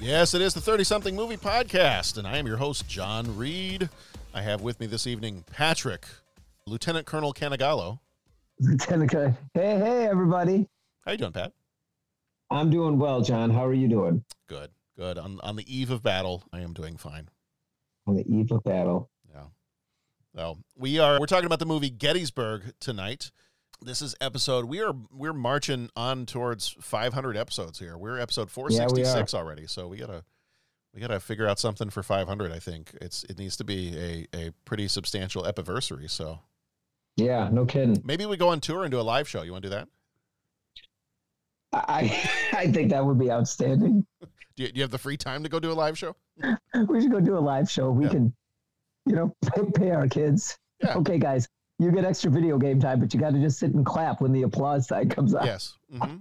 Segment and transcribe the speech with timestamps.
[0.00, 3.90] Yes, it is the 30 something movie podcast, and I am your host, John Reed.
[4.32, 6.06] I have with me this evening Patrick,
[6.66, 7.98] Lieutenant Colonel Canigallo.
[8.60, 9.36] Lieutenant Colonel.
[9.52, 10.66] Hey, hey, everybody.
[11.04, 11.52] How you doing, Pat?
[12.50, 13.50] I'm doing well, John.
[13.50, 14.24] How are you doing?
[14.48, 15.18] Good, good.
[15.18, 17.28] On on the eve of battle, I am doing fine.
[18.06, 19.10] On the eve of battle.
[19.30, 19.44] Yeah.
[20.34, 23.30] So we are we're talking about the movie Gettysburg tonight.
[23.82, 27.96] This is episode we are we're marching on towards 500 episodes here.
[27.96, 30.22] We're episode 466 yeah, we already, so we gotta
[30.92, 32.52] we gotta figure out something for 500.
[32.52, 36.08] I think it's it needs to be a a pretty substantial epiversary.
[36.08, 36.40] So
[37.16, 38.02] yeah, no kidding.
[38.04, 39.42] Maybe we go on tour and do a live show.
[39.42, 39.88] You want to do that?
[41.72, 44.06] I I think that would be outstanding.
[44.20, 44.28] do,
[44.62, 46.14] you, do you have the free time to go do a live show?
[46.86, 47.90] we should go do a live show.
[47.90, 48.10] We yeah.
[48.10, 48.34] can,
[49.06, 50.58] you know, pay, pay our kids.
[50.82, 50.96] Yeah.
[50.96, 51.48] Okay, guys,
[51.80, 54.32] you get extra video game time, but you got to just sit and clap when
[54.32, 55.46] the applause side comes up.
[55.46, 55.78] Yes.
[55.92, 56.16] Mm-hmm.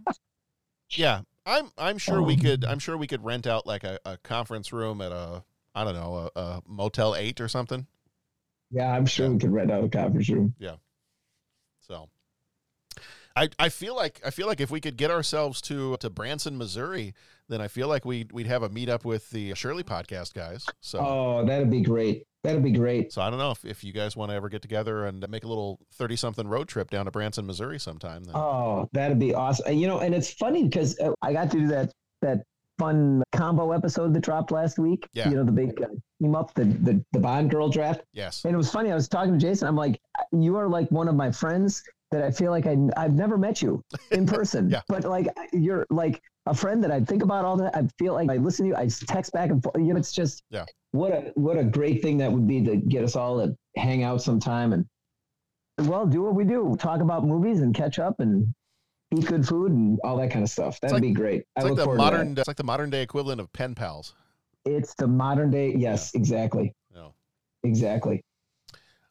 [0.91, 3.99] yeah, I'm I'm sure um, we could I'm sure we could rent out like a,
[4.05, 5.43] a conference room at a
[5.75, 7.87] I don't know a, a Motel Eight or something.
[8.71, 9.33] Yeah, I'm sure yeah.
[9.33, 10.55] we could rent out a conference room.
[10.59, 10.75] Yeah.
[11.81, 12.07] So
[13.35, 16.57] I, I feel like I feel like if we could get ourselves to to Branson,
[16.57, 17.13] Missouri,
[17.49, 20.65] then I feel like we we'd have a meetup with the Shirley podcast guys.
[20.81, 22.23] So oh, that'd be great.
[22.43, 23.11] That'd be great.
[23.11, 25.43] So I don't know if, if you guys want to ever get together and make
[25.43, 28.23] a little thirty something road trip down to Branson, Missouri sometime.
[28.23, 28.35] Then.
[28.35, 29.73] Oh, that'd be awesome.
[29.73, 32.43] You know, and it's funny because uh, I got to do that that
[32.77, 35.07] fun combo episode that dropped last week.
[35.13, 35.29] Yeah.
[35.29, 35.87] You know, the big uh,
[36.21, 38.01] team up, the, the the Bond girl draft.
[38.13, 38.45] Yes.
[38.45, 38.91] And it was funny.
[38.91, 39.67] I was talking to Jason.
[39.67, 39.99] I'm like,
[40.31, 43.61] you are like one of my friends that I feel like I, I've never met
[43.61, 44.81] you in person, yeah.
[44.87, 47.75] but like you're like a friend that I think about all that.
[47.75, 49.75] I feel like I listen to you, I text back and forth.
[49.77, 50.65] You know, it's just yeah.
[50.91, 54.03] what a what a great thing that would be to get us all to hang
[54.03, 54.85] out sometime and
[55.87, 58.53] well, do what we do, talk about movies and catch up and
[59.15, 60.79] eat good food and all that kind of stuff.
[60.81, 61.41] That'd like, be great.
[61.55, 64.13] It's I like the modern, it's like the modern day equivalent of pen pals.
[64.65, 65.73] It's the modern day.
[65.75, 66.19] Yes, yeah.
[66.19, 66.73] exactly.
[66.93, 67.13] No.
[67.63, 68.23] Exactly.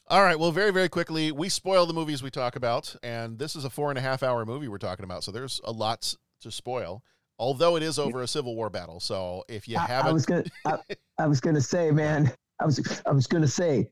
[0.09, 0.39] All right.
[0.39, 3.71] Well, very, very quickly, we spoil the movies we talk about, and this is a
[3.71, 7.03] four and a half hour movie we're talking about, so there's a lot to spoil.
[7.38, 10.26] Although it is over a Civil War battle, so if you I, haven't, I was
[10.26, 10.78] gonna, I,
[11.19, 13.88] I was gonna say, man, I was, I was gonna say,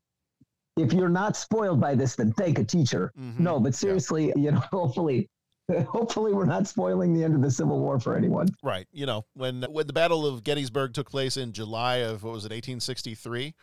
[0.77, 3.13] if you're not spoiled by this, then thank a teacher.
[3.19, 3.43] Mm-hmm.
[3.43, 4.33] No, but seriously, yeah.
[4.37, 5.29] you know, hopefully,
[5.89, 8.49] hopefully we're not spoiling the end of the Civil War for anyone.
[8.63, 8.87] Right.
[8.93, 12.45] You know, when when the Battle of Gettysburg took place in July of what was
[12.45, 13.55] it, 1863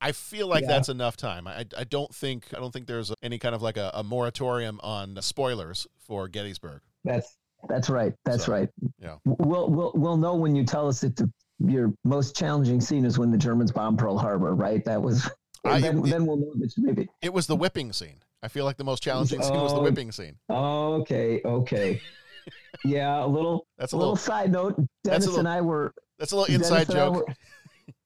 [0.00, 0.68] I feel like yeah.
[0.68, 1.46] that's enough time.
[1.46, 4.80] I, I don't think I don't think there's any kind of like a, a moratorium
[4.82, 6.80] on spoilers for Gettysburg.
[7.04, 7.36] That's
[7.68, 8.12] that's right.
[8.24, 8.68] That's so, right.
[8.98, 9.16] Yeah.
[9.24, 13.18] We'll we'll we'll know when you tell us that the, your most challenging scene is
[13.18, 14.84] when the Germans bomb Pearl Harbor, right?
[14.84, 15.30] That was
[15.64, 18.22] I, then, it, then we'll know that maybe it was the whipping scene.
[18.42, 20.36] I feel like the most challenging scene was the oh, whipping scene.
[20.48, 22.00] Okay, okay.
[22.84, 24.76] yeah, a little that's a, little, little, side note.
[25.04, 27.14] Dennis little, and I were that's a little inside joke.
[27.14, 27.34] Were,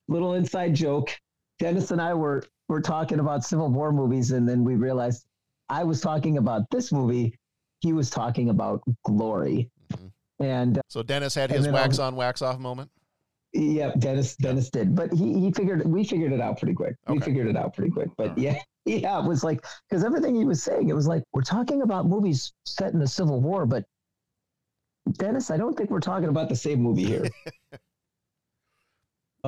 [0.08, 1.16] little inside joke.
[1.60, 5.26] Dennis and I were were talking about Civil War movies, and then we realized
[5.68, 7.38] I was talking about this movie.
[7.84, 9.70] He was talking about Glory.
[9.92, 10.44] Mm-hmm.
[10.44, 12.90] And uh, so Dennis had his wax on, wax off moment.
[13.52, 16.96] Yeah, Dennis Dennis did, but he he figured we figured it out pretty quick.
[17.06, 17.14] Okay.
[17.14, 18.08] We figured it out pretty quick.
[18.16, 18.38] But right.
[18.38, 21.82] yeah, yeah, it was like because everything he was saying, it was like we're talking
[21.82, 23.84] about movies set in the Civil War, but
[25.18, 27.28] Dennis, I don't think we're talking about the same movie here.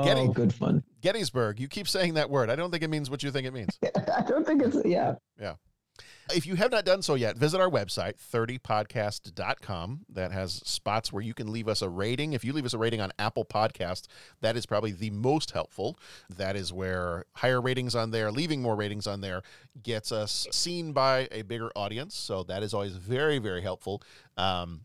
[0.04, 0.82] Getty, oh, good fun.
[1.00, 1.58] Gettysburg.
[1.58, 2.50] You keep saying that word.
[2.50, 3.78] I don't think it means what you think it means.
[4.14, 5.14] I don't think it's, yeah.
[5.40, 5.54] Yeah.
[6.34, 10.06] If you have not done so yet, visit our website, 30podcast.com.
[10.08, 12.32] That has spots where you can leave us a rating.
[12.32, 14.08] If you leave us a rating on Apple Podcast,
[14.40, 15.98] that is probably the most helpful.
[16.28, 19.42] That is where higher ratings on there, leaving more ratings on there,
[19.82, 22.16] gets us seen by a bigger audience.
[22.16, 24.02] So that is always very, very helpful.
[24.36, 24.80] Um,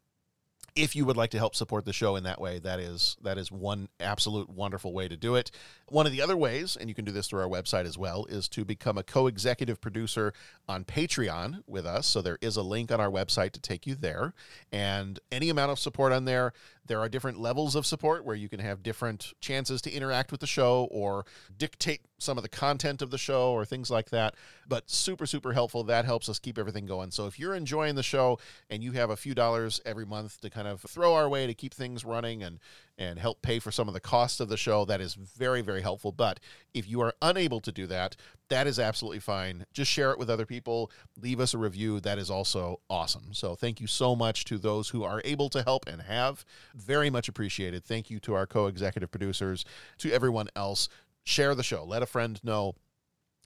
[0.75, 3.38] if you would like to help support the show in that way that is that
[3.38, 5.51] is one absolute wonderful way to do it.
[5.88, 8.25] One of the other ways and you can do this through our website as well
[8.25, 10.33] is to become a co-executive producer
[10.68, 12.07] on patreon with us.
[12.07, 14.33] So there is a link on our website to take you there.
[14.71, 16.53] And any amount of support on there
[16.87, 20.41] there are different levels of support where you can have different chances to interact with
[20.41, 21.25] the show or
[21.57, 24.35] dictate some of the content of the show or things like that.
[24.67, 25.83] But super super helpful.
[25.83, 27.11] That helps us keep everything going.
[27.11, 28.39] So if you're enjoying the show
[28.69, 31.53] and you have a few dollars every month to kind of throw our way to
[31.53, 32.59] keep things running and
[33.01, 34.86] and help pay for some of the costs of the show.
[34.86, 36.12] That is very very helpful.
[36.12, 36.39] But
[36.74, 38.15] if you are unable to do that
[38.51, 39.65] that is absolutely fine.
[39.71, 40.92] Just share it with other people.
[41.18, 42.01] Leave us a review.
[42.01, 43.30] That is also awesome.
[43.31, 46.44] So thank you so much to those who are able to help and have.
[46.75, 47.86] Very much appreciated.
[47.86, 49.63] Thank you to our co-executive producers.
[50.00, 50.89] To everyone else
[51.24, 51.86] share the show.
[51.86, 52.75] Let a friend know.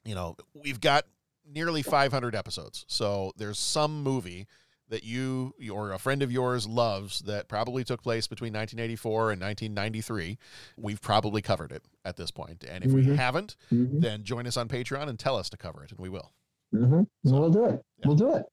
[0.03, 1.05] You know we've got
[1.47, 2.83] nearly 500 episodes.
[2.87, 4.47] So there's some movie
[4.89, 9.41] that you or a friend of yours loves that probably took place between 1984 and
[9.41, 10.37] 1993,
[10.77, 12.63] we've probably covered it at this point.
[12.63, 12.93] And if Mhm.
[12.95, 14.01] we haven't, Mhm.
[14.01, 16.31] then join us on Patreon and tell us to cover it, and we will.
[16.73, 17.03] Mm-hmm.
[17.23, 17.81] we'll do it.
[18.05, 18.45] We'll do it.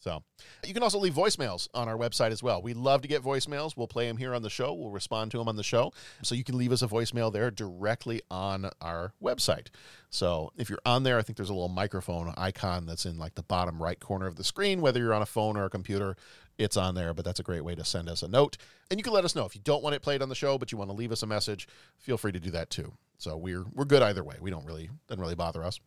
[0.00, 0.22] So
[0.66, 2.62] you can also leave voicemails on our website as well.
[2.62, 3.76] We love to get voicemails.
[3.76, 4.72] We'll play them here on the show.
[4.72, 5.92] We'll respond to them on the show.
[6.22, 9.68] So you can leave us a voicemail there directly on our website.
[10.08, 13.34] So if you're on there, I think there's a little microphone icon that's in like
[13.34, 16.16] the bottom right corner of the screen, whether you're on a phone or a computer.
[16.56, 18.58] It's on there, but that's a great way to send us a note.
[18.90, 20.58] And you can let us know if you don't want it played on the show,
[20.58, 21.66] but you want to leave us a message.
[21.96, 22.92] Feel free to do that too.
[23.18, 24.36] So we're we're good either way.
[24.40, 25.78] We don't really doesn't really bother us.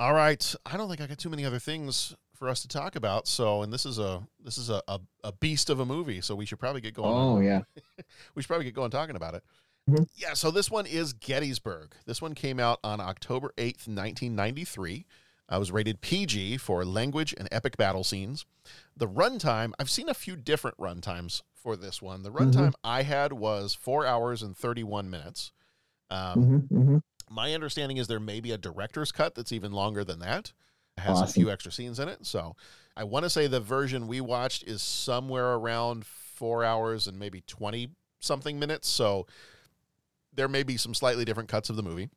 [0.00, 0.54] All right.
[0.64, 3.28] I don't think I got too many other things for us to talk about.
[3.28, 6.20] So, and this is a this is a, a, a beast of a movie.
[6.22, 7.12] So we should probably get going.
[7.14, 7.60] Oh yeah.
[8.34, 9.44] we should probably get going talking about it.
[9.90, 10.06] Mhm.
[10.16, 10.32] Yeah.
[10.32, 11.92] So this one is Gettysburg.
[12.06, 15.04] This one came out on October eighth, nineteen ninety three.
[15.50, 18.46] I was rated PG for language and epic battle scenes.
[18.96, 22.22] The runtime, I've seen a few different runtimes for this one.
[22.22, 25.52] The runtime I had was four hours and 31 minutes.
[26.08, 26.98] Um, Mm-hmm.
[27.30, 27.34] Mm-hmm.
[27.34, 30.52] my understanding is there may be a director's cut that's even longer than that.
[30.96, 32.26] It has a few extra scenes in it.
[32.26, 32.56] So
[32.96, 37.42] I want to say the version we watched is somewhere around four hours and maybe
[37.46, 38.88] 20 something minutes.
[38.88, 39.26] So
[40.32, 42.10] there may be some slightly different cuts of the movie.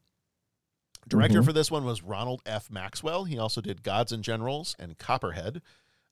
[1.07, 1.45] Director Mhm.
[1.45, 2.69] for this one was Ronald F.
[2.71, 3.25] Maxwell.
[3.25, 5.62] He also did Gods and Generals and Copperhead.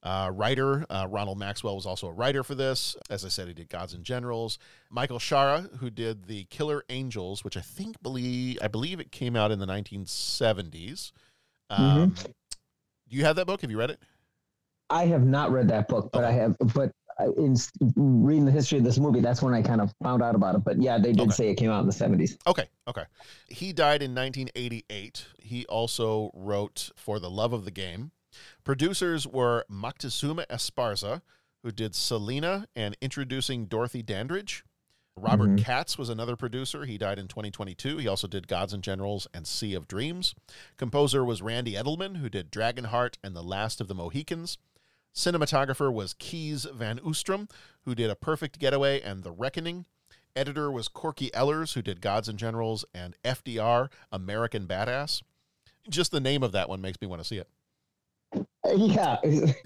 [0.03, 2.95] Uh, writer uh, Ronald Maxwell was also a writer for this.
[3.09, 4.57] As I said, he did Gods and Generals.
[4.89, 9.36] Michael Shaara, who did the Killer Angels, which I think believe I believe it came
[9.36, 11.12] out in the 1970s.
[11.69, 13.62] Um, Do you have that book?
[13.62, 14.00] Have you read it?
[14.89, 16.57] I have not read that book, but I have.
[16.74, 16.92] But
[17.38, 17.56] in
[17.95, 20.63] reading the history of this movie, that's when I kind of found out about it.
[20.63, 21.31] But yeah, they did Okay.
[21.31, 22.38] say it came out in the seventies.
[22.47, 23.04] Okay, okay.
[23.47, 25.25] He died in 1988.
[25.39, 28.12] He also wrote For the Love of the Game.
[28.63, 31.22] Producers were Moctezuma Esparza,
[31.63, 34.63] who did Selena and Introducing Dorothy Dandridge.
[35.18, 35.63] Robert Mhm.
[35.63, 36.86] Katz was another producer.
[36.86, 37.98] He died in 2022.
[37.98, 40.33] He also did Gods and Generals and Sea of Dreams.
[40.78, 44.57] Composer was Randy Edelman, who did Dragonheart and The Last of the Mohicans.
[45.13, 47.51] Cinematographer was Kees Van Oostrum,
[47.81, 49.86] who did A Perfect Getaway and The Reckoning.
[50.33, 55.22] Editor was Corky Ehlers, who did Gods and Generals and FDR, American Badass.
[55.89, 57.50] Just the name of that one makes me want to see it.
[58.66, 59.18] Yeah,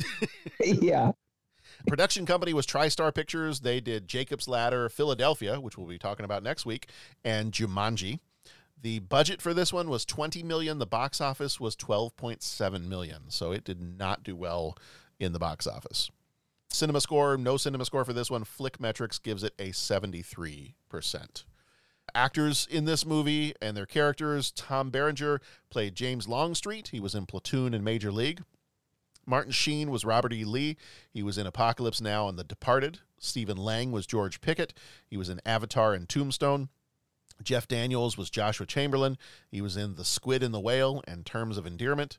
[0.60, 1.12] yeah.
[1.88, 3.60] Production company was TriStar Pictures.
[3.60, 6.90] They did Jacob's Ladder, Philadelphia, which we'll be talking about next week,
[7.24, 8.20] and Jumanji.
[8.82, 10.80] The budget for this one was 20 million.
[10.80, 13.24] The box office was 12.7 million.
[13.30, 14.78] So it did not do well
[15.20, 16.10] in the box office.
[16.70, 18.44] Cinema score, no cinema score for this one.
[18.44, 20.74] Flickmetrix gives it a 73%.
[22.14, 26.90] Actors in this movie and their characters Tom Berenger played James Longstreet.
[26.90, 28.44] He was in Platoon and Major League.
[29.26, 30.44] Martin Sheen was Robert E.
[30.46, 30.78] Lee.
[31.12, 33.00] He was in Apocalypse Now and The Departed.
[33.20, 34.74] Stephen Lang was George Pickett.
[35.08, 36.70] He was in Avatar and Tombstone.
[37.44, 39.18] Jeff Daniels was Joshua Chamberlain.
[39.50, 42.18] He was in The Squid and the Whale and Terms of Endearment.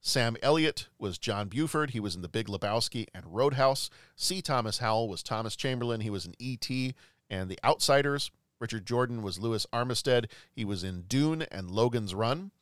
[0.00, 1.90] Sam Elliott was John Buford.
[1.90, 3.90] He was in The Big Lebowski and Roadhouse.
[4.14, 4.40] C.
[4.40, 6.00] Thomas Howell was Thomas Chamberlain.
[6.00, 6.94] He was in E.T.
[7.28, 8.30] and The Outsiders.
[8.58, 10.26] Richard Jordan was Lewis Armistead.
[10.52, 12.52] He was in Dune and Logan's Run.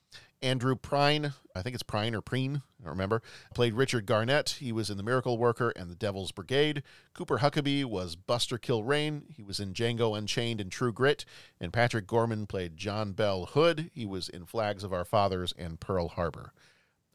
[0.44, 3.22] Andrew Prine, I think it's Prine or Preen, I don't remember,
[3.54, 4.58] played Richard Garnett.
[4.60, 6.82] He was in The Miracle Worker and The Devil's Brigade.
[7.14, 9.22] Cooper Huckabee was Buster Kilrain.
[9.34, 11.24] He was in Django Unchained and True Grit.
[11.58, 13.90] And Patrick Gorman played John Bell Hood.
[13.94, 16.52] He was in Flags of Our Fathers and Pearl Harbor.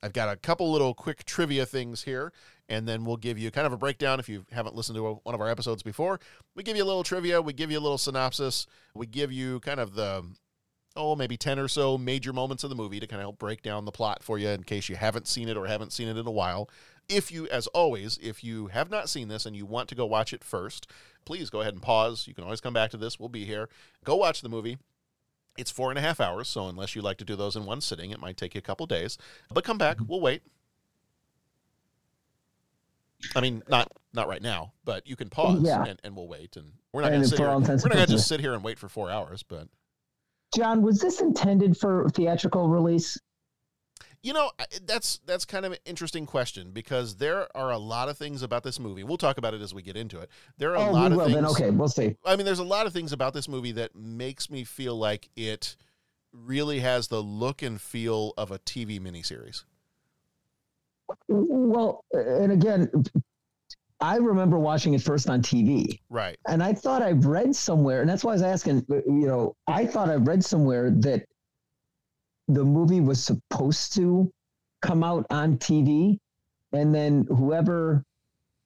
[0.02, 2.34] I've got a couple little quick trivia things here,
[2.68, 5.36] and then we'll give you kind of a breakdown if you haven't listened to one
[5.36, 6.20] of our episodes before.
[6.56, 9.60] We give you a little trivia, we give you a little synopsis, we give you
[9.60, 10.24] kind of the
[10.96, 13.62] oh, maybe 10 or so major moments of the movie to kind of help break
[13.62, 16.18] down the plot for you in case you haven't seen it or haven't seen it
[16.18, 16.70] in a while.
[17.08, 20.06] if you, as always, if you have not seen this and you want to go
[20.06, 20.88] watch it first,
[21.26, 22.28] please go ahead and pause.
[22.28, 23.20] You can always come back to this.
[23.20, 23.68] We'll be here.
[24.04, 24.78] Go watch the movie.
[25.58, 27.82] It's four and a half hours, so unless you like to do those in one
[27.82, 29.18] sitting, it might take you a couple days.
[29.52, 29.98] But come back.
[30.06, 30.42] We'll wait.
[33.36, 35.84] I mean, not not right now, but you can pause Yeah.
[35.84, 36.56] and, and we'll wait.
[36.56, 37.48] And we're not going to sit here.
[37.48, 39.44] We're not going to just sit here and wait for four hours.
[39.44, 39.68] But
[40.56, 43.18] John, was this intended for theatrical release?
[44.22, 44.52] you know,
[44.86, 48.64] that's that's kind of an interesting question because there are a lot of things about
[48.64, 49.02] this movie.
[49.02, 50.30] We'll talk about it as we get into it.
[50.58, 51.36] There are a Oh, lot we of will things.
[51.36, 51.46] then.
[51.46, 52.18] Okay, we'll see.
[52.26, 55.30] I mean, there's a lot of things about this movie that makes me feel like
[55.38, 55.78] it
[56.34, 59.64] really has the look and feel of a TV miniseries.
[61.30, 62.90] Well, and again,
[64.02, 66.00] I remember watching it first on TV.
[66.10, 66.38] Right.
[66.48, 69.86] And I thought I've read somewhere, and that's why I was asking, you know, I
[69.86, 71.26] thought I've read somewhere that
[72.48, 74.32] the movie was supposed to
[74.82, 76.18] come out on TV.
[76.72, 78.04] And then whoever,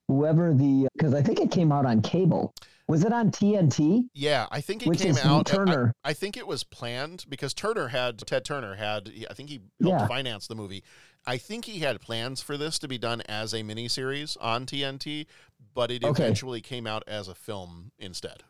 [0.07, 2.53] whoever the, because I think it came out on cable.
[2.87, 4.03] Was it on TNT?
[4.13, 5.49] Yeah, I think it Which came out.
[5.51, 5.93] I- Turner.
[6.03, 9.11] I, I think it was planned because Turner had Ted Turner had.
[9.29, 10.07] I think he helped Yeah.
[10.07, 10.83] finance the movie.
[11.25, 15.25] I think he had plans for this to be done as a miniseries on TNT,
[15.73, 16.23] but it Okay.
[16.23, 18.43] eventually came out as a film instead.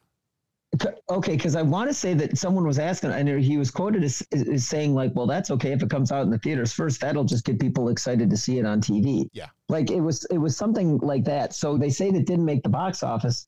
[1.08, 4.24] Okay, because I want to say that someone was asking, and he was quoted as,
[4.32, 7.00] as saying, like, well, that's okay if it comes out in the theaters first.
[7.00, 9.28] That'll just get people excited to see it on TV.
[9.34, 9.50] Yeah.
[9.70, 11.54] Like it was, it was something like that.
[11.54, 13.46] So they say that didn't make the box office,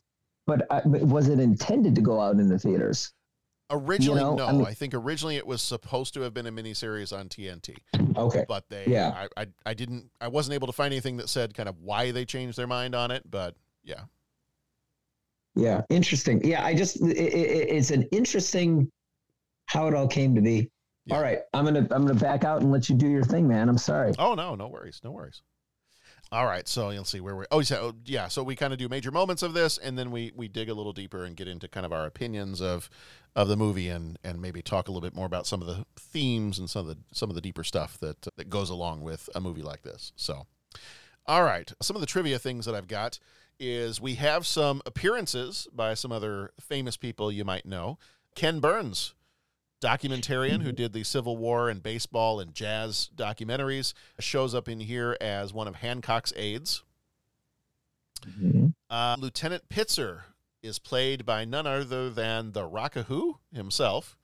[0.47, 3.13] but, uh, but was it intended to go out in the theaters?
[3.71, 4.63] Originally, know, no.
[4.63, 7.77] I I, think originally it was supposed to have been a miniseries on TNT.
[8.15, 8.45] Okay.
[8.47, 9.27] But they, Yeah.
[9.35, 12.11] I, I, I didn't, I wasn't able to find anything that said kind of why
[12.11, 13.23] they changed their mind on it.
[13.29, 14.01] But yeah,
[15.55, 16.43] Yeah, interesting.
[16.43, 18.91] Yeah, I just it, it, it's an interesting
[19.65, 20.69] how it all came to be.
[21.11, 23.69] All right, I'm gonna I'm gonna back out and let you do your thing, man.
[23.69, 24.13] I'm sorry.
[24.17, 25.41] Oh no, no worries, no worries.
[26.35, 27.45] All right, so you'll see where we.
[27.49, 28.27] Oh, yeah, oh, yeah.
[28.27, 30.73] So we kind of do major moments of this, and then we we dig a
[30.73, 32.89] little deeper and get into kind of our opinions of
[33.37, 35.85] of the movie, and and maybe talk a little bit more about some of the
[35.97, 39.29] themes and some of the some of the deeper stuff that that goes along with
[39.33, 40.11] a movie like this.
[40.17, 40.45] So,
[41.25, 43.17] all right, some of the trivia things that I've got
[43.57, 47.97] is we have some appearances by some other famous people you might know.
[48.35, 49.13] Ken Burns
[49.81, 55.17] documentarian who did the Civil War and baseball and jazz documentaries, shows up in here
[55.21, 56.83] as one of Hancock's aides.
[58.89, 60.21] Uh, Lieutenant Pitzer
[60.63, 64.17] is played by none other than the Rocketeer himself.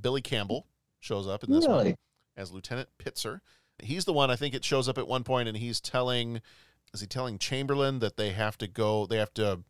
[0.00, 0.66] Billy Campbell
[1.00, 1.96] shows up in this one Really?
[2.36, 3.40] as Lieutenant Pitzer.
[3.82, 6.40] He's the one I think it shows up at one point, and he's telling,
[6.92, 9.06] is he telling Chamberlain that they have to go?
[9.06, 9.60] They have to.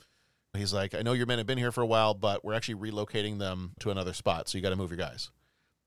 [0.56, 2.76] He's like, I know your men have been here for a while, but we're actually
[2.90, 5.30] relocating them to another spot, so you got to move your guys.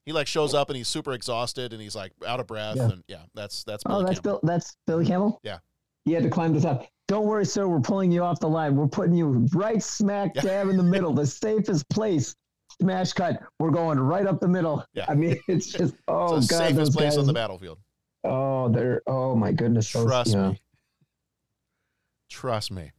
[0.06, 2.90] He like shows up and he's super exhausted and he's like out of breath Yeah.
[2.90, 4.32] and yeah, that's that's Oh, Billy that's Campbell.
[4.32, 4.40] Bill.
[4.44, 5.40] That's Billy Campbell.
[5.44, 5.60] Yeah.
[6.06, 6.88] He had to climb the top.
[7.08, 7.68] Don't worry, sir.
[7.68, 8.76] We're pulling you off the line.
[8.76, 12.36] We're putting you right smack dab in the middle, the safest place.
[12.82, 13.42] Smash cut.
[13.60, 14.84] We're going right up the middle.
[14.94, 15.06] Yeah.
[15.08, 17.18] I mean, it's just oh it's the god, safest place guys.
[17.18, 17.78] on the battlefield.
[18.24, 19.88] Oh, they're oh my goodness.
[19.90, 20.52] Trust yeah.
[20.52, 20.62] me.
[22.30, 22.92] Trust me.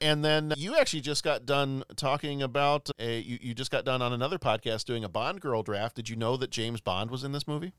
[0.00, 4.02] And then you actually just got done talking about a you, you just got done
[4.02, 5.96] on another podcast doing a Bond girl draft.
[5.96, 7.72] Did you know that James Bond was in this movie?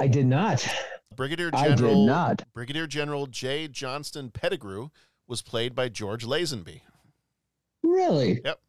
[0.00, 0.66] I did not.
[1.16, 2.42] Brigadier General I did not.
[2.54, 3.66] Brigadier General J.
[3.68, 4.90] Johnston Pettigrew
[5.26, 6.82] was played by George Lazenby.
[7.82, 8.40] Really?
[8.44, 8.60] Yep.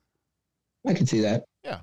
[0.88, 1.44] I can see that.
[1.64, 1.82] Yeah.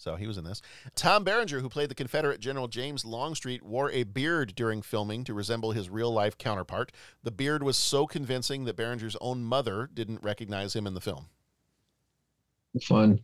[0.00, 0.62] So he was in this.
[0.94, 5.34] Tom Berenger, who played the Confederate General James Longstreet, wore a beard during filming to
[5.34, 6.90] resemble his real life counterpart.
[7.22, 11.26] The beard was so convincing that Berenger's own mother didn't recognize him in the film.
[12.82, 13.20] Fun.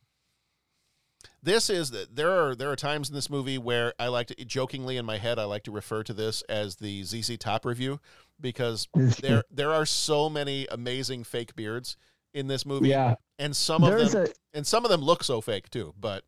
[1.43, 4.45] This is that there are there are times in this movie where I like to
[4.45, 8.01] jokingly in my head I like to refer to this as the ZZ Top review
[8.39, 8.89] because
[9.23, 11.97] there there are so many amazing fake beards
[12.35, 12.89] in this movie.
[12.89, 13.15] Yeah.
[13.39, 16.25] And some of them a- and some of them look so fake too, but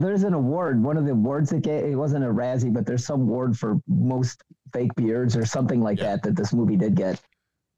[0.00, 0.82] There's an award.
[0.82, 3.80] One of the awards that gave, it wasn't a Razzie, but there's some award for
[3.88, 7.20] most fake beards or something like that that this movie did get.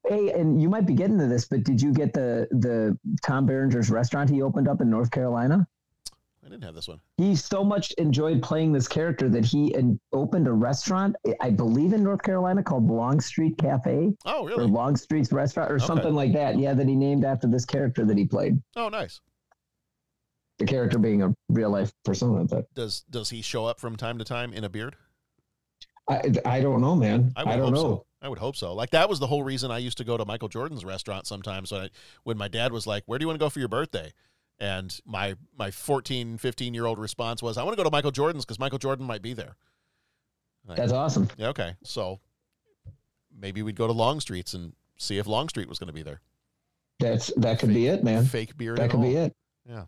[0.06, 3.46] Hey, and you might be getting to this, but did you get the the Tom
[3.46, 5.66] Berenger's restaurant he opened up in North Carolina?
[6.44, 7.00] I didn't have this one.
[7.18, 11.92] He so much enjoyed playing this character that he in, opened a restaurant, I believe
[11.92, 14.10] in North Carolina, called Longstreet Cafe.
[14.24, 14.66] Oh, Or really?
[14.66, 15.84] Longstreet's Restaurant, or Okay.
[15.86, 16.58] something like that.
[16.58, 18.60] Yeah, that he named after this character that he played.
[18.74, 19.20] Oh, nice.
[20.60, 22.44] The character being a real life persona.
[22.44, 24.94] But Does does he show up from time to time in a beard?
[26.08, 27.32] I, I don't know, man.
[27.34, 27.80] I I, would don't hope know.
[27.80, 28.06] so.
[28.20, 28.74] I would hope so.
[28.74, 31.72] Like that was the whole reason I used to go to Michael Jordan's restaurant sometimes
[31.72, 31.88] when I,
[32.24, 34.12] when my dad was like, "Where do you want to go for your birthday?"
[34.58, 38.10] And my my 14, 15 year old response was, "I want to go to Michael
[38.10, 39.56] Jordan's because Michael Jordan might be there."
[40.66, 41.28] Like, That's awesome.
[41.38, 41.74] Yeah, okay.
[41.82, 42.20] So
[43.34, 46.20] maybe we'd go to Longstreet's and see if Longstreet was going to be there.
[46.98, 48.26] That's that could fake, be it, man.
[48.26, 48.76] Fake beard.
[48.76, 49.06] That could all.
[49.06, 49.34] be it.
[49.66, 49.84] Yeah.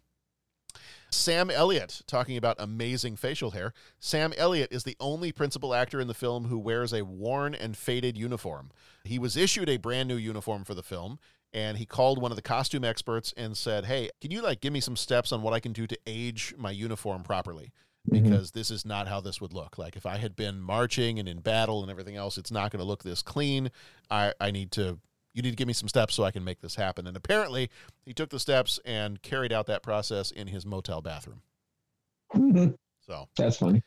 [1.14, 3.72] Sam Elliott, talking about amazing facial hair.
[4.00, 7.76] Sam Elliott is the only principal actor in the film who wears a worn and
[7.76, 8.70] faded uniform.
[9.04, 11.18] He was issued a brand new uniform for the film,
[11.52, 14.72] and he called one of the costume experts and said, "Hey, can you like give
[14.72, 17.72] me some steps on what I can do to age my uniform properly?"
[18.10, 18.58] Because mm-hmm.
[18.58, 19.78] this is not how this would look.
[19.78, 22.80] Like if I had been marching and in battle and everything else, it's not going
[22.80, 23.70] to look this clean.
[24.10, 24.98] I, I need to
[25.34, 27.06] you need to give me some steps so I can make this happen.
[27.06, 27.70] And apparently,
[28.04, 31.42] he took the steps and carried out that process in his motel bathroom.
[32.34, 32.72] Mm-hmm.
[33.06, 33.82] So that's funny.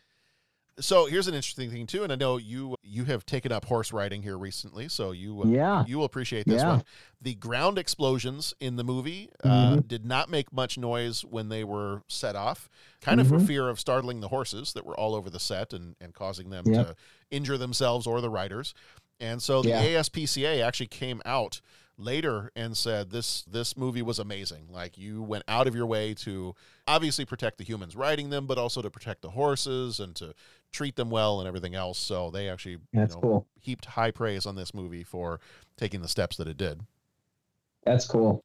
[0.77, 3.93] So here's an interesting thing too, and I know you you have taken up horse
[3.93, 6.67] riding here recently, so you uh, yeah you will appreciate this yeah.
[6.67, 6.83] one.
[7.21, 9.79] The ground explosions in the movie uh, mm-hmm.
[9.87, 13.37] did not make much noise when they were set off, kind of mm-hmm.
[13.39, 16.49] for fear of startling the horses that were all over the set and and causing
[16.49, 16.87] them yep.
[16.87, 16.95] to
[17.31, 18.73] injure themselves or the riders.
[19.19, 19.84] And so the yeah.
[19.84, 21.62] ASPCA actually came out
[21.98, 24.67] later and said this this movie was amazing.
[24.69, 26.55] Like you went out of your way to
[26.88, 30.34] obviously protect the humans riding them, but also to protect the horses and to
[30.72, 31.98] treat them well and everything else.
[31.98, 33.48] So they actually That's you know, cool.
[33.60, 35.39] heaped high praise on this movie for
[35.77, 36.81] taking the steps that it did.
[37.86, 38.43] That's cool.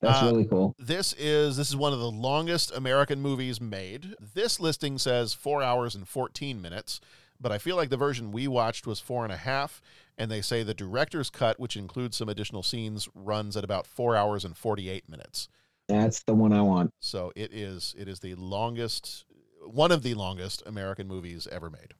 [0.00, 0.74] That's uh, really cool.
[0.78, 4.14] This is this is one of the longest American movies made.
[4.34, 7.00] This listing says four hours and fourteen minutes
[7.42, 9.82] but I feel like the version we watched was four and a half,
[10.16, 14.16] and they say the director's cut, which includes some additional scenes, runs at about four
[14.16, 15.48] hours and forty eight minutes.
[15.88, 16.94] That's the one I want.
[17.00, 19.24] So it is it is the longest
[19.66, 21.94] one of the longest American movies ever made.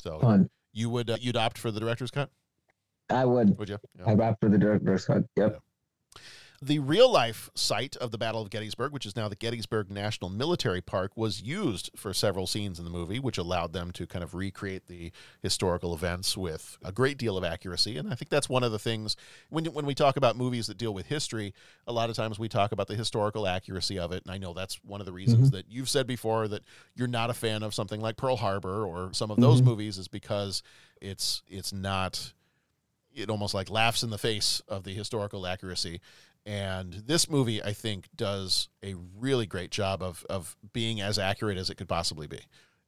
[0.00, 0.50] So Fun.
[0.72, 2.30] you would uh, you'd opt for the director's cut?
[3.10, 3.58] I would.
[3.58, 3.78] Would you?
[3.98, 4.04] Yeah.
[4.06, 5.24] I'd opt for the director's cut.
[5.36, 5.52] Yep.
[5.52, 5.58] Yeah.
[6.64, 10.30] The real life site of the Battle of Gettysburg, which is now the Gettysburg National
[10.30, 14.22] Military Park, was used for several scenes in the movie, which allowed them to kind
[14.22, 17.98] of recreate the historical events with a great deal of accuracy.
[17.98, 19.14] And I think that's one of the things
[19.50, 21.52] when, when we talk about movies that deal with history,
[21.86, 24.22] a lot of times we talk about the historical accuracy of it.
[24.24, 25.56] And I know that's one of the reasons mm-hmm.
[25.56, 26.62] that you've said before that
[26.94, 29.68] you're not a fan of something like Pearl Harbor or some of those mm-hmm.
[29.68, 30.62] movies is because
[30.98, 32.32] it's it's not
[33.14, 36.00] it almost like laughs in the face of the historical accuracy
[36.46, 41.58] and this movie I think does a really great job of of being as accurate
[41.58, 42.40] as it could possibly be.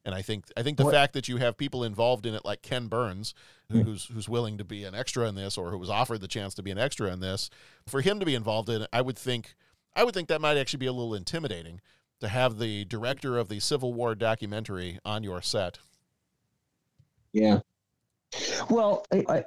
[0.05, 0.95] And I think I think the what?
[0.95, 3.35] fact that you have people involved in it like Ken Burns,
[3.71, 3.85] who, hmm.
[3.85, 6.55] who's who's willing to be an extra in this, or who was offered the chance
[6.55, 7.51] to be an extra in this,
[7.87, 9.57] for him to be involved in it, I would think
[9.97, 11.81] I would think that might actually be a little intimidating
[12.21, 15.79] to have the director of the Civil War documentary on your set.
[17.33, 17.61] Yeah.
[18.71, 19.45] Well, I,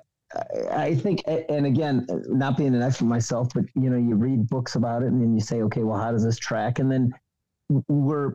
[0.72, 4.76] I think, and again, not being an expert myself, but you know, you read books
[4.76, 6.80] about it, and then you say, okay, well, how does this track?
[6.80, 7.14] And then
[7.88, 8.34] we're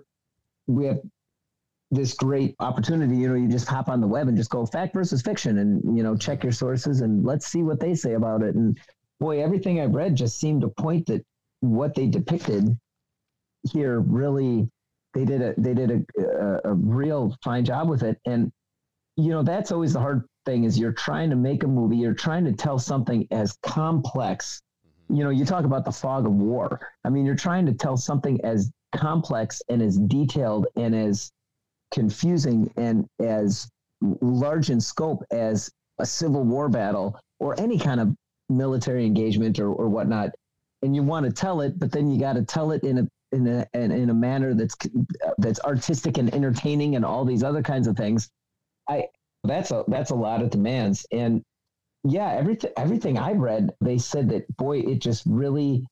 [0.66, 1.00] we have
[1.90, 3.16] this great opportunity.
[3.16, 5.96] You know, you just hop on the web and just go fact versus fiction, and
[5.96, 8.56] you know, check your sources, and let's see what they say about it.
[8.56, 8.76] And
[9.20, 11.24] boy, everything I've read just seemed to point that
[11.60, 12.76] what they depicted
[13.72, 14.68] here really
[15.14, 18.50] they did a they did a, a, a real fine job with it, and
[19.16, 22.14] you know, that's always the hard thing is you're trying to make a movie, you're
[22.14, 24.60] trying to tell something as complex.
[24.86, 25.16] Mm-hmm.
[25.16, 26.80] You know, you talk about the fog of war.
[27.04, 31.30] I mean, you're trying to tell something as complex and as detailed and as
[31.92, 33.68] confusing and as
[34.20, 38.14] large in scope as a civil war battle or any kind of
[38.48, 40.30] military engagement or, or whatnot.
[40.82, 43.08] And you want to tell it, but then you got to tell it in a
[43.32, 44.76] in a in a manner that's
[45.38, 48.28] that's artistic and entertaining and all these other kinds of things.
[48.88, 49.08] I
[49.44, 51.06] that's a that's a lot of demands.
[51.12, 51.42] And
[52.02, 55.86] yeah, everything everything I've read, they said that boy, it just really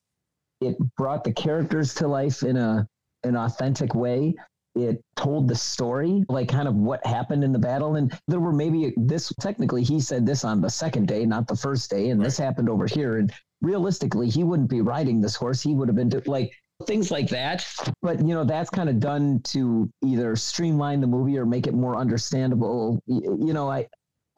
[0.61, 2.87] it brought the characters to life in a
[3.25, 4.35] an authentic way.
[4.75, 7.97] It told the story, like kind of what happened in the battle.
[7.97, 11.57] And there were maybe this technically he said this on the second day, not the
[11.57, 12.25] first day, and right.
[12.25, 13.19] this happened over here.
[13.19, 15.61] And realistically, he wouldn't be riding this horse.
[15.61, 17.67] He would have been like things like that.
[18.03, 21.75] But you know, that's kind of done to either streamline the movie or make it
[21.75, 23.01] more understandable.
[23.07, 23.87] You know, I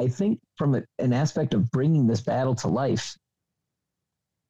[0.00, 3.16] I think from a, an aspect of bringing this battle to life,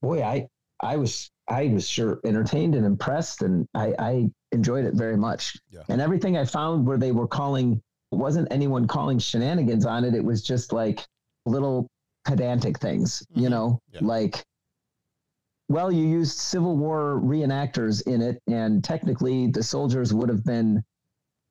[0.02, 0.48] boy, I
[0.80, 5.58] I was I was sure entertained and impressed, and I, I enjoyed it very much.
[5.70, 5.82] Yeah.
[5.88, 10.14] And everything I found where they were calling wasn't anyone calling shenanigans on it.
[10.14, 11.04] It was just like
[11.46, 11.88] little
[12.24, 13.40] pedantic things, mm-hmm.
[13.40, 14.00] you know, yeah.
[14.02, 14.42] like
[15.68, 20.82] well, you used Civil War reenactors in it, and technically the soldiers would have been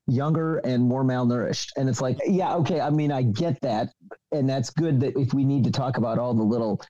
[0.08, 1.70] younger and more malnourished.
[1.78, 3.90] And it's like, yeah, okay, I mean, I get that.
[4.32, 6.82] And that's good that if we need to talk about all the little,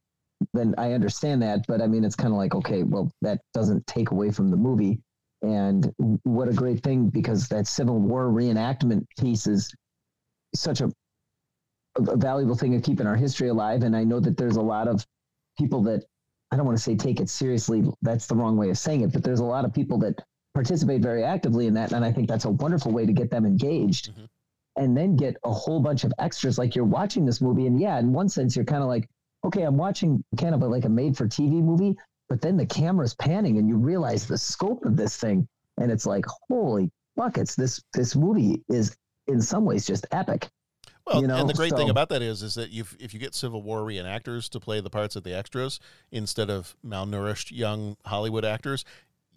[0.54, 1.66] then I understand that.
[1.68, 4.58] But I mean, it's kind of like, okay, well, that doesn't take away from the
[4.58, 5.00] movie.
[5.44, 9.74] And what a great thing because that Civil War reenactment piece is
[10.56, 10.92] such a
[11.96, 13.84] a, valuable thing of keeping our history alive.
[13.84, 15.06] And I know that there's a lot of
[15.58, 16.04] people that
[16.54, 17.84] I don't want to say take it seriously.
[18.04, 21.02] That's the wrong way of saying it, but there's a lot of people that participate
[21.02, 21.94] very actively in that.
[21.94, 24.26] And I think that's a wonderful way to get them engaged mm-hmm.
[24.76, 26.60] and then get a whole bunch of extras.
[26.60, 27.66] Like you're watching this movie.
[27.66, 29.10] And yeah, in one sense, you're kind of like,
[29.44, 31.96] okay, I'm watching kind of like a made for TV movie,
[32.30, 35.48] but then the camera's panning and you realize the scope of this thing.
[35.82, 40.50] And it's like, holy buckets, this, this movie is in some ways just epic.
[41.06, 41.36] Well, you know?
[41.36, 43.62] and the great so, thing about that is, is that you if you get Civil
[43.62, 45.80] War reenactors to play the parts of the extras
[46.12, 48.86] instead of malnourished young Hollywood actors,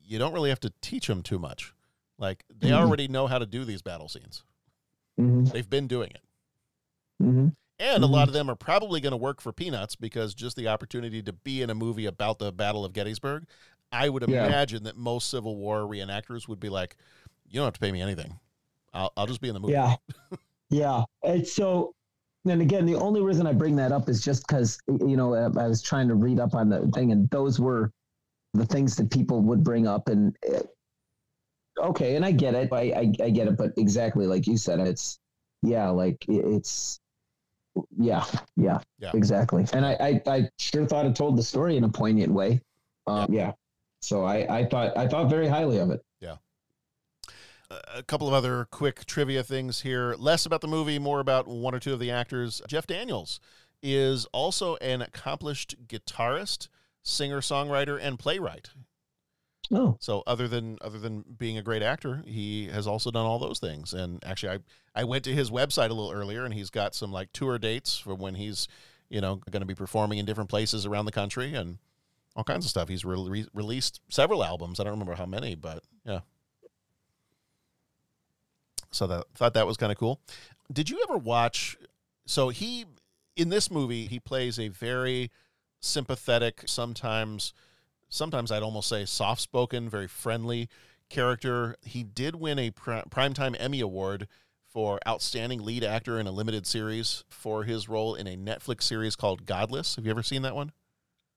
[0.05, 1.75] you don't really have to teach them too much.
[2.19, 2.85] Like they mm-hmm.
[2.85, 4.45] already know how to do these battle scenes.
[5.21, 5.47] Mm-hmm.
[5.47, 6.23] They've been doing it.
[7.23, 7.49] Mm-hmm.
[7.79, 8.29] And a lot mm-hmm.
[8.29, 11.61] of them are probably going to work for peanuts because just the opportunity to be
[11.61, 13.45] in a movie about the Battle of Gettysburg,
[13.93, 14.47] I would yeah.
[14.47, 16.97] imagine that most Civil War reenactors would be like,
[17.47, 18.39] "You don't have to pay me anything.
[18.95, 19.97] I'll, I'll just be in the movie." Yeah,
[20.71, 21.05] yeah.
[21.23, 21.93] And so,
[22.45, 25.69] and again, the only reason I bring that up is just because you know I
[25.69, 27.91] was trying to read up on the thing, and those were
[28.57, 30.61] the things that people would bring up and uh,
[31.79, 34.81] okay and i get it I, I, I get it but exactly like you said
[34.81, 35.19] it's
[35.63, 36.99] yeah like it's
[37.99, 38.25] yeah
[38.57, 39.11] yeah, yeah.
[39.15, 42.61] exactly and I, I, I sure thought it told the story in a poignant way
[43.07, 43.49] um, yeah.
[43.49, 43.53] yeah
[44.01, 46.03] so i i thought i thought very highly of it
[47.95, 51.75] a couple of other quick trivia things here less about the movie more about one
[51.75, 53.41] or two of the actors jeff daniels
[53.83, 56.69] is also an accomplished guitarist
[57.07, 58.71] singer songwriter and playwright.
[59.73, 63.39] Oh, so other than other than being a great actor, he has also done all
[63.39, 63.93] those things.
[63.95, 64.59] And actually,
[64.95, 67.59] I I went to his website a little earlier, and he's got some like tour
[67.59, 68.69] dates for when he's
[69.09, 71.79] you know going to be performing in different places around the country and
[72.37, 72.89] all kinds of stuff.
[72.89, 74.79] He's re- released several albums.
[74.79, 76.21] I don't remember how many, but yeah.
[78.97, 80.21] So that thought that was kind of cool.
[80.73, 81.77] Did you ever watch?
[82.27, 82.87] So he
[83.37, 85.31] in this movie he plays a very
[85.81, 87.53] sympathetic, sometimes
[88.09, 90.69] sometimes I'd almost say soft spoken, very friendly
[91.09, 91.77] character.
[91.85, 94.29] He did win a Primetime Emmy Award
[94.65, 99.17] for Outstanding Lead Actor in a Limited Series for his role in a Netflix series
[99.17, 99.97] called Godless.
[99.97, 100.73] Have you ever seen that one?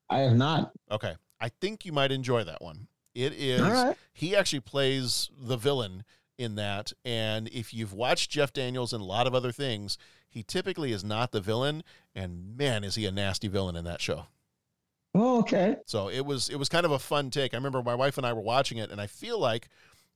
[0.09, 0.71] I have not.
[0.91, 1.15] Okay.
[1.39, 2.87] I think you might enjoy that one.
[3.15, 3.95] It is, right.
[4.13, 6.03] he actually plays the villain
[6.39, 6.93] in that.
[7.05, 9.97] And if you've watched Jeff Daniels and a lot of other things,
[10.27, 11.83] he typically is not the villain.
[12.15, 14.25] And man, is he a nasty villain in that show.
[15.13, 15.75] Oh, okay.
[15.85, 17.53] So it was it was kind of a fun take.
[17.53, 19.67] I remember my wife and I were watching it, and I feel like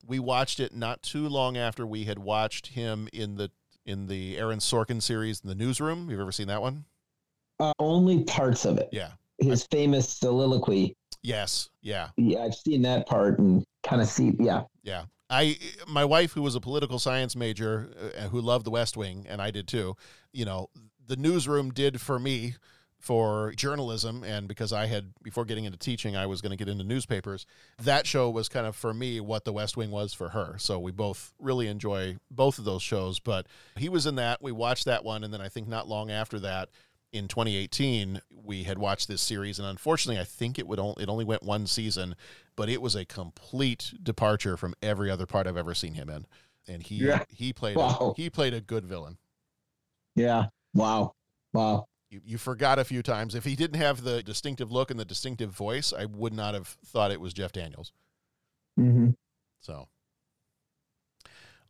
[0.06, 3.50] we watched it not too long after we had watched him in the
[3.84, 6.08] in the Aaron Sorkin series in the newsroom.
[6.08, 6.84] You've ever seen that one?
[7.60, 8.88] Uh, only parts of it.
[8.92, 9.10] Yeah.
[9.38, 10.96] His I, famous soliloquy.
[11.22, 11.70] Yes.
[11.82, 12.08] Yeah.
[12.16, 14.32] Yeah, I've seen that part and kind of see.
[14.38, 14.62] Yeah.
[14.82, 15.04] Yeah.
[15.34, 19.26] I my wife who was a political science major uh, who loved the West Wing
[19.28, 19.96] and I did too.
[20.32, 20.70] You know,
[21.06, 22.54] the newsroom did for me
[23.00, 26.70] for journalism and because I had before getting into teaching I was going to get
[26.70, 27.44] into newspapers
[27.82, 30.78] that show was kind of for me what the West Wing was for her so
[30.78, 34.86] we both really enjoy both of those shows but he was in that we watched
[34.86, 36.70] that one and then I think not long after that
[37.14, 41.08] in 2018 we had watched this series and unfortunately I think it would only it
[41.08, 42.16] only went one season
[42.56, 46.26] but it was a complete departure from every other part I've ever seen him in
[46.66, 47.22] and he yeah.
[47.28, 48.14] he played wow.
[48.16, 49.18] a, he played a good villain
[50.16, 51.14] yeah wow
[51.52, 53.34] wow you, you forgot a few times.
[53.34, 56.68] If he didn't have the distinctive look and the distinctive voice, I would not have
[56.86, 57.92] thought it was Jeff Daniels.
[58.78, 59.10] Mm-hmm.
[59.60, 59.88] So,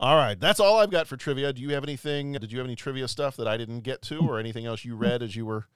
[0.00, 1.52] all right, that's all I've got for trivia.
[1.52, 2.32] Do you have anything?
[2.32, 4.96] Did you have any trivia stuff that I didn't get to, or anything else you
[4.96, 5.66] read as you were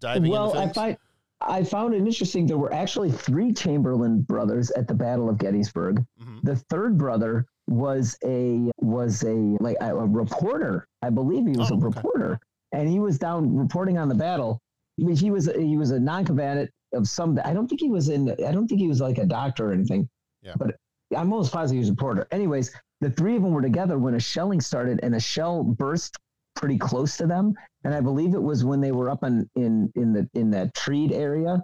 [0.00, 0.30] diving?
[0.30, 0.96] Well, I find
[1.40, 2.46] I found it interesting.
[2.46, 6.04] There were actually three Chamberlain brothers at the Battle of Gettysburg.
[6.20, 6.38] Mm-hmm.
[6.42, 10.86] The third brother was a was a like a, reporter.
[11.02, 12.40] I believe he was oh, a reporter
[12.72, 14.60] and he was down reporting on the battle.
[15.00, 17.38] I mean, he was he was a non-combatant of some.
[17.44, 18.30] I don't think he was in.
[18.30, 20.08] I don't think he was like a doctor or anything.
[20.42, 20.54] Yeah.
[20.56, 20.76] But
[21.16, 22.26] I'm almost positive he was a reporter.
[22.30, 26.16] Anyways, the three of them were together when a shelling started, and a shell burst
[26.54, 27.54] pretty close to them.
[27.84, 30.74] And I believe it was when they were up in in in the in that
[30.74, 31.62] treed area.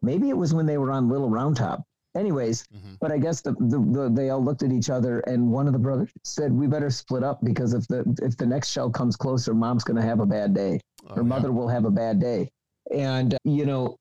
[0.00, 1.82] Maybe it was when they were on Little Round Top.
[2.16, 2.94] Anyways, mm-hmm.
[3.00, 5.72] but I guess the, the, the, they all looked at each other, and one of
[5.72, 9.14] the brothers said, "We better split up because if the if the next shell comes
[9.14, 10.80] closer, mom's going to have a bad day.
[11.08, 11.28] Oh, Her yeah.
[11.28, 12.48] mother will have a bad day."
[12.90, 13.96] And you know,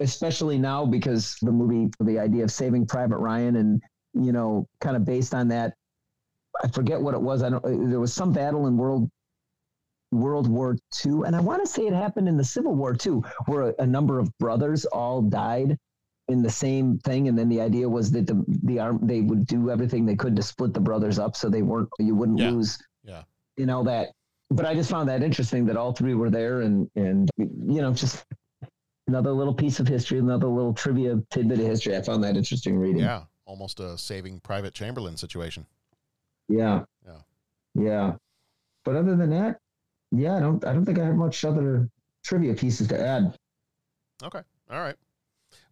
[0.00, 3.82] especially now because the movie, the idea of Saving Private Ryan, and
[4.14, 5.74] you know, kind of based on that.
[6.62, 7.42] I forget what it was.
[7.42, 7.90] I don't.
[7.90, 9.08] There was some battle in World
[10.10, 13.24] World War II, and I want to say it happened in the Civil War too,
[13.46, 15.78] where a, a number of brothers all died
[16.28, 19.44] in the same thing and then the idea was that the the arm they would
[19.44, 22.48] do everything they could to split the brothers up so they weren't you wouldn't yeah.
[22.48, 23.22] lose yeah
[23.56, 24.12] you know that
[24.52, 27.92] but I just found that interesting that all three were there, and and you know,
[27.92, 28.24] just
[29.06, 31.96] another little piece of history, another little trivia tidbit of history.
[31.96, 33.02] I found that interesting reading.
[33.02, 35.66] Yeah, almost a saving Private Chamberlain situation.
[36.48, 36.84] Yeah.
[37.04, 37.18] Yeah.
[37.74, 38.12] Yeah.
[38.84, 39.58] But other than that,
[40.10, 41.88] yeah, I don't I don't think I have much other
[42.22, 43.34] trivia pieces to add.
[44.22, 44.40] Okay.
[44.70, 44.96] All right.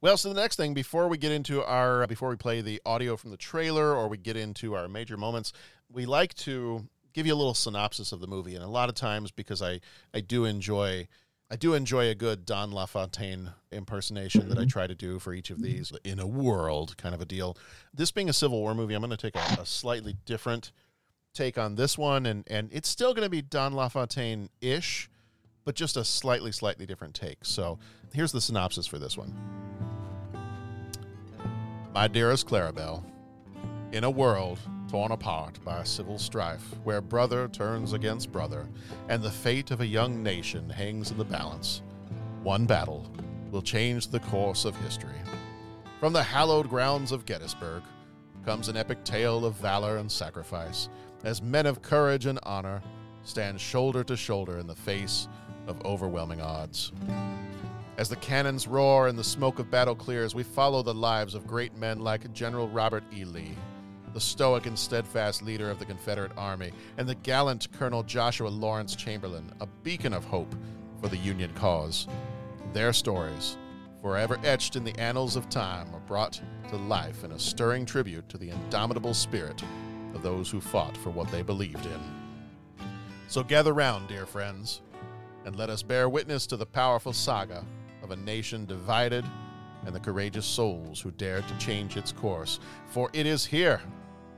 [0.00, 3.16] Well, so the next thing before we get into our before we play the audio
[3.16, 5.52] from the trailer or we get into our major moments,
[5.90, 8.54] we like to give you a little synopsis of the movie.
[8.54, 9.80] And a lot of times because I
[10.14, 11.08] I do enjoy
[11.50, 14.68] I do enjoy a good Don LaFontaine impersonation that I mm-hmm.
[14.68, 17.56] try to do for each of these in a world kind of a deal.
[17.92, 20.70] This being a Civil War movie, I'm going to take a, a slightly different
[21.34, 25.10] take on this one, and and it's still going to be Don LaFontaine ish,
[25.64, 27.44] but just a slightly slightly different take.
[27.44, 27.80] So
[28.14, 29.34] here's the synopsis for this one.
[31.92, 33.02] My dearest Clarabelle,
[33.90, 38.68] in a world torn apart by civil strife, where brother turns against brother,
[39.08, 41.82] and the fate of a young nation hangs in the balance,
[42.42, 43.08] one battle
[43.52, 45.14] will change the course of history.
[46.00, 47.84] From the hallowed grounds of Gettysburg
[48.44, 50.88] comes an epic tale of valor and sacrifice,
[51.22, 52.82] as men of courage and honor
[53.22, 55.28] stand shoulder to shoulder in the face
[55.68, 56.90] of overwhelming odds.
[57.96, 61.46] As the cannons roar and the smoke of battle clears, we follow the lives of
[61.46, 63.24] great men like General Robert E.
[63.24, 63.54] Lee,
[64.12, 68.94] the stoic and steadfast leader of the Confederate Army, and the gallant Colonel Joshua Lawrence
[68.94, 70.54] Chamberlain, a beacon of hope
[71.00, 72.06] for the Union cause.
[72.72, 73.56] Their stories,
[74.00, 78.28] forever etched in the annals of time, are brought to life in a stirring tribute
[78.28, 79.62] to the indomitable spirit
[80.14, 82.86] of those who fought for what they believed in.
[83.28, 84.82] So gather round, dear friends,
[85.44, 87.64] and let us bear witness to the powerful saga
[88.02, 89.24] of a nation divided
[89.86, 92.60] and the courageous souls who dared to change its course.
[92.88, 93.80] For it is here,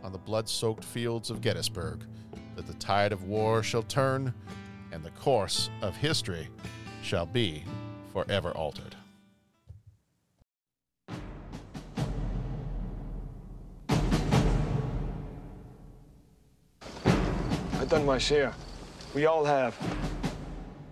[0.02, 2.04] on the blood soaked fields of Gettysburg,
[2.56, 4.34] that the tide of war shall turn
[4.92, 6.48] and the course of history
[7.02, 7.64] shall be
[8.12, 8.94] forever altered.
[17.80, 18.52] I've done my share.
[19.14, 19.76] We all have.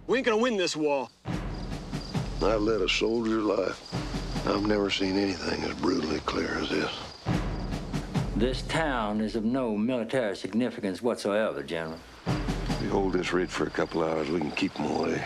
[0.06, 1.08] We ain't gonna win this war.
[2.42, 4.46] I've led a soldier's life.
[4.46, 7.09] I've never seen anything as brutally clear as this.
[8.40, 11.98] This town is of no military significance whatsoever, General.
[12.80, 15.22] We hold this ridge for a couple hours, we can keep them away.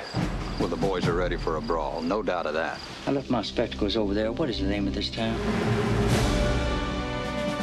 [0.59, 2.81] Well, the boys are ready for a brawl, no doubt of that.
[3.07, 4.33] I left my spectacles over there.
[4.33, 5.38] What is the name of this town?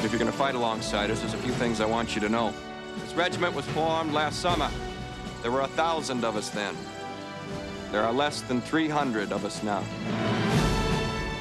[0.06, 2.54] If you're gonna fight alongside us, there's a few things I want you to know.
[3.04, 4.72] This regiment was formed last summer.
[5.42, 6.78] There were a thousand of us then.
[7.92, 9.84] There are less than 300 of us now.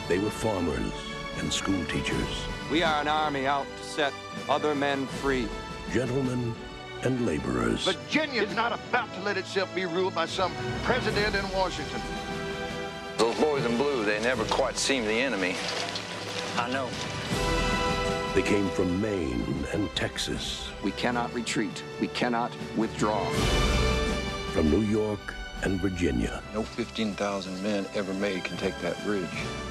[0.09, 0.93] They were farmers
[1.39, 4.13] and school teachers, We are an army out to set
[4.49, 5.49] other men free.
[5.93, 6.55] gentlemen
[7.03, 7.85] and laborers.
[7.85, 10.53] Virginia is not about to let itself be ruled by some
[10.85, 12.01] president in Washington.
[13.17, 15.57] Those boys in blue, they never quite seem the enemy.
[16.57, 16.89] I know.
[18.35, 21.83] They came from Maine and Texas, We cannot retreat.
[22.01, 23.25] We cannot withdraw.
[24.53, 26.43] from New York and Virginia.
[26.55, 29.29] No 15,000 men ever made can take that bridge.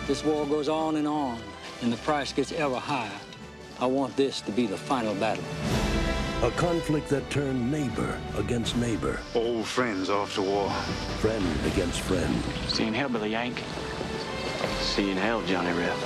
[0.08, 1.40] This war goes on and on,
[1.82, 3.12] and the price gets ever higher.
[3.80, 5.44] I want this to be the final battle.
[6.44, 10.70] A conflict that turned neighbor against neighbor, Old friends off to war.
[11.20, 12.34] friend against friend.
[12.68, 13.62] See you in hell, Billy Yank.
[14.80, 15.98] See you in hell, Johnny Reb.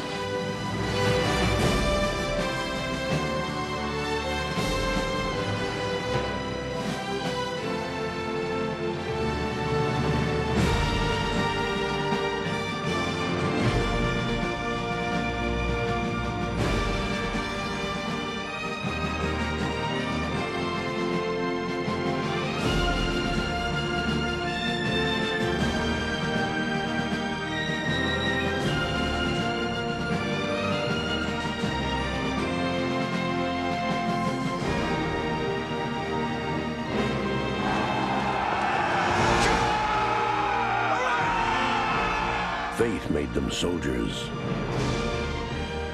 [43.64, 44.30] Soldiers.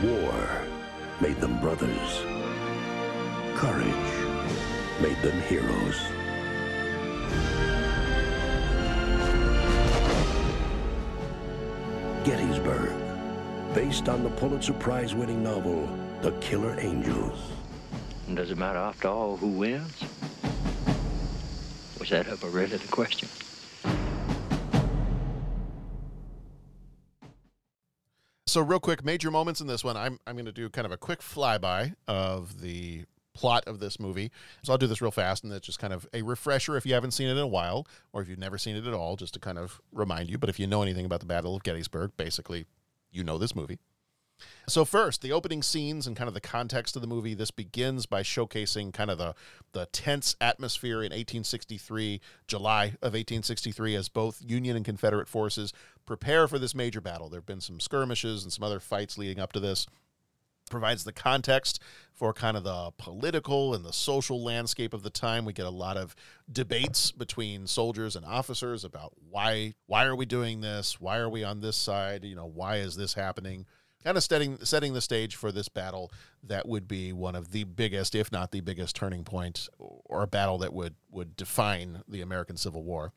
[0.02, 0.64] War
[1.22, 2.12] made them brothers.
[3.54, 4.12] Courage
[5.00, 6.00] made them heroes.
[12.24, 12.92] Gettysburg,
[13.76, 15.88] based on the Pulitzer Prize winning novel,
[16.24, 17.52] The Killer Angels.
[18.34, 20.04] Does it matter after all who wins?
[22.00, 23.30] Was that ever really the question?
[28.50, 29.96] So real quick, major moments in this one.
[29.96, 34.00] I'm I'm going to do kind of a quick flyby of the plot of this
[34.00, 34.32] movie.
[34.64, 36.96] So I'll do this real fast, and it's just kind of a refresher if you
[36.96, 39.36] haven't seen it in a while, or if you've never seen it at all, just
[39.36, 40.40] to kind of remind you.
[40.40, 42.66] But if you know anything about the Battle of Gettysburg, basically,
[43.12, 43.78] you know this movie.
[44.67, 47.34] So first, the opening scenes and kind of the context of the movie.
[47.34, 49.36] This begins by showcasing kind of the
[49.71, 55.73] the tense atmosphere in 1863, July of 1863, as both Union and Confederate forces
[56.06, 57.30] prepare for this major battle.
[57.30, 59.86] There have been some skirmishes and some other fights leading up to this.
[60.69, 61.82] Provides the context
[62.13, 65.45] for kind of the political and the social landscape of the time.
[65.45, 66.15] We get a lot of
[66.52, 71.02] debates between soldiers and officers about why why are we doing this?
[71.02, 72.23] Why are we on this side?
[72.23, 73.65] You know, why is this happening?
[74.04, 76.12] Kind of setting setting the stage for this battle
[76.44, 80.28] that would be one of the biggest, if not the biggest, turning point or a
[80.28, 83.14] battle that would would define the American Civil War.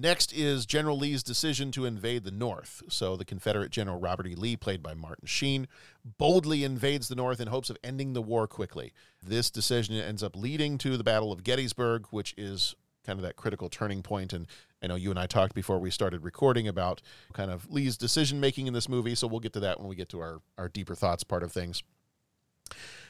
[0.00, 2.84] Next is General Lee's decision to invade the North.
[2.88, 4.36] So the Confederate General Robert E.
[4.36, 5.66] Lee, played by Martin Sheen,
[6.04, 8.92] boldly invades the North in hopes of ending the war quickly.
[9.20, 13.34] This decision ends up leading to the Battle of Gettysburg, which is kind of that
[13.34, 14.32] critical turning point.
[14.32, 14.46] And
[14.82, 18.40] I know you and I talked before we started recording about kind of Lee's decision
[18.40, 19.14] making in this movie.
[19.14, 21.52] So we'll get to that when we get to our, our deeper thoughts part of
[21.52, 21.82] things.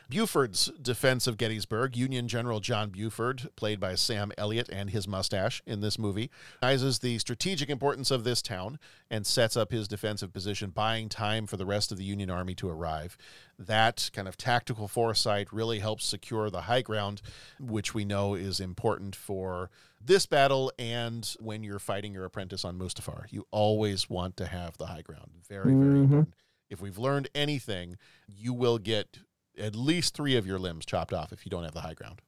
[0.09, 5.62] Buford's defense of Gettysburg, Union General John Buford, played by Sam Elliott and his mustache
[5.66, 6.31] in this movie,
[6.62, 8.79] recognizes the strategic importance of this town
[9.11, 12.55] and sets up his defensive position, buying time for the rest of the Union Army
[12.55, 13.18] to arrive.
[13.59, 17.21] That kind of tactical foresight really helps secure the high ground,
[17.61, 19.68] which we know is important for
[20.01, 23.27] this battle and when you're fighting your apprentice on Mustafar.
[23.31, 25.33] You always want to have the high ground.
[25.47, 26.03] Very, very Mhm.
[26.05, 26.35] important.
[26.71, 29.18] If we've learned anything, you will get
[29.59, 32.21] at least three of your limbs chopped off if you don't have the high ground.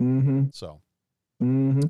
[0.00, 0.44] Mm-hmm.
[0.52, 0.80] So
[1.42, 1.80] Mm-hmm.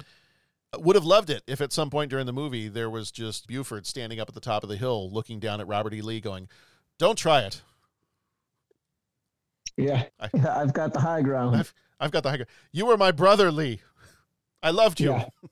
[0.83, 3.87] would have loved it if at some point during the movie there was just Buford
[3.87, 6.01] standing up at the top of the hill looking down at Robert E.
[6.01, 6.49] Lee going,
[6.99, 7.61] Don't try it.
[9.77, 10.05] Yeah.
[10.21, 11.57] I- I've got the high ground.
[11.57, 12.49] I've I've got the high ground.
[12.73, 13.81] You were my brother, Lee.
[14.63, 15.11] I loved you.
[15.11, 15.29] Yeah.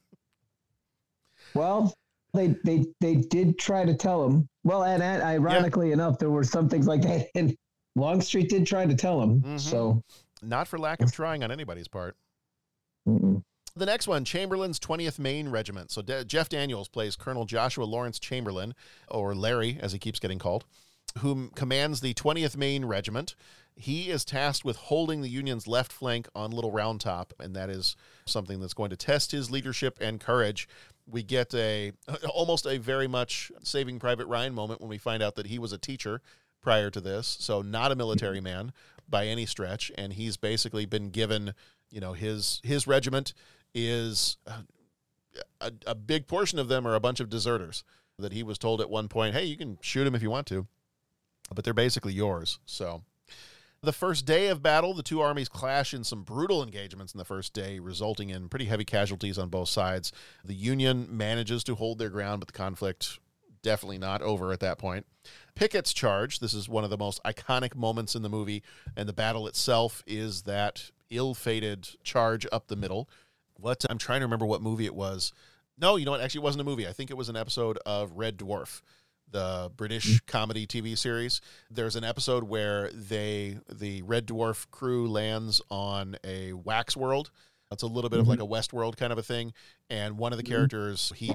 [1.55, 1.92] Well,
[2.33, 4.49] they they they did try to tell him.
[4.62, 7.57] Well, and, and ironically enough, there were some things like that, and
[7.96, 9.40] Longstreet did try to tell him.
[9.42, 9.61] Mhm.
[9.61, 10.03] So
[10.42, 12.16] Not for lack of trying on anybody's part.
[13.09, 13.42] mm-mm.
[13.76, 15.90] The next one, Chamberlain's 20th Maine Regiment.
[15.90, 18.74] So De- Jeff Daniels plays Colonel Joshua Lawrence Chamberlain,
[19.09, 20.64] or Larry as he keeps getting called,
[21.18, 23.35] who commands the 20th Maine Regiment.
[23.76, 27.70] He is tasked with holding the Union's left flank on Little Round Top, and that
[27.70, 30.68] is something that's going to test his leadership and courage.
[31.07, 31.92] We get a
[32.29, 35.72] almost a very much Saving Private Ryan moment when we find out that he was
[35.72, 36.20] a teacher
[36.61, 38.73] prior to this, so not a military man
[39.09, 41.55] by any stretch, and he's basically been given,
[41.90, 43.35] you know, his his regiment
[43.75, 44.62] is uh,
[45.61, 47.85] a, a big portion of them are a bunch of deserters
[48.18, 50.46] that he was told at one point, hey, you can shoot them if you want
[50.46, 50.66] to,
[51.55, 52.59] but they're basically yours.
[52.66, 53.03] So
[53.83, 57.25] the first day of battle, the two armies clash in some brutal engagements in the
[57.25, 60.12] first day, resulting in pretty heavy casualties on both sides.
[60.44, 63.18] The Union manages to hold their ground, but the conflict
[63.62, 65.07] definitely not over at that point.
[65.55, 68.62] Pickett's charge, this is one of the most iconic moments in the movie,
[68.96, 73.09] and the battle itself is that ill fated charge up the middle.
[73.59, 75.33] What I'm trying to remember what movie it was.
[75.79, 76.20] No, you know what?
[76.20, 76.87] Actually, it wasn't a movie.
[76.87, 78.83] I think it was an episode of Red Dwarf,
[79.31, 80.27] the British mm.
[80.27, 81.40] comedy TV series.
[81.70, 87.31] There's an episode where they the Red Dwarf crew lands on a wax world.
[87.70, 88.31] It's a little bit of mm-hmm.
[88.31, 89.53] like a West World kind of a thing,
[89.88, 90.53] and one of the mm-hmm.
[90.53, 91.35] characters he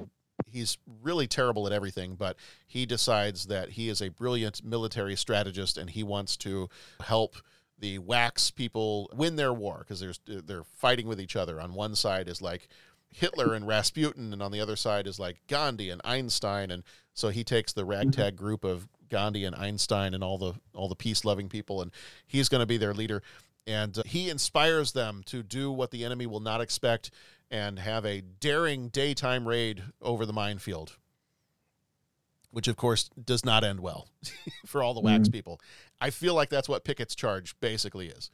[0.55, 5.77] he's really terrible at everything, but he decides that he is a brilliant military strategist
[5.77, 6.69] and he wants to
[7.01, 7.35] help
[7.77, 11.59] the wax people win their war because there's they're fighting with each other.
[11.59, 12.69] On one side is like
[13.11, 17.29] Hitler and Rasputin, and on the other side is like Gandhi and Einstein, and so
[17.29, 21.25] he takes the ragtag group of Gandhi and Einstein and all the all the peace
[21.25, 21.91] loving people, and
[22.25, 23.21] he's going to be their leader.
[23.67, 27.11] And uh, he inspires them to do what the enemy will not expect
[27.51, 30.97] and have a daring daytime raid over the minefield,
[32.51, 34.07] which of course does not end well
[34.65, 35.33] for all the wax mm-hmm.
[35.33, 35.61] people.
[36.01, 38.29] I feel like that's what Pickett's charge basically is.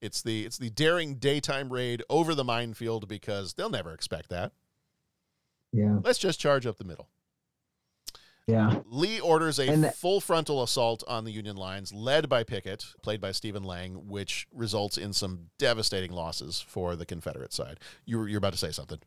[0.00, 4.52] It's the it's the daring daytime raid over the minefield because they'll never expect that.
[5.72, 5.98] Yeah.
[6.02, 7.08] Let's just charge up the middle.
[8.46, 8.80] Yeah.
[8.86, 13.20] Lee orders a that- full frontal assault on the Union lines, led by Pickett, played
[13.20, 17.80] by Stephen Lang, which results in some devastating losses for the Confederate side.
[18.04, 18.98] You were, you're about to say something.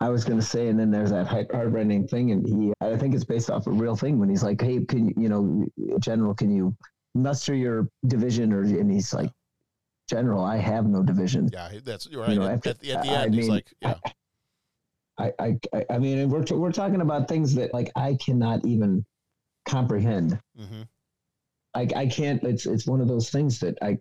[0.00, 3.14] I was going to say, and then there's that heartrending thing, and he, I think
[3.14, 5.64] it's based off a real thing when he's like, "Hey, can you, you know,
[6.00, 6.74] General, can you
[7.14, 9.30] muster your division?" Or and he's like,
[10.10, 12.30] "General, I have no division." Yeah, that's you're right.
[12.30, 14.12] You know, at, after- at the, the I end, he's mean, like, yeah, I,
[15.18, 19.04] I, I- I mean, we're t- we're talking about things that like I cannot even
[19.66, 20.38] comprehend.
[20.56, 20.82] hmm
[21.74, 22.42] I, I can't.
[22.44, 23.98] It's it's one of those things that I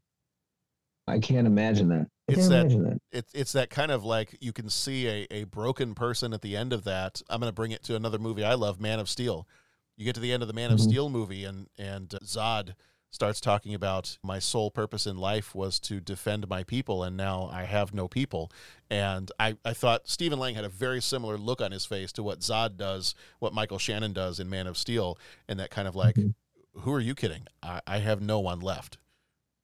[1.07, 2.07] I can't imagine that.
[2.29, 2.99] I it's that, that.
[3.11, 6.55] It's it's that kind of like you can see a, a broken person at the
[6.55, 7.21] end of that.
[7.29, 9.47] I'm going to bring it to another movie I love, Man of Steel.
[9.97, 10.73] You get to the end of the Man Mm-hmm.
[10.75, 12.73] of Steel movie, and and uh, Zod
[13.11, 17.49] starts talking about my sole purpose in life was to defend my people, and now
[17.51, 18.49] I have no people.
[18.89, 22.23] And I, I thought Stephen Lang had a very similar look on his face to
[22.23, 25.95] what Zod does, what Michael Shannon does in Man of Steel, and that kind of
[25.95, 26.17] like,
[26.73, 27.47] who are you kidding?
[27.61, 28.97] I, I have no one left.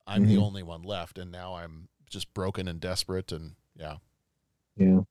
[0.06, 0.42] I'm the Mhm.
[0.44, 3.98] only one left, and now I'm just broken and desperate, and yeah.
[4.76, 5.02] Yeah.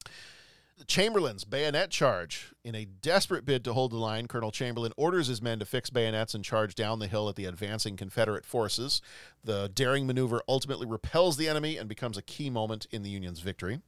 [0.87, 2.53] Chamberlain's bayonet charge.
[2.63, 5.89] In a desperate bid to hold the line, Colonel Chamberlain orders his men to fix
[5.89, 9.01] bayonets and charge down the hill at the advancing Confederate forces.
[9.43, 13.41] The daring maneuver ultimately repels the enemy and becomes a key moment in the Union's
[13.41, 13.81] victory.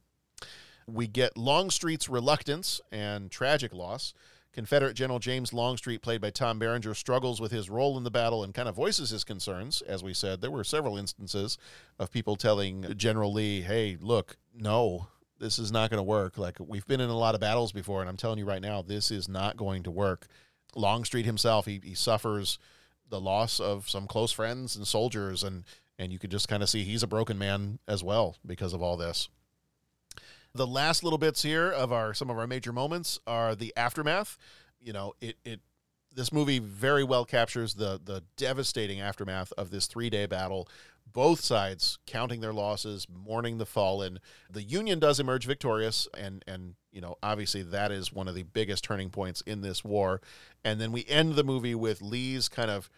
[0.87, 4.13] We get Longstreet's reluctance and tragic loss.
[4.51, 8.43] Confederate General James Longstreet, played by Tom Berenger, struggles with his role in the battle
[8.43, 9.83] and kind of voices his concerns.
[9.83, 11.59] As we said, there were several instances
[11.99, 15.07] of people telling General Lee, hey, look, no,
[15.39, 16.37] this is not going to work.
[16.37, 18.81] Like, we've been in a lot of battles before, and I'm telling you right now,
[18.81, 20.27] this is not going to work.
[20.75, 22.59] Longstreet himself, he, he suffers
[23.09, 25.63] the loss of some close friends and soldiers, and,
[25.97, 28.81] and you could just kind of see he's a broken man as well because of
[28.81, 29.29] all this.
[30.53, 34.37] The last little bits here of our some of our major moments are the aftermath.
[34.81, 35.59] You know, it it
[36.15, 40.67] this movie very well captures the the devastating aftermath of this three day battle.
[41.11, 44.19] Both sides counting their losses, mourning the fallen.
[44.49, 48.43] The Union does emerge victorious, and and you know obviously that is one of the
[48.43, 50.21] biggest turning points in this war.
[50.63, 52.89] And then we end the movie with Lee's kind of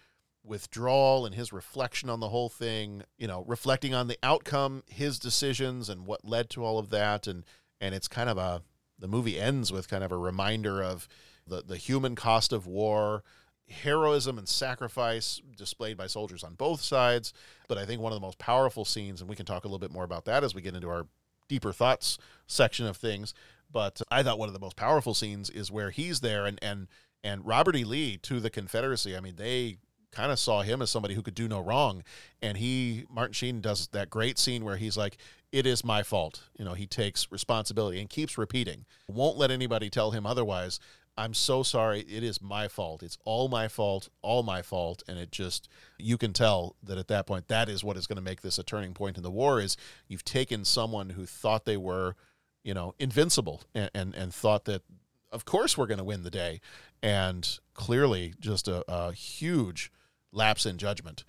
[0.43, 5.19] withdrawal and his reflection on the whole thing, you know, reflecting on the outcome, his
[5.19, 7.45] decisions and what led to all of that and
[7.79, 8.61] and it's kind of a
[8.99, 11.07] the movie ends with kind of a reminder of
[11.47, 13.23] the the human cost of war,
[13.69, 17.33] heroism and sacrifice displayed by soldiers on both sides,
[17.67, 19.79] but I think one of the most powerful scenes and we can talk a little
[19.79, 21.07] bit more about that as we get into our
[21.47, 22.17] deeper thoughts
[22.47, 23.33] section of things,
[23.71, 26.87] but I thought one of the most powerful scenes is where he's there and and
[27.23, 27.83] and Robert E.
[27.83, 29.15] Lee to the Confederacy.
[29.15, 29.77] I mean, they
[30.11, 32.03] kind of saw him as somebody who could do no wrong.
[32.41, 35.17] And he, Martin Sheen, does that great scene where he's like,
[35.51, 36.41] It is my fault.
[36.57, 40.79] You know, he takes responsibility and keeps repeating, won't let anybody tell him otherwise.
[41.17, 42.01] I'm so sorry.
[42.01, 43.03] It is my fault.
[43.03, 45.03] It's all my fault, all my fault.
[45.07, 48.15] And it just, you can tell that at that point, that is what is going
[48.15, 51.65] to make this a turning point in the war is you've taken someone who thought
[51.65, 52.15] they were,
[52.63, 54.83] you know, invincible and, and, and thought that,
[55.31, 56.61] of course, we're going to win the day.
[57.03, 59.91] And clearly just a, a huge
[60.31, 61.23] lapse in judgment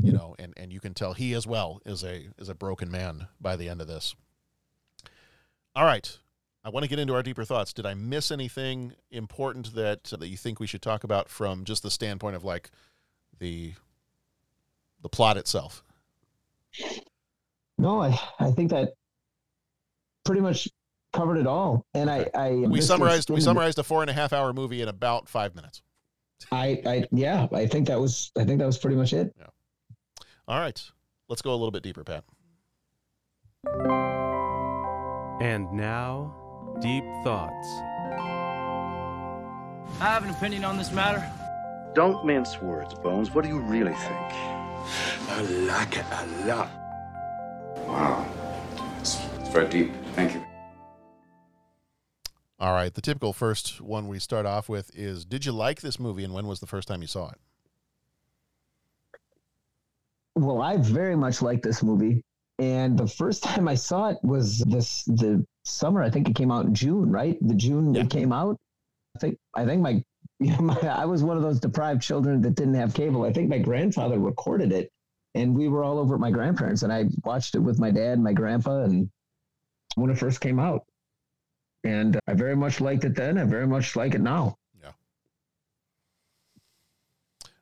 [0.00, 2.90] you know and and you can tell he as well is a is a broken
[2.90, 4.14] man by the end of this
[5.74, 6.18] all right
[6.64, 10.28] i want to get into our deeper thoughts did i miss anything important that that
[10.28, 12.70] you think we should talk about from just the standpoint of like
[13.38, 13.72] the
[15.02, 15.82] the plot itself
[17.78, 18.94] No, I, I think that
[20.24, 20.68] pretty much
[21.12, 21.86] covered it all.
[21.94, 24.88] And I, I we summarized we summarized a four and a half hour movie in
[24.88, 25.82] about five minutes
[26.52, 29.32] I, I, yeah, I think that was, I think that was pretty much it.
[29.38, 29.46] Yeah.
[30.46, 30.82] all right
[31.28, 32.24] let's go a little bit deeper pat
[35.40, 36.34] And now,
[36.80, 37.68] Deep Thoughts.
[40.00, 41.28] I have an opinion on this matter.
[41.94, 43.34] Don't mince words, Bones.
[43.34, 44.32] What do you really think?
[45.30, 46.70] I like it a lot.
[47.86, 48.26] Wow.
[49.00, 49.92] It's, it's very deep.
[50.14, 50.44] Thank you.
[52.60, 56.00] all right the typical first one we start off with is did you like this
[56.00, 57.38] movie and when was the first time you saw it
[60.34, 62.22] Well, I very much like this movie.
[62.58, 66.02] And the first time I saw it was this the summer.
[66.02, 67.36] I think it came out in June, right?
[67.40, 68.56] The June it came out.
[69.16, 70.02] I think I think my,
[70.40, 73.24] you know, my I was one of those deprived children that didn't have cable.
[73.24, 74.90] I think my grandfather recorded it,
[75.34, 78.14] and we were all over at my grandparents, and I watched it with my dad
[78.14, 79.10] and my grandpa, and
[79.94, 80.84] when it first came out,
[81.84, 83.38] and I very much liked it then.
[83.38, 84.56] I very much like it now.
[84.80, 84.92] Yeah,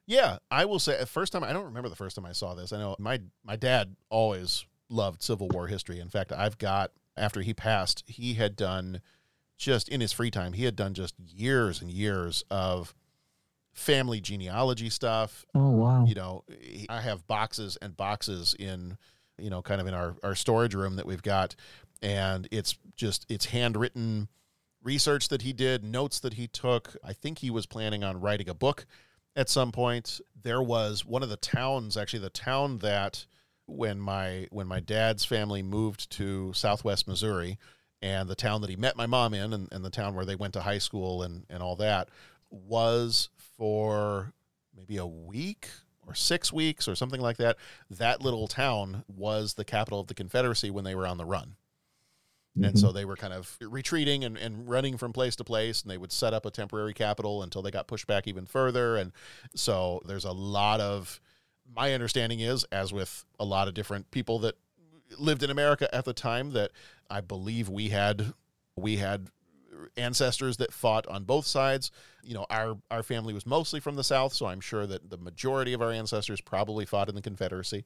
[0.06, 0.98] Yeah, I will say.
[0.98, 2.72] the First time I don't remember the first time I saw this.
[2.72, 6.00] I know my my dad always loved Civil War history.
[6.00, 9.00] In fact, I've got after he passed, he had done
[9.56, 10.52] just in his free time.
[10.52, 12.94] He had done just years and years of
[13.72, 15.44] family genealogy stuff.
[15.54, 16.04] Oh wow!
[16.06, 16.44] You know,
[16.88, 18.98] I have boxes and boxes in
[19.38, 21.56] you know kind of in our our storage room that we've got,
[22.02, 24.28] and it's just it's handwritten
[24.82, 26.96] research that he did, notes that he took.
[27.04, 28.86] I think he was planning on writing a book
[29.34, 30.20] at some point.
[30.42, 33.26] There was one of the towns, actually, the town that
[33.66, 37.58] when my when my dad's family moved to Southwest Missouri,
[38.02, 40.36] and the town that he met my mom in, and, and the town where they
[40.36, 42.08] went to high school and and all that,
[42.50, 44.32] was for
[44.76, 45.68] maybe a week
[46.06, 47.56] or six weeks or something like that.
[47.90, 51.56] That little town was the capital of the Confederacy when they were on the run.
[52.62, 52.96] And so mm-hmm.
[52.96, 56.10] they were kind of retreating and, and running from place to place, and they would
[56.10, 58.96] set up a temporary capital until they got pushed back even further.
[58.96, 59.12] And
[59.54, 61.20] so there's a lot of,
[61.74, 64.56] my understanding is, as with a lot of different people that
[65.18, 66.72] lived in America at the time, that
[67.10, 68.32] I believe we had
[68.76, 69.28] we had
[69.96, 71.90] ancestors that fought on both sides.
[72.22, 75.18] You know, our our family was mostly from the South, so I'm sure that the
[75.18, 77.84] majority of our ancestors probably fought in the Confederacy.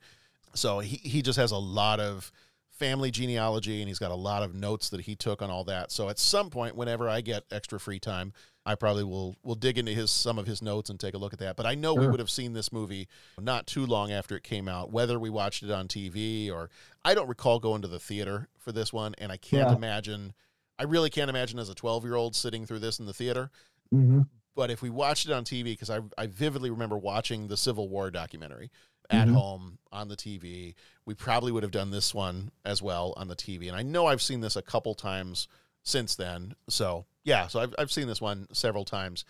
[0.55, 2.33] So he, he just has a lot of
[2.81, 5.93] family genealogy and he's got a lot of notes that he took on all that.
[5.93, 8.33] So at some point, whenever I get extra free time,
[8.65, 11.35] I probably will will dig into his some of his notes and take a look
[11.35, 11.57] at that.
[11.57, 13.07] But I know we would have seen this movie
[13.39, 16.71] not too long after it came out, whether we watched it on TV or
[17.05, 19.77] I don't recall going to the theater for this one, and I can't Yeah.
[19.77, 20.33] imagine.
[20.79, 23.51] I really can't imagine as a 12 year old sitting through this in the theater.
[23.95, 24.27] Mhm.
[24.57, 27.89] But if we watched it on TV, because I, I vividly remember watching the Civil
[27.91, 28.71] War documentary
[29.11, 29.35] at Mhm.
[29.35, 30.75] home on the TV,
[31.11, 33.67] we probably would have done this one as well on the TV.
[33.67, 35.49] And I know I've seen this a couple times
[35.83, 36.55] since then.
[36.69, 39.25] So, yeah, so I've, I've seen this one several times.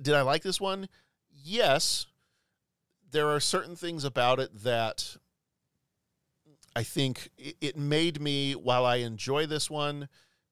[0.00, 0.88] Did I like this one?
[1.30, 2.06] Yes.
[3.10, 5.18] There are certain things about it that
[6.74, 10.08] I think it, it made me, while I enjoy this one,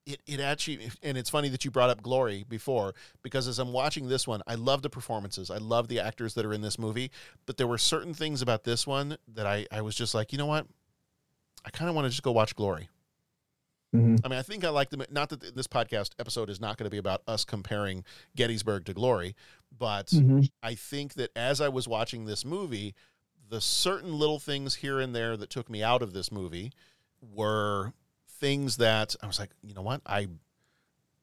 [0.06, 3.72] it, it actually, and it's funny that you brought up Glory before, because as I'm
[3.72, 5.50] watching this one, I love the performances.
[5.50, 7.10] I love the actors that are in this movie,
[7.44, 10.38] but there were certain things about this one that I, I was just like, you
[10.38, 10.66] know what?
[11.64, 12.88] I kind of want to just go watch Glory.
[13.94, 14.20] Mhm.
[14.24, 15.02] I mean, I think I like them.
[15.10, 18.04] Not that this podcast episode is not going to be about us comparing
[18.36, 19.34] Gettysburg to Glory,
[19.76, 20.50] but Mhm.
[20.62, 22.94] I think that as I was watching this movie,
[23.48, 26.72] the certain little things here and there that took me out of this movie
[27.20, 27.92] were
[28.40, 30.28] things that I was like, you know what, I.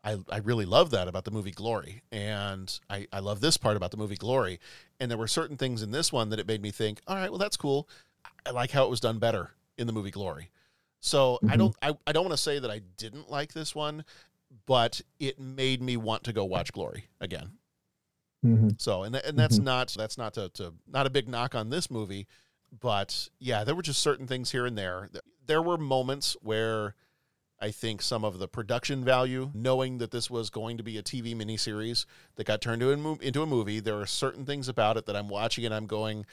[0.06, 2.02] I, I really love that about the movie Glory.
[2.12, 4.60] And I, I love this part about the movie Glory.
[5.00, 7.30] And there were certain things in this one that it made me think, all right,
[7.30, 7.88] well, that's cool.
[8.46, 10.50] I like how it was done better in the movie Glory.
[11.00, 14.04] So I don't I, I don't want to say that I didn't like this one,
[14.66, 17.52] but it made me want to go watch Glory again.
[18.46, 18.82] Mhm.
[18.82, 19.64] So and and that's Mhm.
[19.64, 22.28] not that's not to, to not a big knock on this movie,
[22.78, 25.10] but yeah, there were just certain things here and there.
[25.46, 26.96] There were moments where
[27.60, 31.04] I think some of the production value, knowing that this was going to be a
[31.04, 34.98] TV miniseries that got turned into a, into a movie, there are certain things about
[34.98, 36.26] it that I'm watching and I'm going,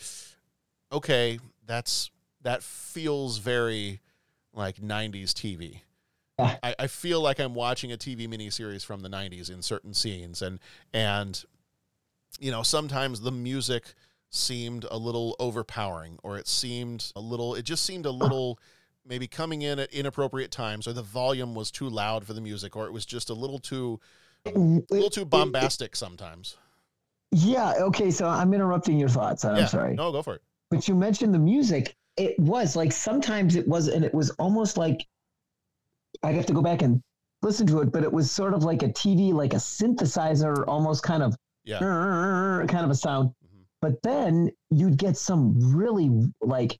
[0.90, 2.10] okay, that's
[2.42, 4.00] that feels very
[4.52, 5.82] like 90s TV.
[6.38, 6.58] Ah.
[6.62, 10.42] I, I feel like I'm watching a TV miniseries from the 90s in certain scenes,
[10.42, 10.58] and
[10.92, 11.42] and
[12.38, 13.94] you know sometimes the music
[14.30, 17.54] seemed a little overpowering, or it seemed a little.
[17.54, 18.12] It just seemed a ah.
[18.12, 18.58] little
[19.10, 22.76] maybe coming in at inappropriate times, or the volume was too loud for the music,
[22.76, 24.00] or it was just a little too
[24.46, 26.56] a little too bombastic sometimes.
[27.32, 27.74] Yeah.
[27.78, 28.10] Okay.
[28.10, 29.44] So I'm interrupting your thoughts.
[29.44, 29.94] I'm sorry.
[29.94, 30.42] no, go for it.
[30.70, 31.94] But you mentioned the music.
[32.16, 35.06] It was like sometimes it was, and it was almost like
[36.22, 37.02] I'd have to go back and
[37.42, 41.02] listen to it, but it was sort of like a TV, like a synthesizer, almost
[41.02, 41.34] kind of
[41.64, 41.78] Yeah.
[41.78, 43.30] kind of a sound.
[43.44, 43.62] Mm-hmm.
[43.80, 46.78] But then you'd get some really like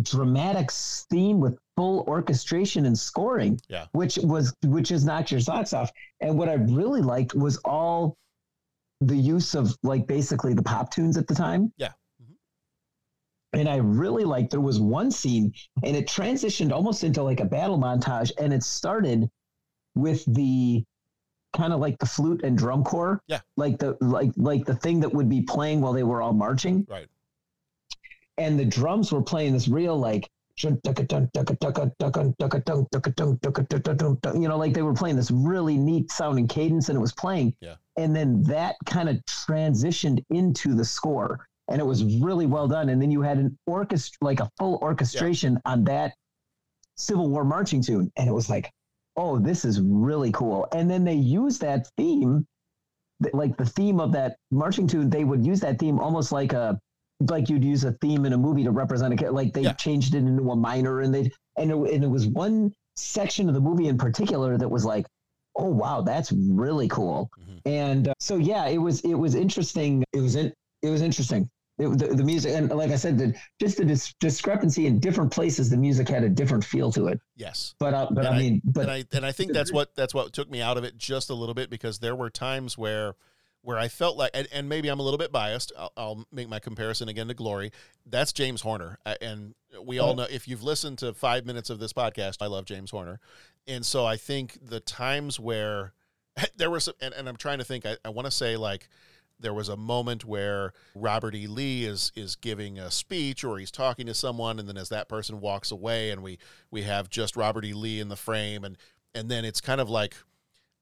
[0.00, 3.86] dramatic theme with full orchestration and scoring, Yeah.
[3.92, 5.90] which was which is knocked your socks off.
[6.20, 8.16] And what I really liked was all
[9.00, 11.72] the use of like basically the pop tunes at the time.
[11.76, 11.88] Yeah.
[12.22, 13.58] Mm-hmm.
[13.58, 15.52] And I really liked there was one scene
[15.84, 19.28] and it transitioned almost into like a battle montage and it started
[19.94, 20.84] with the
[21.54, 23.20] kind of like the flute and drum corps.
[23.26, 23.40] Yeah.
[23.58, 26.86] Like the like like the thing that would be playing while they were all marching.
[26.88, 27.08] Right.
[28.38, 30.28] And the drums were playing this real like
[34.34, 37.54] you know, like they were playing this really neat sounding cadence and it was playing.
[37.60, 37.74] Yeah.
[37.96, 42.90] And then that kind of transitioned into the score and it was really well done.
[42.90, 46.14] And then you had an orchestra, like a full orchestration on that
[46.96, 48.12] Civil War marching tune.
[48.16, 48.70] And it was like,
[49.16, 50.66] oh, this is really cool.
[50.72, 52.46] And then they used that theme,
[53.32, 56.78] like the theme of that marching tune, they would use that theme almost like a,
[57.30, 60.14] like you'd use a theme in a movie to represent a, cha- like they changed
[60.14, 63.60] it into a minor and they, and it, and it was one section of the
[63.60, 65.06] movie in particular that was like,
[65.56, 67.30] oh wow, that's really cool.
[67.64, 70.04] And uh, so yeah, it was it was interesting.
[70.12, 70.52] It was in,
[70.82, 71.48] it was interesting.
[71.78, 75.32] It, the, the music and like I said, the, just the dis- discrepancy in different
[75.32, 77.20] places, the music had a different feel to it.
[77.36, 77.74] Yes.
[77.78, 80.14] But uh, but And I mean, but and I and I think that's what that's
[80.14, 83.14] what took me out of it just a little bit because there were times where
[83.62, 85.72] where I felt like and, and maybe I'm a little bit biased.
[85.78, 87.70] I'll, I'll make my comparison again to Glory.
[88.04, 91.92] That's James Horner, and we all know if you've listened to five minutes of this
[91.92, 93.20] podcast, I love James Horner,
[93.66, 95.92] and so I think the times where
[96.56, 98.88] there was, and, and I'm trying to think, I, I want to say like
[99.38, 101.46] There was a moment where Robert E.
[101.46, 105.08] Lee is is giving a speech or he's talking to someone, and then as that
[105.08, 106.38] person walks away, and we
[106.70, 107.72] we have just Robert E.
[107.72, 108.76] Lee in the frame, and
[109.14, 110.16] and then it's kind of like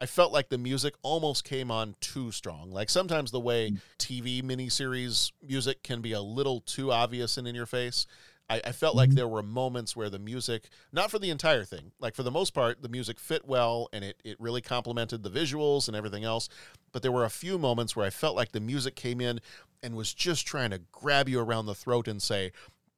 [0.00, 2.70] I felt like the music almost came on too strong.
[2.70, 3.78] Like sometimes the way mm.
[3.98, 8.06] TV miniseries music can be a little too obvious and in your face.
[8.48, 9.16] I, I felt like mm-hmm.
[9.16, 12.52] there were moments where the music, not for the entire thing, like for the most
[12.54, 16.48] part, the music fit well and it, it really complemented the visuals and everything else.
[16.92, 19.40] But there were a few moments where I felt like the music came in
[19.82, 22.52] and was just trying to grab you around the throat and say,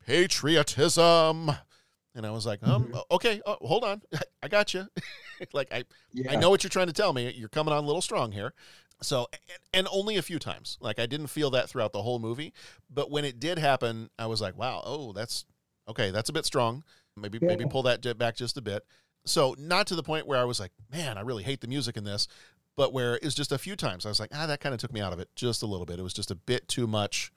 [0.07, 1.51] patriotism.
[2.15, 4.03] And I was like, um, okay, oh, hold on,
[4.43, 4.87] I got you.
[5.53, 5.85] like I,
[6.29, 7.31] I know what you're trying to tell me.
[7.31, 8.53] You're coming on a little strong here.
[9.01, 9.41] So, and,
[9.75, 10.79] and only a few times.
[10.81, 12.53] Like I didn't feel that throughout the whole movie,
[12.93, 15.45] but when it did happen, I was like, wow, oh, that's
[15.89, 16.11] okay.
[16.11, 16.85] That's a bit strong.
[17.17, 17.49] Maybe Yeah.
[17.49, 18.85] maybe pull that back just a bit.
[19.25, 21.97] So not to the point where I was like, man, I really hate the music
[21.97, 22.29] in this,
[22.77, 24.81] but where it was just a few times I was like, ah, that kind of
[24.81, 25.99] took me out of it just a little bit.
[25.99, 27.33] It was just a bit too much,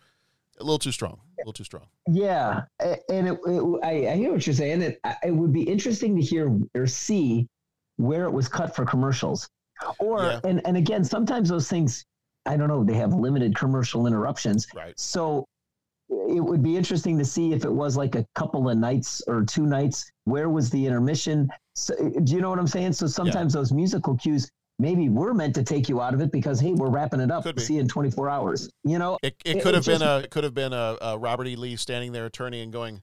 [0.60, 1.86] a little too strong, a little too strong.
[2.08, 4.82] Yeah, and it, it, I, I hear what you're saying.
[4.82, 7.48] It, it would be interesting to hear or see
[7.98, 9.50] where it was cut for commercials,
[10.00, 10.40] or Yeah.
[10.44, 12.06] and and again, sometimes those things,
[12.46, 14.68] I don't know, they have limited commercial interruptions.
[14.74, 14.98] Right.
[15.00, 15.46] So
[16.10, 19.44] it would be interesting to see if it was like a couple of nights or
[19.44, 20.12] two nights.
[20.26, 21.50] Where was the intermission?
[21.74, 22.94] So, do you know what I'm saying?
[22.94, 24.50] So sometimes those musical cues
[24.80, 27.48] maybe we're meant to take you out of it because hey, we're wrapping it up.
[27.60, 28.70] See you in 24 hours.
[28.84, 30.98] You know, It, it It- could it have been a it could have been a,
[31.02, 31.56] a Robert E.
[31.56, 33.02] Lee standing there, attorney and going,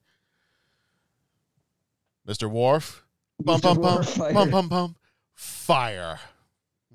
[2.26, 2.50] "Mr.
[2.50, 3.04] Worf
[3.42, 4.96] bum bum bum fire." bum bum bum,
[5.34, 6.18] fire."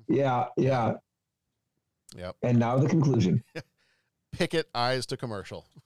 [0.08, 0.94] Yeah, yeah.
[2.16, 2.36] Yep.
[2.42, 3.44] And now the conclusion.
[4.32, 5.66] Pickett eyes to commercial.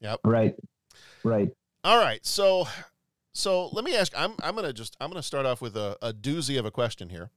[0.00, 0.18] Yep.
[0.24, 0.56] Right.
[1.22, 1.48] Right.
[1.84, 2.26] All right.
[2.26, 2.66] So
[3.32, 6.12] so let me ask I'm I'm gonna just I'm gonna start off with a, a
[6.12, 7.30] doozy of a question here.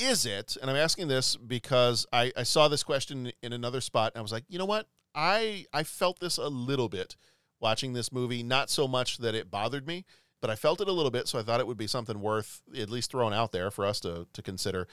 [0.00, 4.12] Is it, and I'm asking this because I, I saw this question in another spot
[4.14, 4.86] and I was like, you know what?
[5.14, 7.16] I I felt this a little bit
[7.60, 10.06] watching this movie, not so much that it bothered me,
[10.40, 12.62] but I felt it a little bit, so I thought it would be something worth
[12.76, 14.88] at least throwing out there for us to to consider.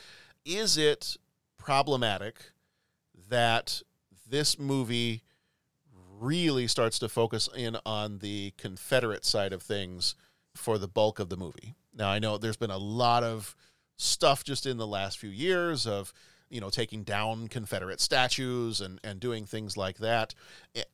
[0.45, 1.18] Is it
[1.58, 2.51] problematic
[3.30, 3.82] that
[4.30, 5.24] this movie
[6.20, 10.16] really starts to focus in on the Confederate side of things
[10.55, 11.76] for the bulk of the movie.
[11.93, 13.55] Now, I know there's been a lot of
[13.98, 16.14] stuff just in the last few years of,
[16.50, 20.34] you know, taking down Confederate statues and, and doing things like that.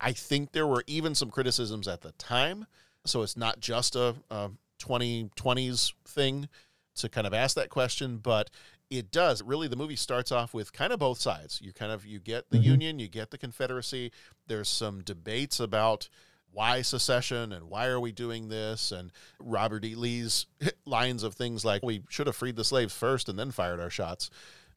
[0.01, 2.65] I think there were even some criticisms at the time.
[3.05, 4.49] So it's not just a, a
[4.79, 6.49] 2020s thing
[6.95, 8.49] to kind of ask that question, but
[8.89, 12.05] it does really the movie starts off with kind of both sides you kind of
[12.05, 12.71] you get the mm-hmm.
[12.71, 14.11] union you get the confederacy
[14.47, 16.09] there's some debates about
[16.53, 18.91] why secession and why are we doing this?
[18.91, 19.95] And robert e.
[19.95, 20.45] Lee's
[20.85, 23.89] lines of things like we should have freed the slaves first and then fired our
[23.89, 24.29] shots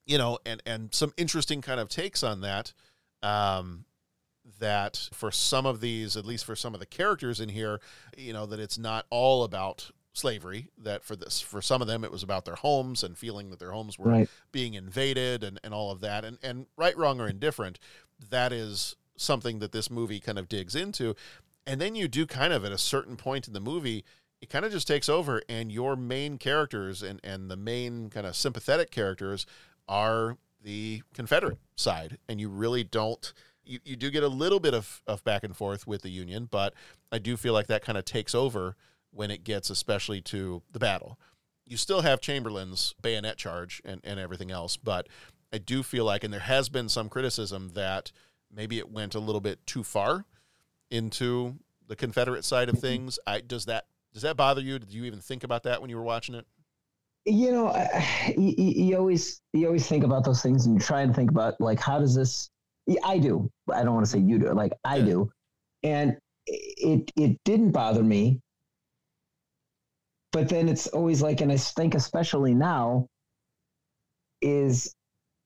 [0.06, 2.72] you know and and some interesting kind of takes on that
[3.22, 3.84] um
[4.60, 7.80] that for some of these at least for some of the characters in here
[8.16, 12.04] you know that it's not all about slavery that for this for some of them
[12.04, 14.28] it was about their homes and feeling that their homes were Right.
[14.52, 16.24] being invaded and, and all of that.
[16.24, 17.78] And and right wrong or indifferent
[18.30, 21.14] that is something that this movie kind of digs into
[21.66, 24.04] and then you do kind of at a certain point in the movie
[24.40, 28.26] it kind of just takes over and your main characters and and the main kind
[28.26, 29.46] of sympathetic characters
[29.88, 33.32] are the confederate side and you really don't
[33.64, 36.48] you, you do get a little bit of, of back and forth with the union
[36.50, 36.74] but
[37.10, 38.76] i do feel like that kind of takes over
[39.16, 41.18] when it gets especially to the battle.
[41.66, 45.08] You still have Chamberlain's bayonet charge and, and everything else, but
[45.52, 48.12] I do feel like, and there has been some criticism that
[48.54, 50.26] maybe it went a little bit too far
[50.90, 51.56] into
[51.88, 53.18] the Confederate side of things.
[53.26, 54.78] I does that does that bother you?
[54.78, 56.46] Did you even think about that when you were watching it?
[57.26, 61.02] You know, I- you, you always you always think about those things, and you try
[61.02, 62.50] and think about like how does this?
[63.04, 63.50] I do.
[63.72, 64.52] I don't want to say you do.
[64.52, 65.30] Like I do,
[65.82, 66.16] and
[66.46, 68.40] it it didn't bother me.
[70.32, 73.08] But then it's always like, and I think especially now,
[74.42, 74.94] is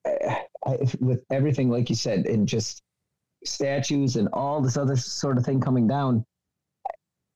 [0.04, 0.34] uh,
[0.66, 2.82] I, with everything like you said, and just
[3.44, 6.24] statues and all this other sort of thing coming down.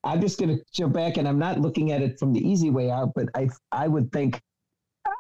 [0.03, 2.71] I'm just going to jump back, and I'm not looking at it from the easy
[2.71, 4.41] way out, but I I would think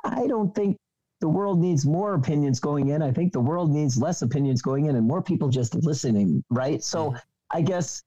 [0.04, 0.76] I don't think
[1.20, 3.00] the world needs more opinions going in.
[3.00, 6.82] I think the world needs less opinions going in, and more people just listening, right?
[6.82, 7.16] So mm-hmm.
[7.50, 8.02] I guess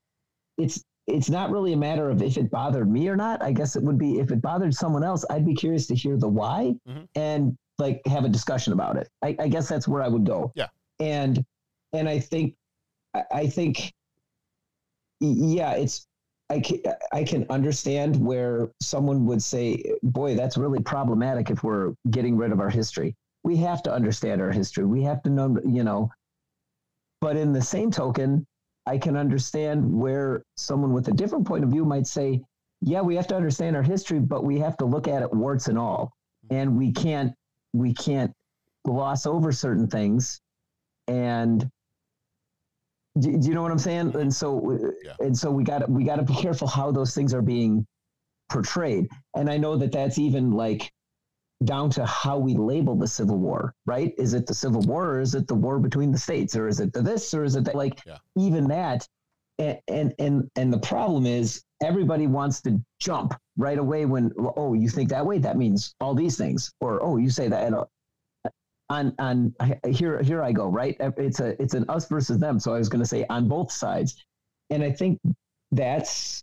[0.56, 3.42] it's it's not really a matter of if it bothered me or not.
[3.42, 6.16] I guess it would be if it bothered someone else, I'd be curious to hear
[6.16, 7.04] the why mm-hmm.
[7.14, 9.08] and like have a discussion about it.
[9.22, 10.52] I, I guess that's where I would go.
[10.54, 10.68] Yeah.
[11.00, 11.44] And
[11.92, 12.54] and I think
[13.14, 13.92] I- I think
[15.20, 16.06] yeah, it's
[16.50, 16.80] I can,
[17.12, 22.52] I can understand where someone would say, boy, that's really problematic if we're getting rid
[22.52, 23.14] of our history.
[23.44, 24.84] we have to understand our history.
[24.84, 26.10] We have to know, you know.
[27.20, 28.46] But in the same token,
[28.86, 32.42] I can understand where someone with a different point of view might say,
[32.80, 35.68] yeah, we have to understand our history, but we have to look at it warts
[35.68, 36.12] and all.
[36.46, 36.56] Mm-hmm.
[36.56, 37.34] And we can't
[37.72, 38.32] we can't
[38.86, 40.40] gloss over certain things.
[41.06, 41.68] And
[43.20, 44.14] do, do you know what I'm saying?
[44.16, 45.12] And so yeah.
[45.20, 47.86] and so we got we got to be careful how those things are being
[48.48, 49.08] portrayed.
[49.34, 50.92] And I know that that's even like
[51.64, 54.14] down to how we label the Civil War, right?
[54.16, 56.80] Is it the Civil War or is it the war between the states or is
[56.80, 57.74] it the this or is it that?
[57.74, 58.18] Like yeah.
[58.36, 59.06] even that.
[59.60, 64.74] And, and and and the problem is everybody wants to jump right away when oh
[64.74, 67.74] you think that way that means all these things or oh you say that and,
[67.74, 67.84] uh,
[68.90, 69.54] on on
[69.90, 72.88] here here I go right it's a it's an us versus them so I was
[72.88, 74.24] going to say on both sides
[74.70, 75.20] and I think
[75.72, 76.42] that's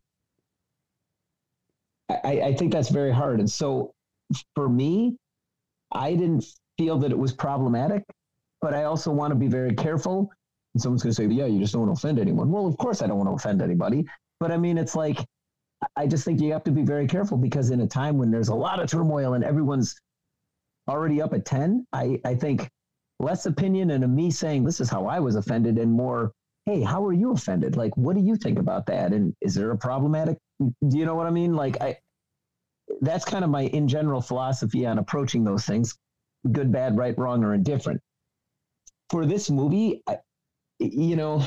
[2.09, 3.95] I, I think that's very hard and so
[4.53, 5.17] for me,
[5.91, 6.45] I didn't
[6.77, 8.03] feel that it was problematic,
[8.61, 10.31] but I also want to be very careful.
[10.73, 12.51] And someone's going to say, yeah, you just don't want to offend anyone.
[12.51, 14.05] Well, of course I don't want to offend anybody.
[14.39, 15.23] But I mean, it's like,
[15.95, 18.49] I just think you have to be very careful because in a time when there's
[18.49, 19.95] a lot of turmoil and everyone's
[20.88, 22.69] already up at 10, I, I think
[23.19, 26.31] less opinion and a me saying, this is how I was offended and more,
[26.65, 27.77] hey, how are you offended?
[27.77, 29.13] Like, what do you think about that?
[29.13, 31.55] And is there a problematic, do you know what I mean?
[31.55, 31.97] Like, I,
[33.01, 35.97] that's kind of my in general philosophy on approaching those things
[36.51, 37.99] good bad right wrong or indifferent
[39.09, 40.17] for this movie I,
[40.79, 41.45] you know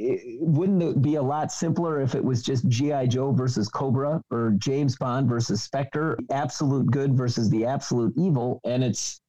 [0.00, 4.20] it, wouldn't it be a lot simpler if it was just gi joe versus cobra
[4.30, 9.20] or james bond versus spectre absolute good versus the absolute evil and it's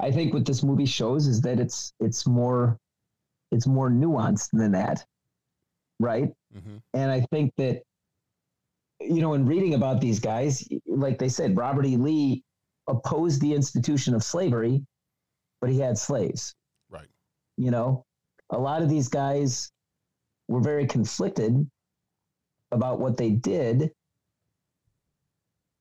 [0.00, 2.78] i think what this movie shows is that it's it's more
[3.50, 5.04] it's more nuanced than that
[6.00, 6.32] right?
[6.56, 6.76] Mm-hmm.
[6.92, 7.82] And I think that,
[9.00, 11.96] you know, in reading about these guys, like they said, Robert E.
[11.96, 12.42] Lee
[12.88, 14.82] opposed the institution of slavery,
[15.60, 16.54] but he had slaves.
[16.90, 17.08] Right.
[17.56, 18.04] You know,
[18.50, 19.72] a lot of these guys
[20.48, 21.68] were very conflicted
[22.72, 23.90] about what they did,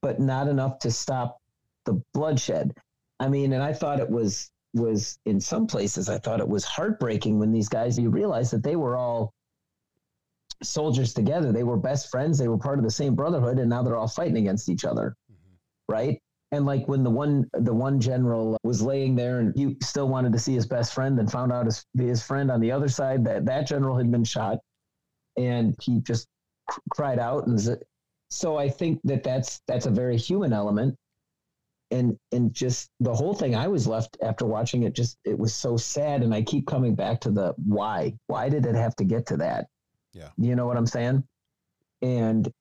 [0.02, 1.42] but not enough to stop
[1.86, 2.74] the bloodshed.
[3.20, 6.64] I mean, and I thought it was was in some places I thought it was
[6.64, 9.34] heartbreaking when these guys you realize that they were all
[10.64, 11.52] soldiers together.
[11.52, 12.38] They were best friends.
[12.38, 15.16] They were part of the same brotherhood, and now they're all fighting against each other,
[15.32, 15.94] mm-hmm.
[15.94, 16.22] right?
[16.54, 20.34] And like when the one the one general was laying there, and he still wanted
[20.34, 23.26] to see his best friend, and found out his his friend on the other side
[23.26, 24.60] that that general had been shot,
[25.36, 26.28] and he just
[26.92, 27.48] cried out.
[27.48, 27.60] And
[28.30, 30.96] so I think that that's that's a very human element,
[31.90, 33.56] and and just the whole thing.
[33.56, 34.94] I was left after watching it.
[34.94, 38.14] Just it was so sad, and I keep coming back to the why.
[38.28, 39.66] Why did it have to get to that?
[40.14, 40.30] Yeah.
[40.38, 41.24] You know what I'm saying?
[42.04, 42.54] And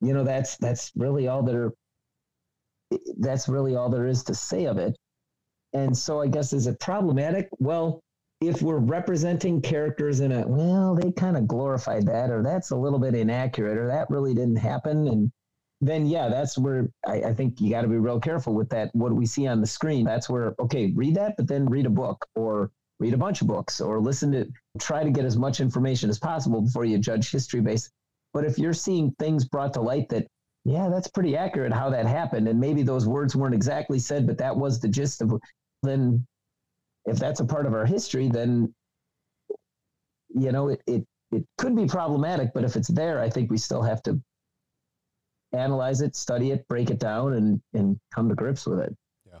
[0.00, 1.72] you know that's that's really all there
[3.18, 4.96] that's really all there is to say of it.
[5.72, 7.48] And so I guess is it problematic?
[7.58, 8.00] Well,
[8.40, 12.76] if we're representing characters in a well, they kind of glorified that, or that's a
[12.76, 15.30] little bit inaccurate, or that really didn't happen, and
[15.80, 18.90] then yeah, that's where I, I think you got to be real careful with that.
[18.94, 21.90] What we see on the screen, that's where okay, read that, but then read a
[21.90, 24.46] book or read a bunch of books or listen to
[24.78, 27.90] try to get as much information as possible before you judge history based
[28.32, 30.26] but if you're seeing things brought to light that
[30.64, 34.38] yeah that's pretty accurate how that happened and maybe those words weren't exactly said but
[34.38, 35.40] that was the gist of it,
[35.82, 36.24] then
[37.06, 38.72] if that's a part of our history then
[40.28, 43.56] you know it, it it could be problematic but if it's there i think we
[43.56, 44.20] still have to
[45.52, 48.94] analyze it study it break it down and and come to grips with it
[49.26, 49.38] Yeah.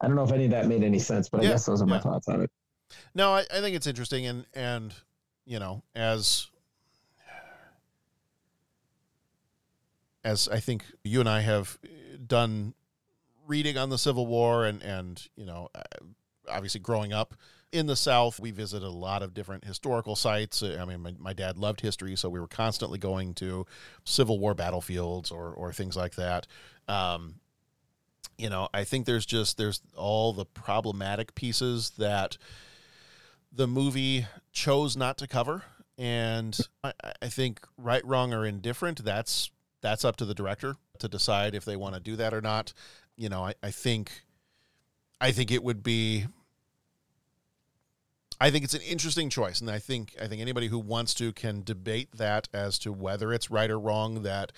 [0.00, 1.86] I don't know if any of that made any sense, but I guess those are
[1.86, 2.50] my thoughts on it.
[3.14, 4.94] No, I, I think it's interesting, and and
[5.44, 6.46] you know, as
[10.28, 11.78] as I think you and I have
[12.24, 12.74] done
[13.46, 15.80] reading on the Civil War, and and you know, uh,
[16.48, 17.34] obviously growing up
[17.72, 20.62] in the South, we visited a lot of different historical sites.
[20.62, 23.66] I mean, my, my dad loved history, so we were constantly going to
[24.04, 26.46] Civil War battlefields or or things like that.
[26.88, 27.36] Um,
[28.36, 32.36] you know, I think there's just there's all the problematic pieces that
[33.50, 35.64] the movie chose not to cover,
[35.96, 39.02] and I, I think right, wrong, or indifferent.
[39.02, 39.50] That's
[39.80, 42.72] that's up to the director to decide if they want to do that or not.
[43.16, 44.24] You know, I, I think
[45.20, 46.26] I think it would be
[48.40, 51.32] I think it's an interesting choice, and I think I think anybody who wants to
[51.32, 54.22] can debate that as to whether it's right or wrong.
[54.22, 54.52] That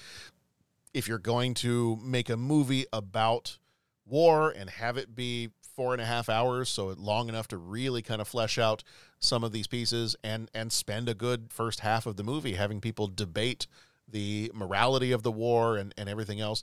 [0.92, 3.58] if you're going to make a movie about
[4.04, 8.02] war and have it be four and a half hours, so long enough to really
[8.02, 8.84] kind of flesh out
[9.18, 12.82] some of these pieces and and spend a good first half of the movie having
[12.82, 13.66] people debate
[14.10, 16.62] the morality of the war and, and everything else.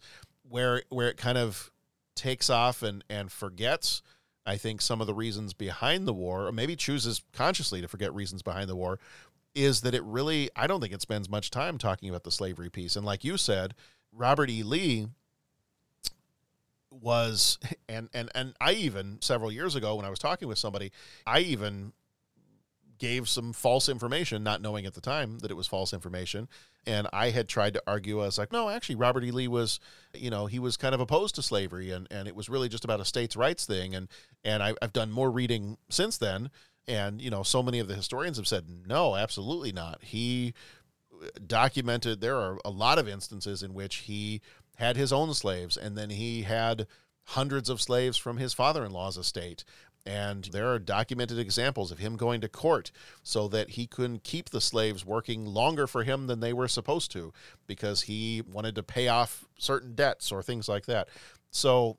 [0.50, 1.72] Where where it kind of
[2.16, 4.02] takes off and and forgets,
[4.46, 8.14] I think some of the reasons behind the war, or maybe chooses consciously to forget
[8.14, 9.00] reasons behind the war,
[9.56, 12.70] is that it really I don't think it spends much time talking about the slavery
[12.70, 12.96] piece.
[12.96, 13.74] And like you said,
[14.14, 14.64] Robert E.
[14.64, 15.08] Lee
[16.90, 20.92] was and and and I even several years ago when I was talking with somebody,
[21.26, 21.94] I even
[22.98, 26.48] gave some false information, not knowing at the time that it was false information.
[26.86, 29.32] And I had tried to argue, I was like, no, actually, Robert E.
[29.32, 29.80] Lee was,
[30.14, 32.86] you know, he was kind of opposed to slavery, and, and it was really just
[32.86, 33.94] about a states' rights thing.
[33.94, 34.08] And
[34.44, 36.50] and I, I've done more reading since then,
[36.88, 40.02] and you know, so many of the historians have said, no, absolutely not.
[40.04, 40.54] He
[41.46, 44.42] documented there are a lot of instances in which he
[44.78, 46.88] had his own slaves, and then he had
[47.32, 49.66] hundreds of slaves from his father-in-law's estate
[50.08, 52.92] and there are documented examples of him going to court
[53.24, 57.12] so that he couldn't keep the slaves working longer for him than they were supposed
[57.12, 57.34] to
[57.68, 61.10] because he wanted to pay off certain debts or things like that.
[61.52, 61.98] So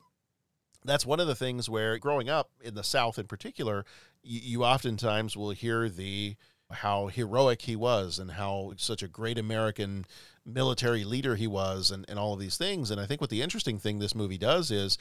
[0.83, 3.85] that's one of the things where growing up in the South in particular,
[4.23, 6.35] you, you oftentimes will hear the
[6.71, 10.05] how heroic he was and how such a great American
[10.45, 12.89] military leader he was and, and all of these things.
[12.89, 14.97] And I think what the interesting thing this movie does is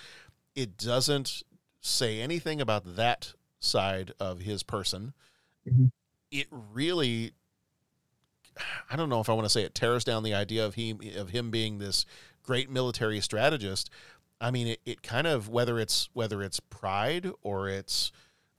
[0.55, 1.43] it doesn't
[1.81, 5.13] say anything about that side of his person,
[5.69, 5.87] mm-hmm.
[6.31, 7.33] it really
[8.91, 11.01] I don't know if I want to say it tears down the idea of him
[11.17, 12.05] of him being this
[12.43, 13.91] great military strategist.
[14.41, 18.13] I mean, it, it kind of whether it's whether it's pride or it's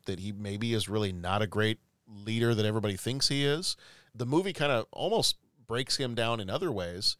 [0.05, 3.75] that he maybe is really not a great leader that everybody thinks he is.
[4.15, 7.17] The movie kind of almost breaks him down in other ways.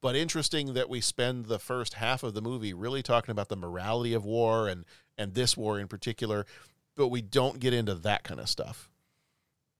[0.00, 3.56] But interesting that we spend the first half of the movie really talking about the
[3.56, 4.84] morality of war and
[5.18, 6.46] and this war in particular,
[6.96, 8.88] but we don't get into that kind of stuff.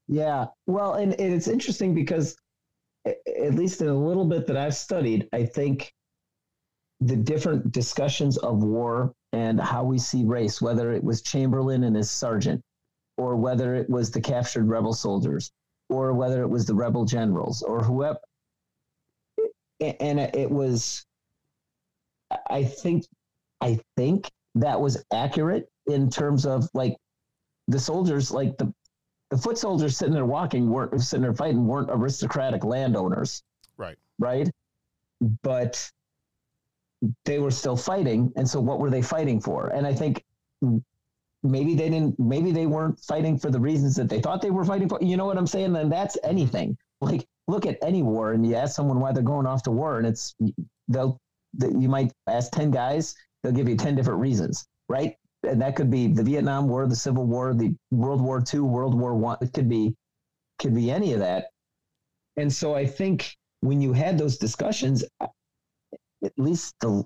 [0.08, 0.46] Yeah.
[0.66, 2.36] Well, and, and it's interesting because,
[3.06, 5.92] at least in a little bit that I've studied, I think
[7.00, 11.94] the different discussions of war and how we see race, whether it was Chamberlain and
[11.94, 12.60] his sergeant,
[13.16, 15.50] or whether it was the captured rebel soldiers,
[15.88, 18.18] or whether it was the rebel generals, or whoever.
[19.80, 21.04] And it was,
[22.50, 23.04] I think,
[23.60, 24.28] I think
[24.62, 26.96] that was accurate in terms of like
[27.68, 28.72] the soldiers, like the
[29.30, 33.42] the foot soldiers sitting there walking weren't sitting there fighting weren't aristocratic landowners.
[33.76, 33.96] Right.
[34.18, 34.48] Right.
[35.42, 35.90] But
[37.24, 38.32] they were still fighting.
[38.36, 39.68] And so what were they fighting for?
[39.68, 40.24] And I think
[41.42, 44.64] maybe they didn't maybe they weren't fighting for the reasons that they thought they were
[44.64, 44.98] fighting for.
[45.02, 45.76] You know what I'm saying?
[45.76, 46.30] And that's mm-hmm.
[46.30, 46.76] anything.
[47.00, 49.98] Like look at any war and you ask someone why they're going off to war
[49.98, 50.34] and it's
[50.88, 51.18] they'll
[51.62, 53.14] you might ask 10 guys
[53.48, 55.16] they'll give you 10 different reasons, right?
[55.42, 58.94] And that could be the Vietnam War, the Civil War, the World War II, World
[58.94, 59.38] War One.
[59.40, 59.94] It could be,
[60.58, 61.50] could be any of that.
[62.36, 67.04] And so I think when you had those discussions, at least the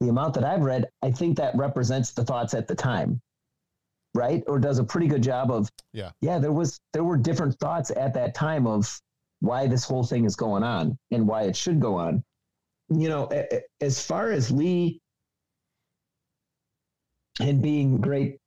[0.00, 3.20] the amount that I've read, I think that represents the thoughts at the time,
[4.14, 4.42] right?
[4.46, 6.38] Or does a pretty good job of, yeah, yeah.
[6.38, 9.00] There was there were different thoughts at that time of
[9.40, 12.22] why this whole thing is going on and why it should go on.
[12.90, 13.30] You know,
[13.80, 15.00] as far as Lee
[17.40, 18.38] and being great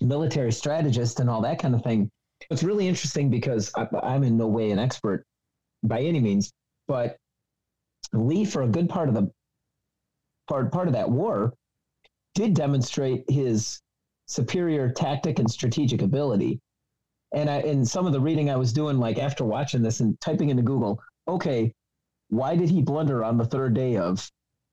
[0.00, 2.10] military strategist and all that kind of thing.
[2.50, 5.24] It's really interesting because I, I'm in no way an expert
[5.82, 6.52] by any means,
[6.88, 7.16] but
[8.12, 9.30] Lee, for a good part of the
[10.48, 11.54] part part of that war,
[12.34, 13.80] did demonstrate his
[14.26, 16.60] superior tactic and strategic ability.
[17.32, 20.18] And I, in some of the reading I was doing, like after watching this and
[20.20, 21.72] typing into Google, okay,
[22.28, 24.30] why did he blunder on the third day of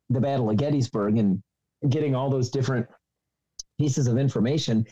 [0.10, 1.42] the Battle of Gettysburg and
[1.90, 2.88] getting all those different
[3.80, 4.86] pieces of information,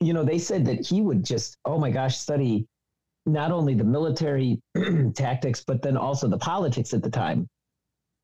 [0.00, 2.66] you know, they said that he would just, oh my gosh, study
[3.26, 4.60] not only the military
[5.14, 7.46] tactics, but then also the politics at the time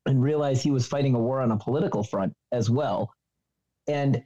[0.05, 3.11] and realize he was fighting a war on a political front as well.
[3.87, 4.23] And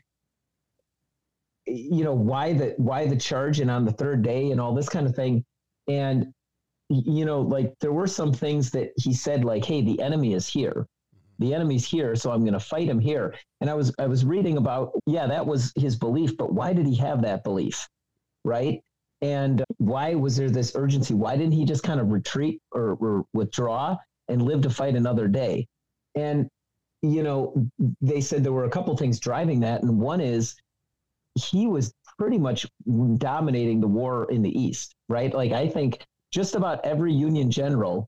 [1.67, 4.89] you know why the why the charge and on the third day and all this
[4.89, 5.43] kind of thing
[5.87, 6.27] and
[6.89, 10.47] you know like there were some things that he said like hey the enemy is
[10.47, 10.87] here
[11.41, 13.35] the enemy's here, so I'm going to fight him here.
[13.59, 16.85] And I was I was reading about yeah, that was his belief, but why did
[16.85, 17.87] he have that belief,
[18.45, 18.81] right?
[19.21, 21.13] And why was there this urgency?
[21.13, 23.97] Why didn't he just kind of retreat or, or withdraw
[24.29, 25.67] and live to fight another day?
[26.15, 26.47] And
[27.01, 27.67] you know,
[27.99, 30.55] they said there were a couple things driving that, and one is
[31.35, 32.67] he was pretty much
[33.17, 35.33] dominating the war in the East, right?
[35.33, 38.07] Like I think just about every Union general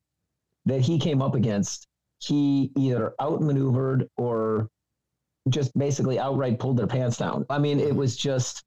[0.65, 1.87] that he came up against
[2.25, 4.69] he either outmaneuvered or
[5.49, 7.45] just basically outright pulled their pants down.
[7.49, 8.63] I mean, it was just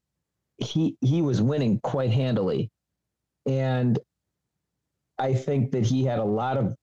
[0.57, 2.69] he he was winning quite handily,
[3.45, 3.97] and
[5.19, 6.75] I think that he had a lot of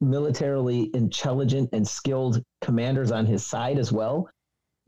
[0.00, 4.28] militarily intelligent and skilled commanders on his side as well.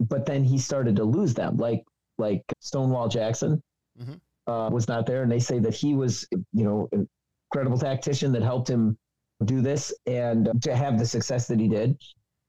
[0.01, 1.85] But then he started to lose them, like
[2.19, 3.63] like Stonewall Jackson
[4.01, 4.21] Mhm.
[4.47, 7.09] uh, was not there, and they say that he was, you know, an
[7.51, 8.97] incredible tactician that helped him
[9.45, 11.97] do this and to have the success that he did.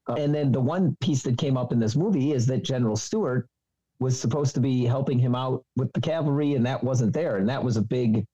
[0.08, 2.96] Uh, and then the one piece that came up in this movie is that General
[2.96, 3.48] Stuart
[4.00, 7.48] was supposed to be helping him out with the cavalry, and that wasn't there, and
[7.50, 8.26] that was a big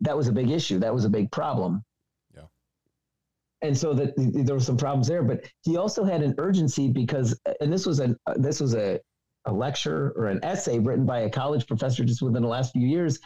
[0.00, 0.78] that was a big issue.
[0.78, 1.82] That was a big problem.
[2.34, 2.42] Yeah.
[3.62, 7.38] And so that there were some problems there, but he also had an urgency because,
[7.60, 9.00] and this was a this was a
[9.46, 12.86] a lecture or an essay written by a college professor just within the last few
[12.86, 13.18] years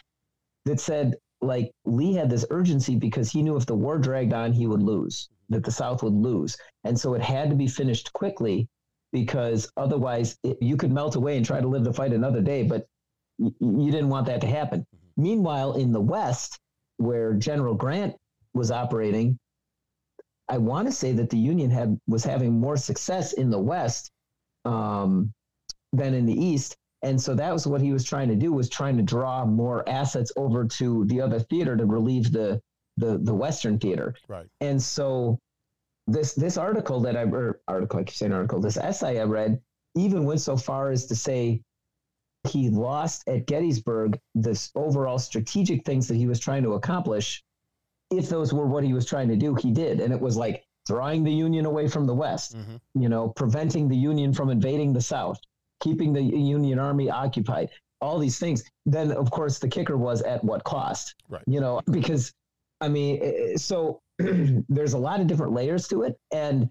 [0.65, 4.53] that said like Lee had this urgency because he knew if the war dragged on,
[4.53, 6.57] he would lose, that the South would lose.
[6.85, 8.69] And so it had to be finished quickly
[9.13, 12.63] because otherwise it, you could melt away and try to live the fight another day,
[12.63, 12.87] but
[13.39, 14.87] y- you didn't want that to happen.
[15.17, 16.59] Meanwhile, in the West,
[16.99, 18.17] where General Grant
[18.55, 19.39] was operating,
[20.49, 24.11] I want to say that the Union had was having more success in the West
[24.65, 25.33] um,
[25.93, 28.69] than in the East, and so that was what he was trying to do was
[28.69, 32.61] trying to draw more assets over to the other theater to relieve the
[32.97, 34.15] the the Western theater.
[34.29, 34.47] Right.
[34.61, 35.39] And so
[36.07, 39.61] this this article that I or article I keep saying article this essay I read
[39.97, 41.63] even went so far as to say
[42.49, 47.43] he lost at Gettysburg this overall strategic things that he was trying to accomplish.
[48.11, 50.65] If those were what he was trying to do, he did, and it was like
[50.87, 52.57] drawing the Union away from the West.
[52.57, 52.77] Mm-hmm.
[53.03, 55.41] You know, preventing the Union from invading the South,
[55.81, 57.71] keeping the Union Army occupied.
[58.01, 58.63] All these things.
[58.87, 61.15] Then, of course, the kicker was at what cost?
[61.29, 61.43] Right.
[61.47, 62.33] You know, because
[62.81, 66.71] I mean, eh, so there's a lot of different layers to it, and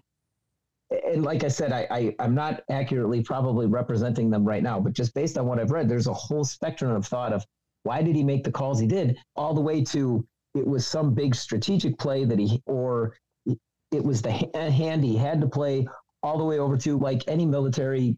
[0.90, 4.94] and like I said, I, I I'm not accurately probably representing them right now, but
[4.94, 7.44] just based on what I've read, there's a whole spectrum of thought of
[7.82, 11.14] why did he make the calls he did, all the way to it was some
[11.14, 13.14] big strategic play that he or
[13.46, 15.86] it was the ha- hand he had to play,
[16.22, 18.16] all the way over to like any military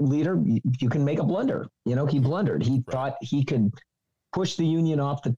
[0.00, 0.42] leader,
[0.80, 1.68] you, can make a blunder.
[1.84, 2.26] You know, he mm-hmm.
[2.26, 2.62] blundered.
[2.62, 3.72] He thought he could
[4.32, 5.36] push the Union off the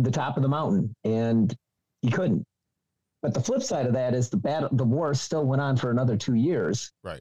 [0.00, 1.54] the top of the mountain, and
[2.02, 2.44] he couldn't.
[3.20, 5.90] But the flip side of that is the battle, the war still went on for
[5.90, 7.20] another two years, Right.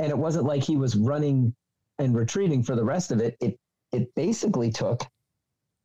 [0.00, 1.54] and it wasn't like he was running
[2.00, 3.36] and retreating for the rest of it.
[3.40, 3.56] It
[3.92, 5.06] it basically took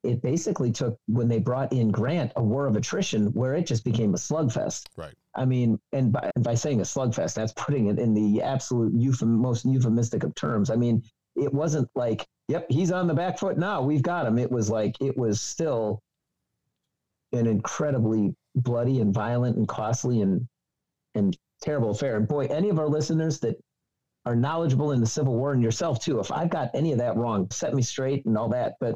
[0.04, 3.86] it basically took when they brought in Grant a war of attrition where it just
[3.86, 4.88] became a slugfest.
[4.98, 5.14] Right.
[5.36, 9.28] I mean, and by, by saying a slugfest, that's putting it in the absolute euphem,
[9.28, 10.70] most euphemistic of terms.
[10.70, 11.04] I mean,
[11.36, 14.38] it wasn't like, yep, he's on the back foot now, we've got him.
[14.38, 16.00] It was like it was still
[17.32, 20.48] an incredibly bloody and violent and costly and
[21.16, 22.18] and terrible affair.
[22.18, 23.56] And boy, any of our listeners that
[24.26, 27.16] are knowledgeable in the Civil War and yourself too, if I've got any of that
[27.18, 28.74] wrong, set me straight and all that.
[28.80, 28.96] But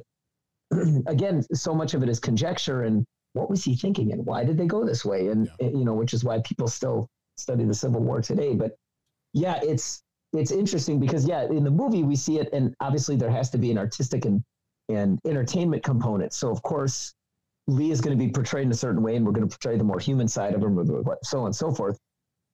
[1.07, 3.05] again, so much of it is conjecture and
[3.38, 5.27] what was he thinking and why did they go this way?
[5.27, 7.07] And you know, which is why people still
[7.38, 8.55] study the Civil War today.
[8.55, 8.75] But
[9.33, 13.31] yeah, it's it's interesting because yeah, in the movie we see it, and obviously there
[13.31, 14.43] has to be an artistic and
[14.89, 16.33] and entertainment component.
[16.33, 17.13] So of course,
[17.67, 19.77] Lee is going to be portrayed in a certain way, and we're going to portray
[19.77, 20.77] the more human side of him,
[21.23, 21.99] so on and so forth.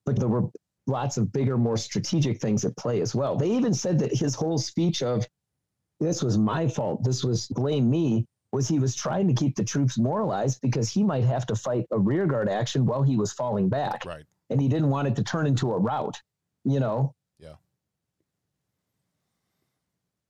[0.05, 0.49] But there were
[0.87, 3.35] lots of bigger, more strategic things at play as well.
[3.35, 5.25] They even said that his whole speech of
[5.99, 9.63] this was my fault, this was blame me, was he was trying to keep the
[9.63, 13.67] troops moralized because he might have to fight a rearguard action while he was falling
[13.67, 14.05] back.
[14.05, 14.23] Right.
[14.51, 16.21] And he didn't want it to turn into a rout,
[16.63, 17.15] you know?
[17.39, 17.55] Yeah.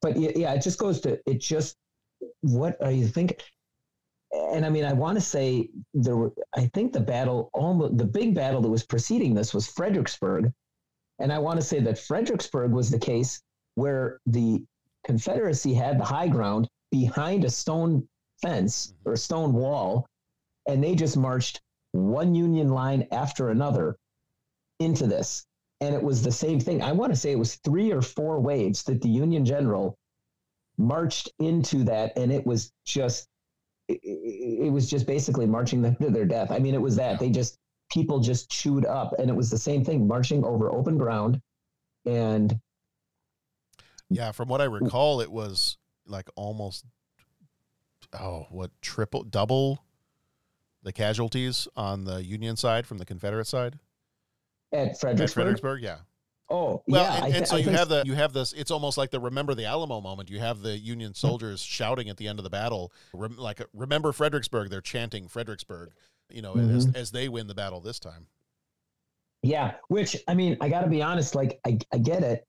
[0.02, 1.76] But yeah, it just goes to, it just,
[2.40, 3.38] what are you thinking?
[4.32, 8.06] And I mean, I want to say there were, I think the battle, almost the
[8.06, 10.52] big battle that was preceding this was Fredericksburg.
[11.20, 13.42] And I want to say that Fredericksburg was the case
[13.76, 14.64] where the
[15.04, 18.08] Confederacy had the high ground behind a stone
[18.44, 19.10] fence mm-hmm.
[19.10, 20.06] or stone wall,
[20.68, 21.62] and they just marched
[21.94, 23.96] one Union line after another
[24.80, 25.46] into this.
[25.82, 26.82] And it was the same thing.
[26.82, 29.96] I want to say it was three or four waves that the Union general
[30.78, 33.28] marched into that, and it was just
[33.88, 36.52] it, it was just basically marching them to their death.
[36.52, 37.58] I mean, it was that they just
[37.92, 41.42] people just chewed up, and it was the same thing, marching over open ground,
[42.06, 42.58] and
[44.10, 46.86] Yeah, from what I recall, it was like almost
[48.20, 49.84] oh, what triple, double
[50.84, 53.80] the casualties on the Union side from the Confederate side
[54.74, 55.22] at Fredericksburg.
[55.22, 55.98] At Fredericksburg, yeah.
[56.50, 57.26] Oh, Well, yeah.
[57.26, 58.52] and, thi- so I you have the you have this.
[58.54, 60.30] It's almost like the remember the Alamo moment.
[60.30, 64.12] You have the Union soldiers shouting at the end of the battle, rem, like remember
[64.12, 64.70] Fredericksburg.
[64.70, 65.92] They're chanting Fredericksburg.
[66.30, 66.96] You know, as, Mhm.
[66.96, 68.28] as they win the battle this time.
[69.42, 71.36] Yeah, which I mean, I got to be honest.
[71.36, 72.46] Like, I, I get it,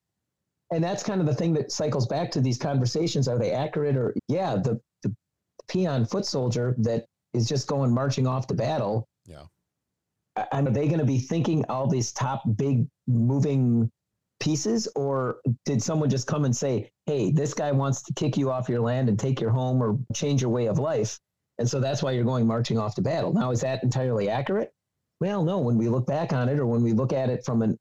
[0.71, 3.27] and that's kind of the thing that cycles back to these conversations.
[3.29, 4.81] Are they accurate or yeah, the
[5.69, 9.07] peon foot soldier that is just going marching off to battle.
[9.27, 9.45] Yeah,
[10.37, 13.91] I, are they going to be thinking all these top big moving
[14.41, 18.51] pieces, or did someone just come and say, "Hey, this guy wants to kick you
[18.51, 21.19] off your land and take your home or change your way of life"?
[21.59, 23.33] And so that's why you're going marching off to battle.
[23.33, 24.73] Now, is that entirely accurate?
[25.21, 25.59] Well, no.
[25.59, 27.79] When we look back on it, or when we look at it from an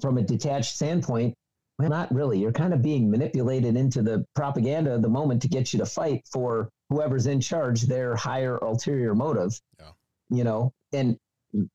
[0.00, 1.34] from a detached standpoint,
[1.78, 2.38] well, not really.
[2.38, 5.86] You're kind of being manipulated into the propaganda of the moment to get you to
[5.86, 9.58] fight for whoever's in charge, their higher ulterior motive.
[9.78, 9.90] Yeah.
[10.30, 11.18] You know, and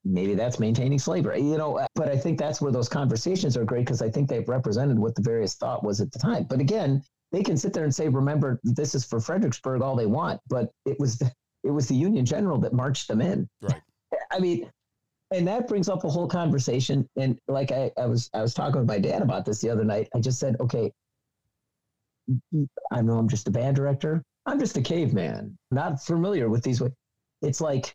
[0.04, 1.42] maybe that's maintaining slavery.
[1.42, 4.48] You know, but I think that's where those conversations are great because I think they've
[4.48, 6.44] represented what the various thought was at the time.
[6.44, 7.02] But again,
[7.32, 10.72] they can sit there and say, "Remember, this is for Fredericksburg," all they want, but
[10.86, 11.32] it was the,
[11.64, 13.48] it was the Union general that marched them in.
[13.62, 13.82] Right.
[14.32, 14.70] I mean,
[15.32, 17.08] and that brings up a whole conversation.
[17.16, 19.84] And like I, I was, I was talking with my dad about this the other
[19.84, 20.10] night.
[20.16, 20.92] I just said, okay,
[22.92, 24.24] I know I'm just a band director.
[24.46, 26.82] I'm just a caveman, not familiar with these.
[27.42, 27.94] It's like,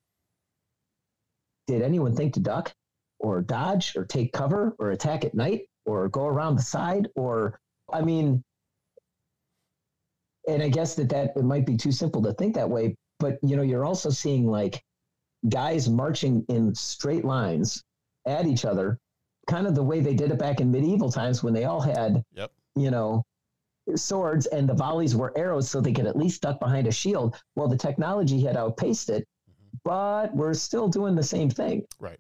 [1.66, 2.72] did anyone think to duck
[3.18, 7.08] or dodge or take cover or attack at night or go around the side?
[7.16, 7.58] Or,
[7.92, 8.42] I mean,
[10.46, 13.38] and I guess that that it might be too simple to think that way, but
[13.42, 14.82] you know, you're also seeing like
[15.48, 17.82] guys marching in straight lines
[18.26, 18.98] at each other,
[19.46, 22.22] kind of the way they did it back in medieval times when they all had,
[22.32, 22.50] yep.
[22.76, 23.24] you know,
[23.94, 27.36] swords and the volleys were arrows so they could at least duck behind a shield.
[27.54, 29.78] Well, the technology had outpaced it, mm-hmm.
[29.84, 31.86] but we're still doing the same thing.
[31.98, 32.18] Right.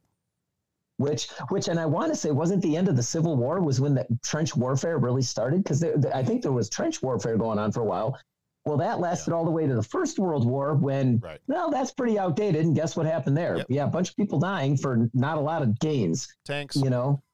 [0.96, 3.80] Which, which, and I want to say, wasn't the end of the Civil War was
[3.80, 5.64] when the trench warfare really started?
[5.64, 8.16] Because I think there was trench warfare going on for a while,
[8.64, 9.36] well, that lasted yeah.
[9.36, 11.38] all the way to the First World War when, right.
[11.46, 12.64] well, that's pretty outdated.
[12.64, 13.58] And guess what happened there?
[13.58, 13.66] Yep.
[13.68, 16.34] Yeah, a bunch of people dying for not a lot of gains.
[16.44, 16.76] Tanks.
[16.76, 17.22] You know?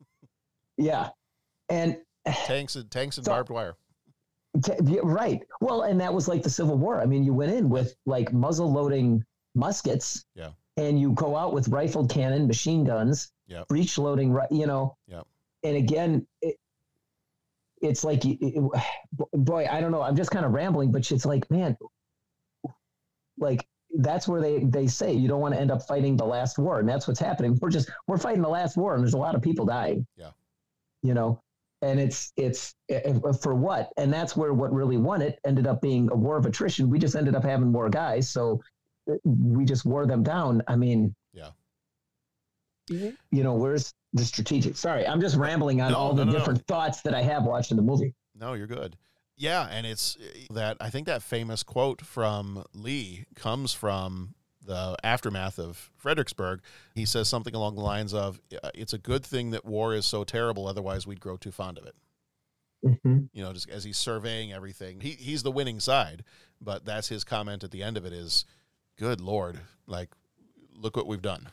[0.77, 1.11] Yeah.
[1.69, 1.99] And
[2.47, 3.75] tanks and tanks and so, barbed wire.
[5.03, 5.41] Right.
[5.61, 7.01] Well, and that was like the Civil War.
[7.01, 9.25] I mean, you went in with like muzzle loading
[9.55, 10.25] muskets.
[10.35, 10.51] Yeah.
[10.77, 13.65] And you go out with rifled cannon, machine guns, yeah.
[13.69, 14.97] breech loading, you know.
[15.07, 15.23] Yeah.
[15.63, 16.57] And again, it,
[17.83, 18.55] it's like, it,
[19.33, 20.03] boy, I don't know.
[20.03, 21.77] I'm just kind of rambling, but it's like, man,
[23.39, 23.67] like
[23.99, 26.79] that's where they they say you don't want to end up fighting the last war,
[26.79, 27.59] and that's what's happening.
[27.61, 30.07] We're just we're fighting the last war, and there's a lot of people dying.
[30.17, 30.31] Yeah,
[31.03, 31.43] you know,
[31.83, 32.75] and it's it's
[33.43, 36.47] for what, and that's where what really won it ended up being a war of
[36.47, 36.91] attrition.
[36.91, 38.61] We just ended up having more guys, so
[39.11, 40.63] uh, we just wore them down.
[40.69, 41.51] I mean, yeah,
[42.91, 44.77] you know, where's the strategic?
[44.77, 47.45] Sorry, I'm just rambling on no, all the no, no, different thoughts that I have
[47.45, 48.15] watching the movie.
[48.35, 48.97] No, you're good.
[49.37, 54.35] Yeah, and it's uh, that I think that famous quote from Lee comes from
[54.71, 56.61] the aftermath of Fredericksburg.
[56.95, 58.41] He says something along the lines of,
[58.73, 61.87] "It's a good thing that war is so terrible; otherwise, we'd grow too fond of
[61.87, 61.95] it."
[62.85, 63.25] Mm-hmm.
[63.33, 66.23] You know, just as he's surveying everything, he he's the winning side,
[66.61, 68.45] but that's his comment at the end of it is,
[68.97, 70.11] "Good Lord, like,
[70.73, 71.49] look what we've done."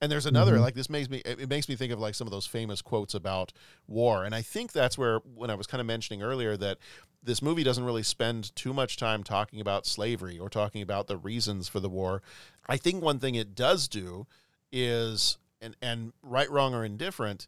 [0.00, 0.62] And there's another mm-hmm.
[0.62, 3.14] like this makes me it makes me think of like some of those famous quotes
[3.14, 3.52] about
[3.86, 6.78] war, and I think that's where when I was kind of mentioning earlier that
[7.22, 11.16] this movie doesn't really spend too much time talking about slavery or talking about the
[11.16, 12.22] reasons for the war.
[12.68, 14.26] I think one thing it does do
[14.70, 17.46] is and and right, wrong, or indifferent.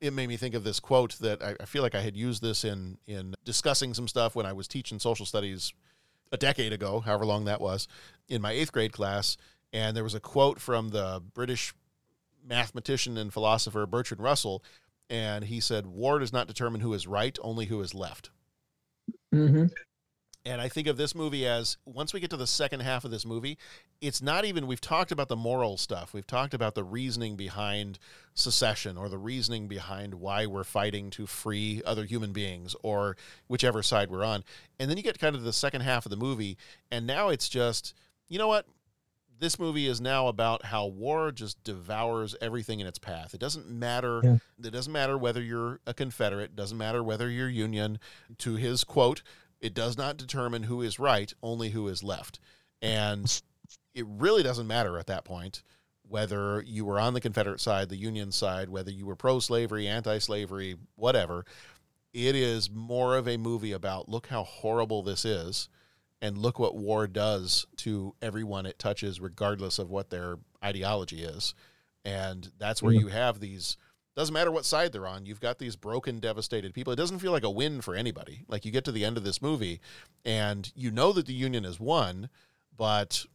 [0.00, 2.42] It made me think of this quote that I, I feel like I had used
[2.42, 5.72] this in in discussing some stuff when I was teaching social studies
[6.32, 7.86] a decade ago, however long that was,
[8.28, 9.36] in my eighth grade class.
[9.72, 11.72] And there was a quote from the British
[12.44, 14.62] mathematician and philosopher Bertrand Russell,
[15.10, 18.30] and he said, "War does not determine who is right, only who is left."
[19.34, 19.66] Mm-hmm.
[20.44, 23.12] And I think of this movie as once we get to the second half of
[23.12, 23.58] this movie,
[24.00, 26.12] it's not even, we've talked about the moral stuff.
[26.12, 28.00] We've talked about the reasoning behind
[28.34, 33.16] secession or the reasoning behind why we're fighting to free other human beings or
[33.46, 34.42] whichever side we're on.
[34.80, 36.58] And then you get kind of the second half of the movie,
[36.90, 37.94] and now it's just,
[38.28, 38.66] you know what?
[39.42, 43.34] This movie is now about how war just devours everything in its path.
[43.34, 44.20] It doesn't matter.
[44.22, 44.36] Yeah.
[44.64, 46.50] It doesn't matter whether you're a Confederate.
[46.52, 47.98] It doesn't matter whether you're Union.
[48.38, 49.24] To his quote,
[49.60, 52.38] it does not determine who is right, only who is left.
[52.80, 53.42] And
[53.96, 55.64] it really doesn't matter at that point
[56.06, 59.88] whether you were on the Confederate side, the Union side, whether you were pro slavery,
[59.88, 61.44] anti slavery, whatever.
[62.14, 65.68] It is more of a movie about look how horrible this is
[66.22, 71.54] and look what war does to everyone it touches regardless of what their ideology is
[72.04, 73.76] and that's where you have these
[74.16, 77.32] doesn't matter what side they're on you've got these broken devastated people it doesn't feel
[77.32, 79.80] like a win for anybody like you get to the end of this movie
[80.24, 82.30] and you know that the union has won
[82.76, 83.26] but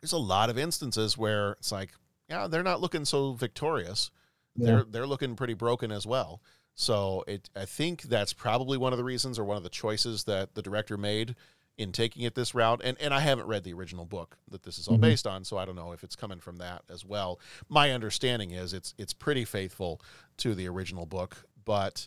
[0.00, 1.90] there's a lot of instances where it's like
[2.28, 4.10] yeah, they're not looking so victorious.
[4.56, 4.66] Yeah.
[4.66, 6.40] They're they're looking pretty broken as well.
[6.74, 10.24] So it I think that's probably one of the reasons or one of the choices
[10.24, 11.36] that the director made
[11.76, 12.80] in taking it this route.
[12.84, 15.00] And and I haven't read the original book that this is all Mhm.
[15.02, 17.40] based on, so I don't know if it's coming from that as well.
[17.68, 20.00] My understanding is it's it's pretty faithful
[20.38, 22.06] to the original book, but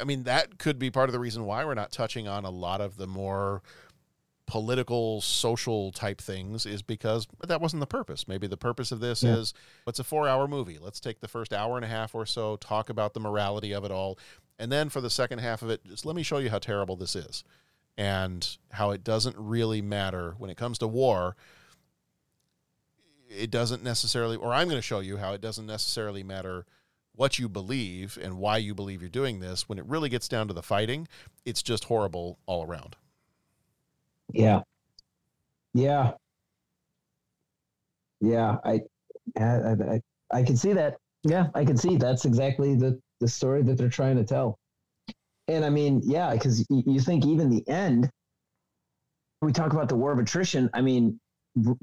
[0.00, 2.50] I mean that could be part of the reason why we're not touching on a
[2.50, 3.62] lot of the more
[4.46, 9.22] political social type things is because that wasn't the purpose maybe the purpose of this
[9.22, 9.36] Yeah.
[9.36, 9.54] is
[9.86, 12.56] it's a four hour movie let's take the first hour and a half or so
[12.56, 14.18] talk about the morality of it all
[14.58, 16.96] and then for the second half of it just let me show you how terrible
[16.96, 17.44] this is
[17.98, 21.36] and how it doesn't really matter when it comes to war
[23.28, 26.66] it doesn't necessarily or i'm going to show you how it doesn't necessarily matter
[27.14, 30.48] what you believe and why you believe you're doing this when it really gets down
[30.48, 31.06] to the fighting
[31.44, 32.96] it's just horrible all around
[34.32, 34.60] Yeah.
[35.74, 36.12] Yeah.
[38.20, 38.56] Yeah.
[38.64, 38.80] I,
[39.38, 40.00] I, I,
[40.32, 40.96] I can see that.
[41.24, 44.59] Yeah, I can see that's exactly the the story that they're trying to tell.
[45.50, 48.08] And I mean, yeah, because you, think even the end.
[49.42, 50.70] We talk about the war of attrition.
[50.74, 51.18] I mean,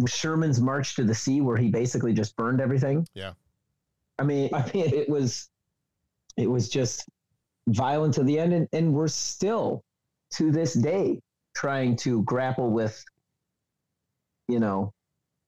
[0.07, 3.05] Sherman's march to the sea, where he basically just burned everything.
[3.13, 3.33] yeah
[4.19, 5.49] I mean, I mean, it was,
[6.37, 7.05] it was just
[7.67, 9.83] violent to the end, and, and we're still,
[10.35, 11.19] to this day,
[11.55, 13.03] trying to grapple with,
[14.47, 14.93] you know,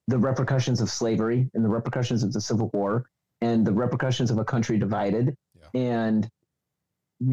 [0.08, 3.04] the repercussions of slavery and the repercussions of the Civil War
[3.40, 5.34] and the repercussions of a country divided,
[5.74, 6.28] and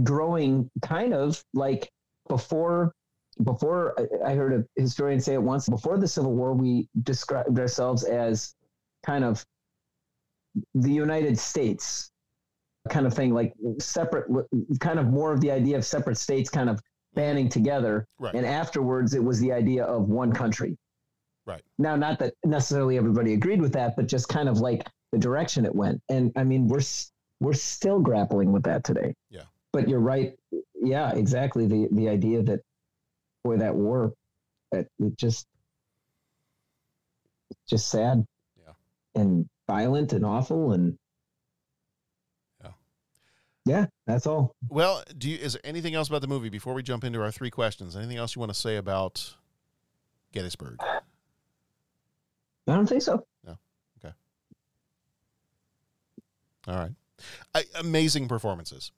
[0.04, 1.90] growing kind of like
[2.28, 2.94] before.
[3.44, 3.96] Before
[4.26, 8.56] I- heard a historian say it once, before the Civil War, we described ourselves as
[9.06, 9.46] kind of
[10.74, 12.10] the United States
[12.90, 14.28] kind of thing, like separate,
[14.80, 16.80] kind of more of the idea of separate states kind of
[17.14, 18.08] banding together.
[18.20, 18.34] Right.
[18.34, 20.78] And afterwards, it was the idea of one country.
[21.46, 21.62] Right.
[21.78, 25.66] Now, not that necessarily everybody agreed with that, but just kind of like the direction
[25.66, 26.02] it went.
[26.10, 26.82] And I mean, we're
[27.40, 29.14] we're still grappling with that today.
[29.30, 29.44] Yeah.
[29.74, 30.34] But you're right.
[30.76, 31.68] Yeah, exactly.
[31.68, 32.62] The the idea that
[33.44, 34.14] boy, that war,
[34.72, 35.48] it, it just
[37.50, 38.26] it's just sad.
[38.58, 38.74] Yeah.
[39.22, 40.98] And violent and awful and
[42.64, 42.72] Yeah.
[43.66, 44.56] Yeah, that's all.
[44.70, 47.32] Well, do you, is there anything else about the movie before we jump into our
[47.32, 47.96] three questions?
[47.96, 49.36] Anything else you want to say about
[50.32, 50.78] Gettysburg?
[50.82, 53.26] I don't think so.
[53.46, 53.58] No.
[54.04, 54.14] Okay.
[56.68, 56.92] All right.
[57.56, 58.92] I, amazing performances.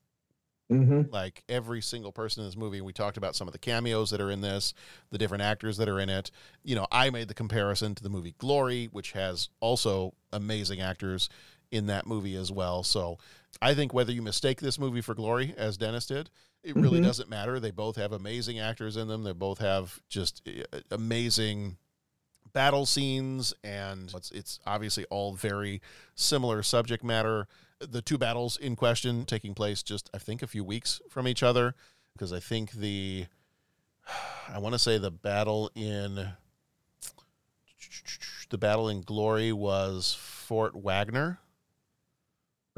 [0.71, 1.11] Mm-hmm.
[1.11, 4.21] Like every single person in this movie, we talked about some of the cameos that
[4.21, 4.73] are in this,
[5.09, 6.29] the different actors that are in it.
[6.63, 11.27] You know, I made the comparison to the movie Glory, which has also amazing actors
[11.71, 12.83] in that movie as well.
[12.83, 13.17] So
[13.61, 16.29] I think whether you mistake this movie for Glory, as Dennis did,
[16.63, 17.03] it really Mhm.
[17.05, 17.59] doesn't matter.
[17.59, 19.23] They both have amazing actors in them.
[19.23, 21.77] They both have just uh, amazing
[22.53, 25.81] battle scenes and it's, it's obviously all very
[26.15, 27.47] similar subject matter
[27.79, 31.43] the two battles in question taking place just i think a few weeks from each
[31.43, 31.75] other
[32.13, 33.25] because i think the
[34.49, 36.33] i want to say the battle in
[38.49, 41.39] the battle in glory was fort wagner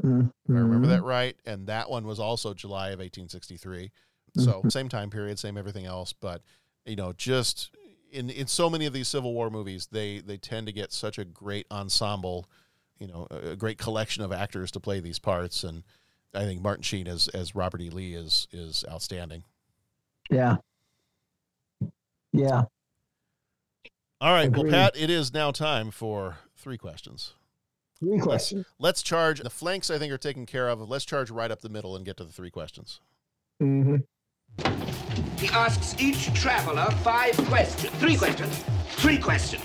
[0.02, 0.56] Mm-hmm.
[0.56, 1.36] I remember that right.
[1.46, 3.90] And that one was also July of 1863.
[4.36, 6.12] So same time period, same everything else.
[6.12, 6.42] But
[6.86, 7.70] you know, just
[8.10, 11.18] in in so many of these Civil War movies, they they tend to get such
[11.18, 12.48] a great ensemble,
[13.02, 15.64] you know, a, a great collection of actors to play these parts.
[15.64, 15.82] And
[16.32, 17.90] I think Martin Sheen as as Robert E.
[17.90, 19.42] Lee is is outstanding.
[20.30, 20.56] Yeah.
[22.32, 22.62] Yeah.
[24.20, 27.34] All right, well, Pat, it is now time for three questions.
[27.98, 28.66] Three Let's, questions.
[28.78, 29.90] let's charge the flanks.
[29.90, 30.80] I think are taken care of.
[30.88, 33.00] Let's charge right up the middle and get to the three questions.
[33.60, 33.96] Mm-hmm.
[35.38, 37.92] He asks each traveler five questions.
[37.96, 38.64] Three questions.
[38.90, 39.64] Three questions.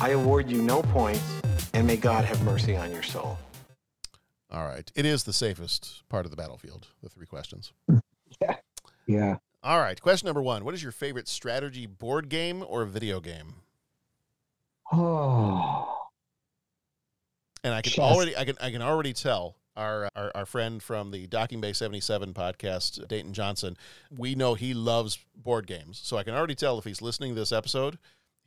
[0.00, 1.22] I award you no points,
[1.74, 3.36] and may God have mercy on your soul.
[4.50, 6.86] All right, it is the safest part of the battlefield.
[7.02, 7.72] The three questions.
[8.40, 8.56] Yeah.
[9.06, 9.36] Yeah.
[9.62, 13.54] All right, question number one: What is your favorite strategy board game or video game?
[14.92, 15.94] Oh.
[17.64, 18.04] And I can Chess.
[18.04, 21.72] already, I can, I can already tell our, our our friend from the Docking Bay
[21.72, 23.76] seventy seven podcast, Dayton Johnson.
[24.16, 27.40] We know he loves board games, so I can already tell if he's listening to
[27.40, 27.98] this episode,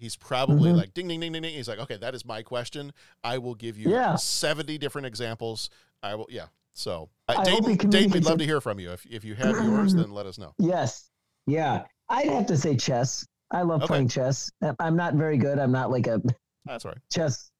[0.01, 0.77] He's probably Mhm.
[0.77, 1.53] like ding ding ding ding ding.
[1.53, 2.91] He's like, okay, that is my question.
[3.23, 4.15] I will give you Yeah.
[4.15, 5.69] seventy different examples.
[6.01, 6.47] I will, yeah.
[6.73, 8.91] So, uh, I hope he Dayton, Dayton, we'd love to hear from you.
[8.91, 10.55] If if you have yours, then let us know.
[10.57, 11.11] Yes.
[11.45, 11.85] Yeah.
[12.09, 13.27] I'd have to say chess.
[13.51, 13.87] I love Okay.
[13.87, 14.49] playing chess.
[14.79, 15.59] I'm not very good.
[15.59, 16.19] I'm not like a
[16.65, 16.97] That's right.
[17.13, 17.51] chess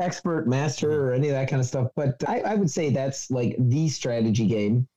[0.00, 1.90] expert, master, or any of that kind of stuff.
[1.94, 4.88] But I, I would say that's like the strategy game.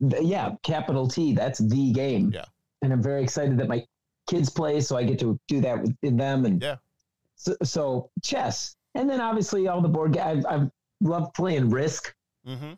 [0.00, 1.32] Yeah, capital T.
[1.34, 2.32] That's the game.
[2.34, 2.44] Yeah.
[2.82, 3.86] And I'm very excited that my
[4.26, 6.44] kids play, so I get to do that with them.
[6.44, 6.76] And yeah.
[7.36, 10.12] So, so chess, and then obviously all the board.
[10.14, 10.70] ga- I've I've
[11.00, 12.14] loved playing Risk.
[12.46, 12.72] Mm-hmm.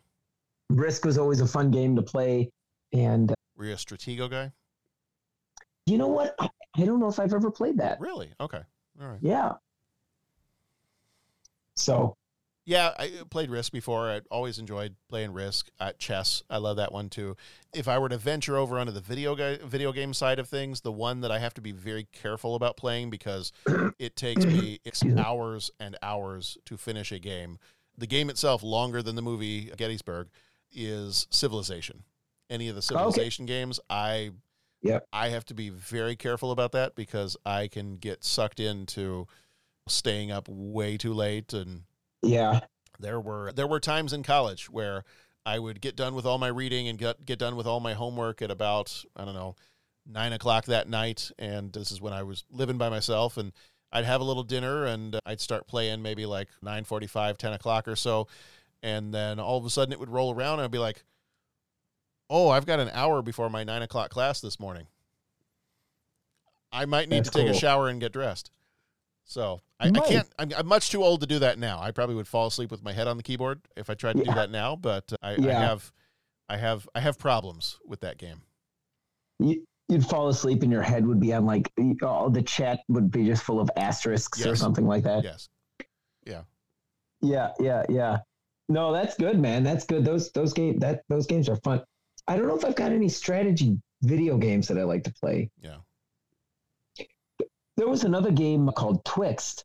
[0.69, 2.51] Risk was always a fun game to play,
[2.93, 4.51] and uh, Were you a Stratego guy?
[5.85, 6.35] you know what?
[6.39, 7.99] I, I don't know if I've ever played that.
[8.01, 8.29] Really?
[8.41, 8.61] Okay.
[9.01, 9.19] All right.
[9.21, 9.53] Yeah.
[11.75, 12.17] So
[12.67, 14.11] Yeah, I uh, played Risk before.
[14.11, 16.43] I always enjoyed playing Risk at chess.
[16.49, 17.37] I love that one too.
[17.73, 20.81] If I were to venture over onto the video ga- video game side of things,
[20.81, 23.53] the one that I have to be very careful about playing because
[23.99, 24.79] it takes me
[25.17, 27.57] hours and hours to finish a game.
[27.97, 30.27] The game itself longer than the movie Gettysburg
[30.69, 32.03] is Civilization.
[32.49, 34.31] Any of the oh, Civilization games, I
[34.81, 35.07] Yep.
[35.13, 39.25] I have to be very careful about that because I can get sucked into
[39.87, 41.83] staying up way too late and
[42.27, 42.59] yeah,
[42.99, 45.03] there were there were times in college where
[45.45, 47.93] I would get done with all my reading and get get done with all my
[47.93, 49.55] homework at about I don't know
[50.05, 53.51] nine o'clock that night, and this is when I was living by myself, and
[53.91, 57.95] I'd have a little dinner and I'd start playing maybe like 9:45, 10 o'clock or
[57.95, 58.27] so,
[58.83, 61.03] and then all of a sudden it would roll around and I'd be like,
[62.29, 64.87] "Oh, I've got an hour before my nine o'clock class this morning.
[66.71, 68.51] I might need That's to take a shower and get dressed."
[69.29, 70.27] So I, I can't.
[70.39, 71.79] I'm, I'm much too old to do that now.
[71.81, 74.23] I probably would fall asleep with my head on the keyboard if I tried to
[74.23, 74.77] do that now.
[74.77, 75.91] But I, I have,
[76.47, 78.41] I have, I have problems with that game.
[79.39, 81.69] you, you'd fall asleep and your head would be on like
[82.01, 85.23] all the chat would be just full of asterisks or something like that.
[85.23, 85.49] Yes.
[86.25, 86.41] Yeah.
[87.21, 88.17] Yeah, yeah, yeah.
[88.69, 89.63] No, that's good, man.
[89.63, 90.05] That's good.
[90.05, 91.83] Those those game that those games are fun.
[92.27, 95.49] I don't know if I've got any strategy video games that I like to play.
[95.61, 95.77] Yeah.
[97.77, 99.63] There was another game called Twixt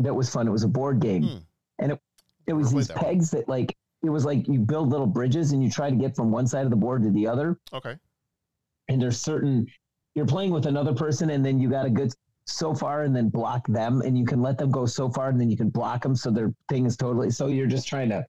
[0.00, 0.48] that was fun.
[0.48, 1.36] It was a board game, Hmm.
[1.78, 2.00] and it
[2.46, 3.04] it was these that one.
[3.04, 6.16] pegs that like it was like you build little bridges and you try to get
[6.16, 7.58] from one side of the board to the other.
[7.72, 7.96] Okay.
[8.88, 9.66] and there's certain
[10.16, 12.12] you're playing with another person and then you got a good
[12.46, 15.40] so far and then block them and you can let them go so far and
[15.40, 18.26] then you can block them so their thing is totally so you're just trying to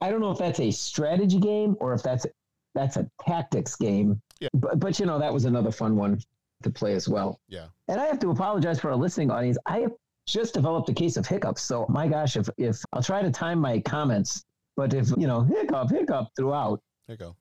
[0.00, 2.26] i don't know if that's a strategy game or if that's
[2.74, 4.48] that's a tactics game Yeah.
[4.54, 6.18] but, but you know that was another fun one
[6.62, 7.66] to play as well Yeah.
[7.88, 9.92] and i have to apologize for our listening audience i have
[10.26, 13.58] just developed a case of hiccups so my gosh if if i'll try to time
[13.60, 14.44] my comments
[14.76, 17.36] but if you know hiccup hiccup throughout There you go.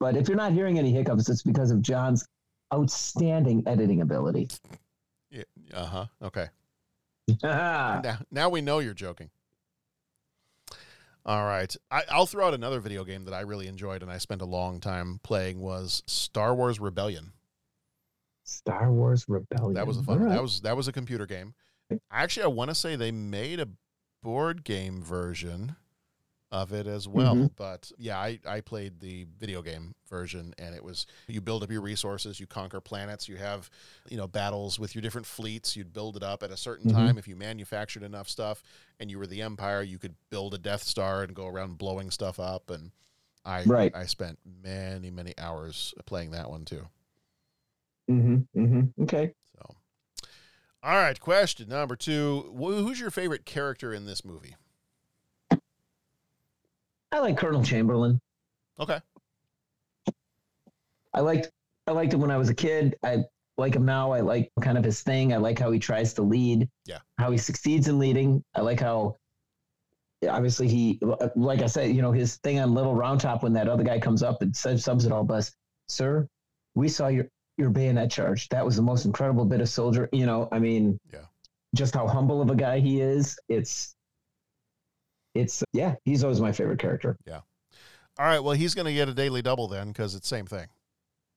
[0.00, 2.26] but if you're not hearing any hiccups, it's because of John's
[2.74, 4.48] outstanding editing ability.
[5.30, 5.42] Yeah.
[5.72, 6.06] Uh huh.
[6.22, 6.46] Okay.
[7.42, 9.30] Now, now we know you're joking.
[11.24, 11.74] All right.
[11.90, 14.46] I, I'll throw out another video game that I really enjoyed and I spent a
[14.46, 17.32] long time playing was Star Wars Rebellion.
[18.46, 19.74] Star Wars Rebellion.
[19.74, 20.20] That was a fun.
[20.20, 20.30] Right.
[20.30, 21.54] That was that was a computer game.
[22.10, 23.68] Actually, I want to say they made a
[24.22, 25.76] board game version
[26.52, 27.34] of it as well.
[27.34, 27.50] Mhm.
[27.56, 31.70] But yeah, I, I played the video game version, and it was you build up
[31.70, 33.68] your resources, you conquer planets, you have
[34.08, 35.76] you know battles with your different fleets.
[35.76, 36.94] You'd build it up at a certain Mhm.
[36.94, 38.62] time if you manufactured enough stuff,
[39.00, 39.82] and you were the Empire.
[39.82, 42.70] You could build a Death Star and go around blowing stuff up.
[42.70, 42.92] And
[43.44, 43.94] I Right.
[43.94, 46.88] I spent many many hours playing that one too.
[48.10, 49.02] Mm-hmm, mm-hmm.
[49.02, 49.32] Okay.
[49.52, 49.74] So,
[50.82, 54.56] all right, question number two: Who's your favorite character in this movie?
[57.12, 58.20] I like Colonel Chamberlain.
[58.78, 59.00] Okay,
[61.16, 61.50] I liked
[61.86, 62.96] I liked him when I was a kid.
[63.02, 63.24] I
[63.56, 64.12] like him now.
[64.12, 65.32] I like kind of his thing.
[65.32, 66.68] I like how he tries to lead.
[66.84, 66.98] Yeah.
[67.18, 68.44] How he succeeds in leading.
[68.54, 69.16] I like how
[70.28, 71.00] obviously he
[71.34, 73.98] like I said, you know, his thing on Little Round Top when that other guy
[73.98, 75.56] comes up and says sums it all best.
[75.88, 76.28] Sir,
[76.74, 78.48] we saw your your bayonet charge.
[78.50, 80.08] That was the most incredible bit of soldier.
[80.12, 81.20] You know, I mean, Yeah.
[81.74, 83.38] just how humble of a guy he is.
[83.48, 83.94] It's
[85.34, 87.16] it's yeah, he's always my favorite character.
[87.26, 87.40] yeah.
[88.18, 90.68] All right, well, he's going to get a daily double then because it's same thing.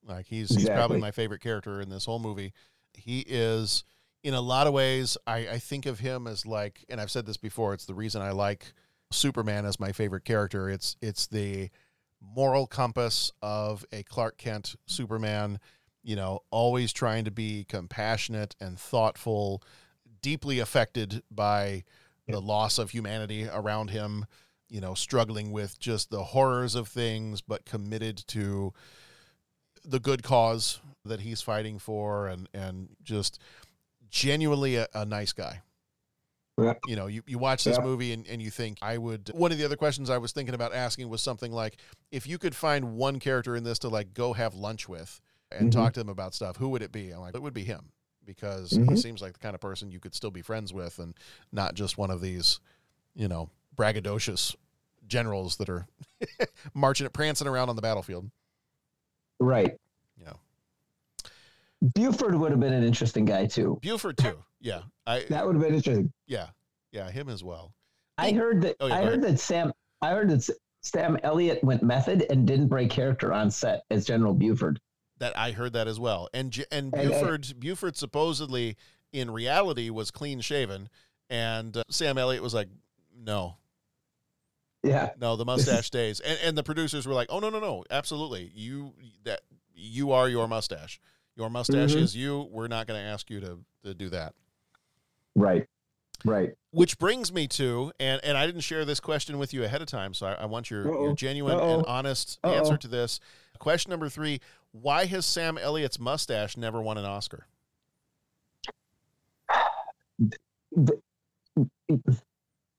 [0.06, 2.54] Like he's he's probably my favorite character in this whole movie.
[2.94, 3.84] He is
[4.24, 5.18] in a lot of ways.
[5.28, 7.74] I, I think of him as like, and I've said this before.
[7.74, 8.72] It's the reason I like
[9.12, 10.70] Superman as my favorite character.
[10.70, 11.70] It's it's the
[12.22, 15.60] moral compass of a Clark Kent Superman.
[16.04, 19.62] You know, always trying to be compassionate and thoughtful,
[20.22, 21.84] deeply affected by
[22.28, 24.26] the loss of humanity around him.
[24.70, 28.72] You know, struggling with just the horrors of things, but committed to
[29.84, 33.40] the good cause that he's fighting for, and and just
[34.10, 35.62] genuinely a, a nice guy.
[36.58, 36.74] Yeah.
[36.88, 37.84] You know, you, you watch this Yeah.
[37.86, 39.32] movie and, and you think I would.
[39.34, 41.78] One of the other questions I was thinking about asking was something like,
[42.12, 45.22] if you could find one character in this to like go have lunch with
[45.52, 45.72] and Mhm.
[45.74, 47.12] talk to them about stuff, who would it be?
[47.12, 47.92] I'm like, it would be him
[48.26, 48.98] because he Mhm.
[49.02, 51.16] seems like the kind of person you could still be friends with and
[51.52, 52.60] not just one of these,
[53.16, 54.56] you know, braggadocious
[55.08, 55.88] generals that are
[56.74, 58.30] marching, and prancing around on the battlefield.
[59.40, 59.80] Right.
[60.18, 60.34] Yeah.
[61.96, 63.80] Buford would have been an interesting guy too.
[63.82, 64.44] Buford too.
[64.60, 64.84] Yeah.
[65.08, 66.12] I That would have been interesting.
[66.28, 66.50] yeah.
[66.92, 67.74] Yeah, him as well.
[68.18, 68.76] I heard that.
[68.80, 69.36] Oh, yeah, I heard ahead.
[69.36, 69.72] that Sam.
[70.02, 70.50] I heard that
[70.82, 74.80] Sam Elliott went method and didn't break character on set as General Buford.
[75.20, 76.30] That I heard that as well.
[76.34, 78.76] And and Buford Buford supposedly
[79.12, 80.90] in reality was clean shaven
[81.30, 82.70] and uh, Sam Elliott was like
[83.16, 83.58] no.
[84.84, 85.10] Yeah.
[85.20, 86.20] No, the mustache stays.
[86.20, 87.84] And and the producers were like, "Oh no, no, no.
[87.92, 88.52] Absolutely.
[88.56, 88.94] You
[89.26, 89.42] that
[89.76, 91.00] you are your mustache.
[91.36, 92.02] Your mustache Mhm.
[92.02, 92.48] is you.
[92.52, 94.34] We're not going to ask you to to do that."
[95.36, 95.68] Right.
[96.26, 96.54] Right.
[96.72, 99.88] Which brings me to, and, and I didn't share this question with you ahead of
[99.88, 101.78] time, so I, I want your, your genuine Uh-oh.
[101.78, 102.54] and honest Uh-oh.
[102.54, 103.22] answer to this.
[103.58, 104.42] Question number three
[104.72, 107.48] Why has Sam Elliott's mustache never won an Oscar?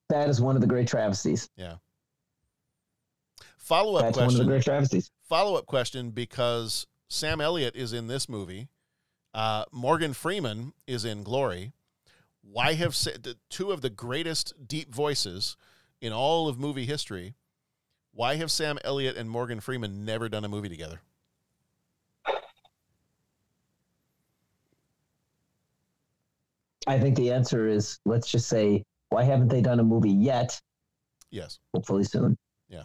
[0.08, 1.48] That is one of the great travesties.
[1.56, 1.76] Yeah.
[3.58, 4.48] Follow up That's one of the question.
[4.48, 5.10] great travesties.
[5.28, 8.68] Follow up question because Sam Elliott is in this movie.
[9.32, 11.72] Uh, Morgan Freeman is in Glory.
[12.42, 12.96] Why have
[13.48, 15.56] two of the greatest deep voices
[16.00, 17.34] in all of movie history?
[18.12, 21.00] Why have Sam Elliott and Morgan Freeman never done a movie together?
[26.86, 30.58] I think the answer is let's just say, why haven't they done a movie yet?
[31.30, 31.58] Yes.
[31.74, 32.36] Hopefully soon.
[32.68, 32.84] Yeah.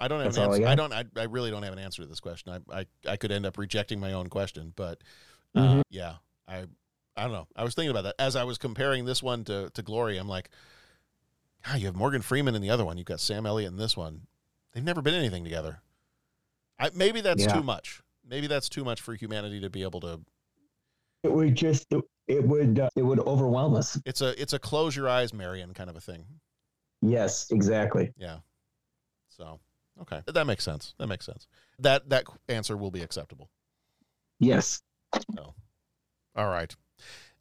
[0.00, 0.68] I don't have That's an all I answer.
[0.68, 0.92] I, don't.
[0.92, 2.60] I, I really don't have an answer to this question.
[2.70, 4.98] I, I, I could end up rejecting my own question, but
[5.54, 5.82] uh, Mhm.
[5.88, 6.14] yeah,
[6.48, 6.64] I
[7.16, 7.46] I don't know.
[7.54, 10.18] I was thinking about that as I was comparing this one to to Glory.
[10.18, 10.50] I'm like,
[11.64, 12.98] God, you have Morgan Freeman in the other one.
[12.98, 14.22] You've got Sam Elliott in this one.
[14.72, 15.80] They've never been anything together.
[16.78, 17.54] I, maybe that's Yeah.
[17.54, 18.02] too much.
[18.28, 20.20] Maybe that's too much for humanity to be able to.
[21.22, 21.86] It would just
[22.28, 24.00] it would uh, it would overwhelm us.
[24.04, 26.24] It's a it's a close your eyes, Marion kind of a thing.
[27.02, 28.12] Yes, exactly.
[28.16, 28.38] Yeah.
[29.28, 29.60] So
[30.02, 30.94] okay, that makes sense.
[30.98, 31.46] That makes sense.
[31.78, 33.50] That that answer will be acceptable.
[34.40, 34.82] Yes.
[35.36, 35.54] So,
[36.34, 36.74] all right.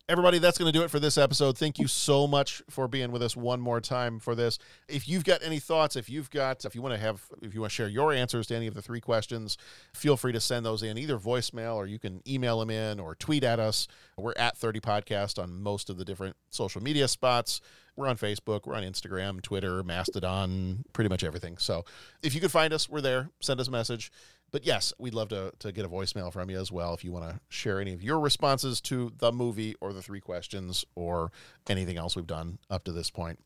[0.09, 1.57] Everybody, that's going to do it for this episode.
[1.57, 4.59] Thank you so much for being with us one more time for this.
[4.89, 7.61] If you've got any thoughts, if you've got, if you want to have, if you
[7.61, 9.57] want to share your answers to any of the three questions,
[9.93, 13.15] feel free to send those in either voicemail or you can email them in or
[13.15, 13.88] tweet at us.
[14.17, 17.61] We're at 30 Podcast on most of the different social media spots.
[17.95, 21.57] We're on Facebook, we're on Instagram, Twitter, Mastodon, pretty much everything.
[21.57, 21.85] So
[22.21, 23.30] if you could find us, we're there.
[23.39, 24.11] Send us a message.
[24.53, 27.11] But yes, we'd love to, to get a voicemail from you as well if you
[27.11, 31.31] want to share any of your responses to the movie or the three questions or
[31.67, 33.39] anything else we've done up to this point.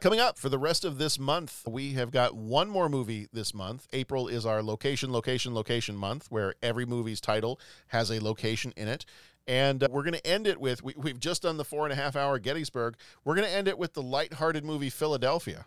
[0.00, 3.52] Coming up for the rest of this month, we have got one more movie this
[3.52, 3.86] month.
[3.92, 8.88] April is our location, location, location month, where every movie's title has a location in
[8.88, 9.04] it.
[9.46, 11.92] And uh, we're going to end it with we, we've just done the four and
[11.92, 12.96] a half hour Gettysburg.
[13.22, 15.66] We're going to end it with the lighthearted movie Philadelphia.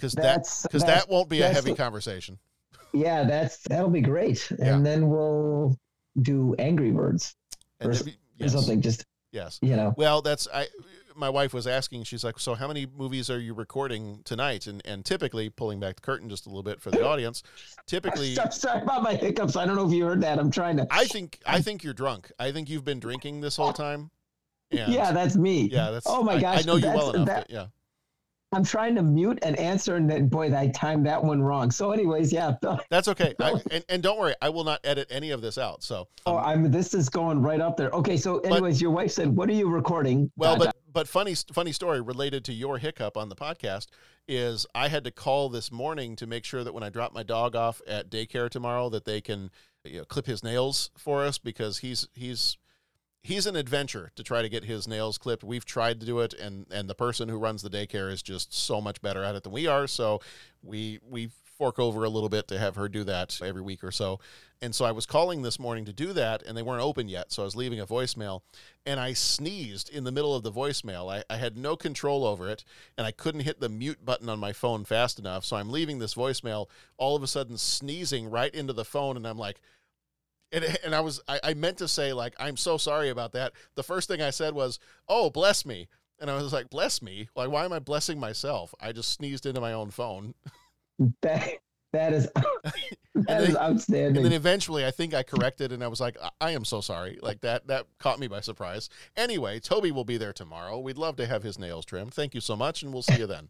[0.00, 2.38] Because that, That's- because that won't be a heavy conversation.
[2.92, 4.50] Yeah, that's that'll be great.
[4.58, 4.74] Yeah.
[4.74, 5.76] And then we'll
[6.22, 7.36] do Angry Birds
[7.82, 8.52] or, if you- or yes.
[8.52, 8.80] something.
[8.80, 9.58] Just Yes.
[9.62, 9.94] you know.
[9.96, 10.66] Well, that's I.
[11.14, 12.04] My wife was asking.
[12.04, 15.96] She's like, "So, how many movies are you recording tonight?" And and typically, pulling back
[15.96, 17.42] the curtain just a little bit for the audience,
[17.86, 19.54] typically, Sorry, sorry about my hiccups.
[19.56, 20.38] I don't know if you heard that.
[20.38, 20.86] I'm trying to.
[20.90, 22.32] I think I think you're drunk.
[22.38, 24.10] I think you've been drinking this whole time.
[24.72, 25.68] And yeah, that's me.
[25.70, 26.06] yeah, that's.
[26.08, 27.26] Oh my gosh, I know you well enough.
[27.26, 27.66] that- yeah.
[28.52, 31.70] I'm trying to mute and answer, and then boy, I timed that one wrong.
[31.70, 32.56] So, anyways, yeah.
[32.90, 33.34] That's okay.
[33.38, 35.84] I, and and don't worry, I will not edit any of this out.
[35.84, 36.70] So Oh, um, I'm.
[36.70, 37.90] This is going right up there.
[37.90, 41.72] Okay, so anyways, your wife said, "What are you recording?" Well, but but funny funny
[41.72, 43.86] story related to your hiccup on the podcast
[44.26, 47.22] is I had to call this morning to make sure that when I drop my
[47.22, 49.50] dog off at daycare tomorrow that they can
[49.84, 52.56] you know, clip his nails for us because he's he's
[53.22, 55.44] he's an adventure to try to get his nails clipped.
[55.44, 58.52] We've tried to do it and and the person who runs the daycare is just
[58.52, 60.20] so much better at it than we are, so
[60.62, 61.30] we we
[61.60, 64.18] fork over a little bit to have her do that every week or so.
[64.62, 67.32] And so I was calling this morning to do that, and they weren't open yet.
[67.32, 68.40] So I was leaving a voicemail,
[68.86, 71.12] and I sneezed in the middle of the voicemail.
[71.12, 72.64] I, I had no control over it,
[72.96, 75.44] and I couldn't hit the mute button on my phone fast enough.
[75.44, 79.26] So I'm leaving this voicemail, all of a sudden sneezing right into the phone, and
[79.26, 79.60] I'm like,
[80.52, 83.52] and, and I was I, I meant to say like I'm so sorry about that.
[83.74, 84.78] The first thing I said was,
[85.08, 87.28] "Oh, bless me," and I was like, "Bless me?
[87.36, 90.34] Like why am I blessing myself?" I just sneezed into my own phone.
[91.22, 91.58] that
[91.92, 92.28] That is
[93.14, 94.18] that And is outstanding.
[94.18, 96.80] And then eventually, I think I corrected, and I was like, I, I am so
[96.80, 97.18] sorry.
[97.20, 98.88] Like that, that caught me by surprise.
[99.16, 100.78] Anyway, Toby will be there tomorrow.
[100.78, 102.14] We'd love to have his nails trimmed.
[102.14, 103.48] Thank you so much, and we'll see you then.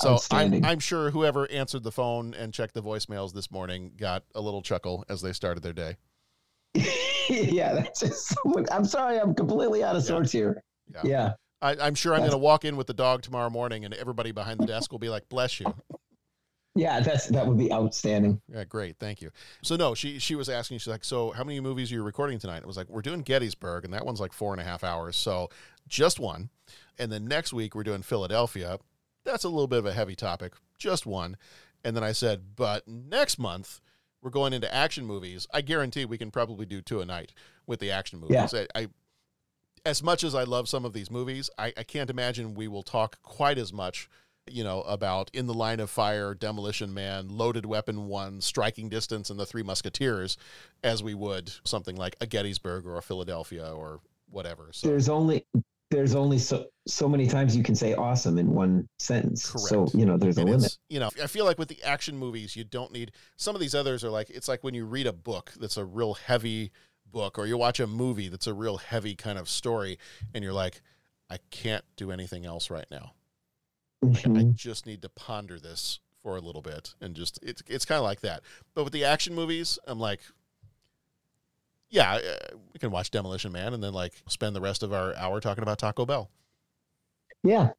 [0.00, 4.24] So I'm, I'm sure whoever answered the phone and checked the voicemails this morning got
[4.34, 5.96] a little chuckle as they started their day.
[7.28, 8.36] yeah, that's just.
[8.70, 10.62] I'm sorry, I'm completely out of sorts here.
[10.94, 11.00] Yeah.
[11.04, 11.32] Yeah.
[11.60, 14.30] I, I'm sure I'm going to walk in with the dog tomorrow morning, and everybody
[14.30, 15.66] behind the desk will be like, "Bless you."
[16.76, 18.40] Yeah, that's that would be outstanding.
[18.48, 19.32] Yeah, great, thank you.
[19.62, 20.78] So no, she she was asking.
[20.78, 23.22] She's like, "So how many movies are you recording tonight?" It was like, "We're doing
[23.22, 25.48] Gettysburg, and that one's like four and a half hours, so
[25.88, 26.50] just one."
[26.96, 28.78] And then next week we're doing Philadelphia.
[29.28, 31.36] That's a little bit of a heavy topic, just one.
[31.84, 33.80] And then I said, "But next month
[34.22, 35.46] we're going into action movies.
[35.52, 37.34] I guarantee we can probably do two a night
[37.66, 38.64] with the action movies." Yeah.
[38.74, 38.88] I, I
[39.84, 42.82] as much as I love some of these movies, I, I can't imagine we will
[42.82, 44.08] talk quite as much,
[44.50, 49.30] you know, about In the Line of Fire, Demolition Man, Loaded Weapon One, Striking Distance,
[49.30, 50.38] and The Three Musketeers
[50.82, 54.00] as we would something like a Gettysburg or a Philadelphia or
[54.30, 54.68] whatever.
[54.72, 55.46] So There's only
[55.90, 59.44] there's only so so many times you can say awesome in one sentence.
[59.44, 60.76] So you know, there's a And limit.
[60.88, 63.74] You know, I feel like with the action movies, you don't need some of these
[63.74, 66.70] others are like it's like when you read a book that's a real heavy
[67.10, 69.98] book, or you watch a movie that's a real heavy kind of story,
[70.34, 70.82] and you're like,
[71.30, 73.12] I can't do anything else right now.
[74.04, 74.36] Mm-hmm.
[74.36, 77.98] I just need to ponder this for a little bit, and just it's it's kind
[77.98, 78.42] of like that.
[78.74, 80.20] But with the action movies, I'm like,
[81.90, 85.14] yeah, uh, we can watch Demolition Man, and then like spend the rest of our
[85.16, 86.30] hour talking about Taco Bell
[87.42, 87.70] Yeah.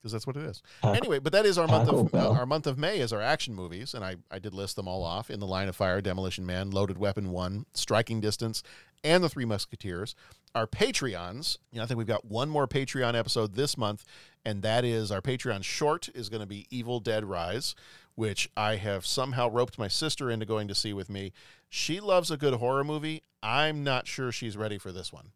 [0.00, 0.62] because that's what it is.
[0.82, 3.54] Anyway, but that is our month of uh, our month of May is our action
[3.54, 6.44] movies, and I I did list them all off in the Line of Fire, Demolition
[6.46, 8.62] Man, Loaded Weapon One, Striking Distance,
[9.04, 10.14] and the Three Musketeers.
[10.54, 14.04] Our Patreons, you know, I think we've got one more Patreon episode this month,
[14.44, 17.74] and that is our Patreon short is going to be Evil Dead Rise,
[18.14, 21.32] which I have somehow roped my sister into going to see with me.
[21.70, 23.22] She loves a good horror movie.
[23.42, 25.30] I'm not sure she's ready for this one.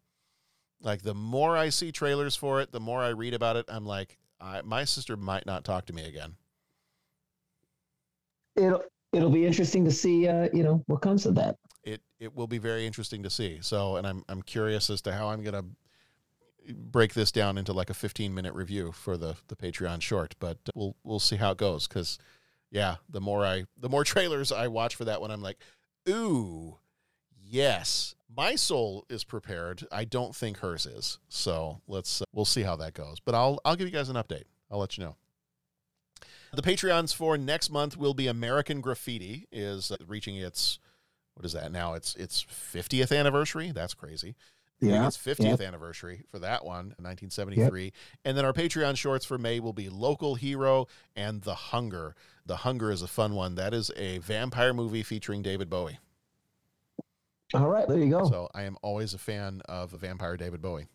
[0.81, 3.85] Like the more I see trailers for it, the more I read about it, I'm
[3.85, 6.35] like, I, my sister might not talk to me again.
[8.55, 8.83] It'll
[9.13, 11.55] it'll be interesting to see uh, you know, what comes of that.
[12.19, 13.59] It will be very interesting to see.
[13.61, 15.65] So, and I'm I'm curious as to how I'm gonna
[16.73, 20.35] break this down into like a 15 minute review for the the Patreon short.
[20.39, 22.17] But we'll we'll see how it goes because,
[22.71, 25.57] yeah, the more I the more trailers I watch for that one, I'm like,
[26.09, 26.77] ooh,
[27.43, 29.85] yes, my soul is prepared.
[29.91, 31.19] I don't think hers is.
[31.29, 33.19] So let's uh, we'll see how that goes.
[33.19, 34.45] But I'll I'll give you guys an update.
[34.71, 35.15] I'll let you know.
[36.53, 40.79] The Patreons for next month will be American Graffiti is reaching its
[41.37, 41.93] what is that now?
[41.93, 43.71] It's its 50th anniversary.
[43.71, 44.33] That's crazy.
[44.79, 45.61] Yeah, It's 50th yep.
[45.61, 47.93] anniversary for that one, 1973.
[48.25, 52.15] And then our Patreon shorts for May will be Local Hero and The Hunger.
[52.47, 53.53] The Hunger is a fun one.
[53.53, 55.99] That is a vampire movie featuring David Bowie.
[57.53, 58.27] All right, there you go.
[58.27, 60.87] So I am always a fan of a vampire David Bowie.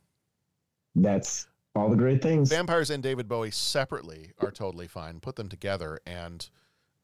[0.97, 1.47] That's
[1.77, 2.51] all the great things.
[2.51, 5.21] Vampires and David Bowie separately are totally fine.
[5.21, 6.49] Put them together and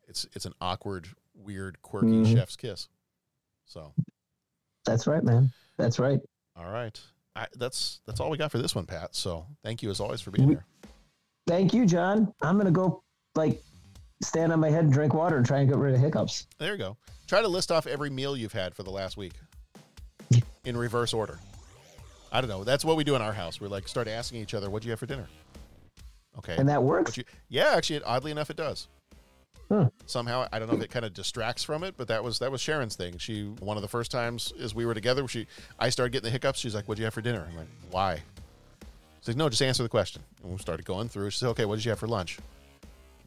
[0.09, 2.35] it's it's an awkward, weird, quirky Mhm.
[2.35, 2.89] chef's kiss.
[3.69, 3.93] So
[4.85, 5.53] That's right, man.
[5.77, 6.21] That's right.
[6.57, 6.99] All right.
[7.37, 9.15] I, that's that's all we got for this one, Pat.
[9.15, 10.65] So thank you as always for being here.
[11.47, 12.33] Thank you, John.
[12.43, 13.03] I'm gonna go
[13.37, 13.63] like
[14.23, 16.49] stand on my head and drink water and try and get rid of hiccups.
[16.59, 16.97] There you go.
[17.29, 19.35] Try to list off every meal you've had for the last week
[20.65, 21.39] in reverse order.
[22.33, 22.65] I don't know.
[22.65, 23.61] That's what we do in our house.
[23.61, 25.29] We like start asking each other, "What'd you have for dinner?"
[26.39, 27.17] Okay, And that works?
[27.17, 28.87] You, yeah, actually, oddly enough, it does.
[29.69, 29.91] Huh.
[30.07, 32.51] Somehow, I don't know if it kind of distracts from it, but that was that
[32.51, 33.19] was Sharon's thing.
[33.19, 35.47] She one of the first times as we were together, she
[35.79, 36.59] I started getting the hiccups.
[36.59, 38.23] She's like, "What'd you have for dinner?" I'm like, "Why?"
[39.21, 41.31] She's like, "No, just answer the question." And we started going through.
[41.31, 42.39] She said, "Okay, what did you have for lunch?"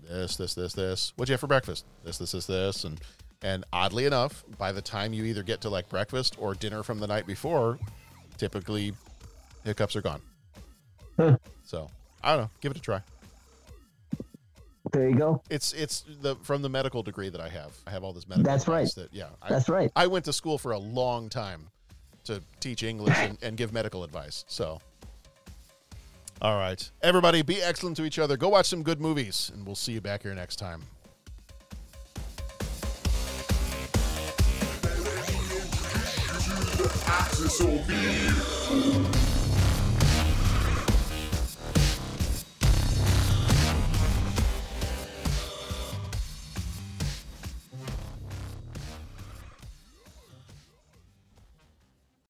[0.10, 1.14] This, this, this, this.
[1.16, 1.86] What'd you have for breakfast?
[2.04, 3.00] This, this, this, this, and
[3.44, 7.00] and oddly enough, by the time you either get to like breakfast or dinner from
[7.00, 7.80] the night before,
[8.38, 8.94] typically
[9.64, 10.22] hiccups are gone.
[11.18, 11.38] Huh.
[11.64, 11.90] So
[12.24, 12.50] I don't know.
[12.62, 13.02] Give it a try.
[14.92, 15.42] There you go.
[15.50, 17.72] It's it's the from the medical degree that I have.
[17.88, 18.52] I have all this medical.
[18.52, 18.90] That's right.
[18.96, 19.90] That, yeah, I, That's right.
[19.96, 21.68] I went to school for a long time
[22.26, 24.44] to teach English and, and give medical advice.
[24.48, 24.80] So,
[26.42, 28.36] all right, everybody, be excellent to each other.
[28.36, 30.82] Go watch some good movies, and we'll see you back here next time.
[37.08, 39.41] Axis will be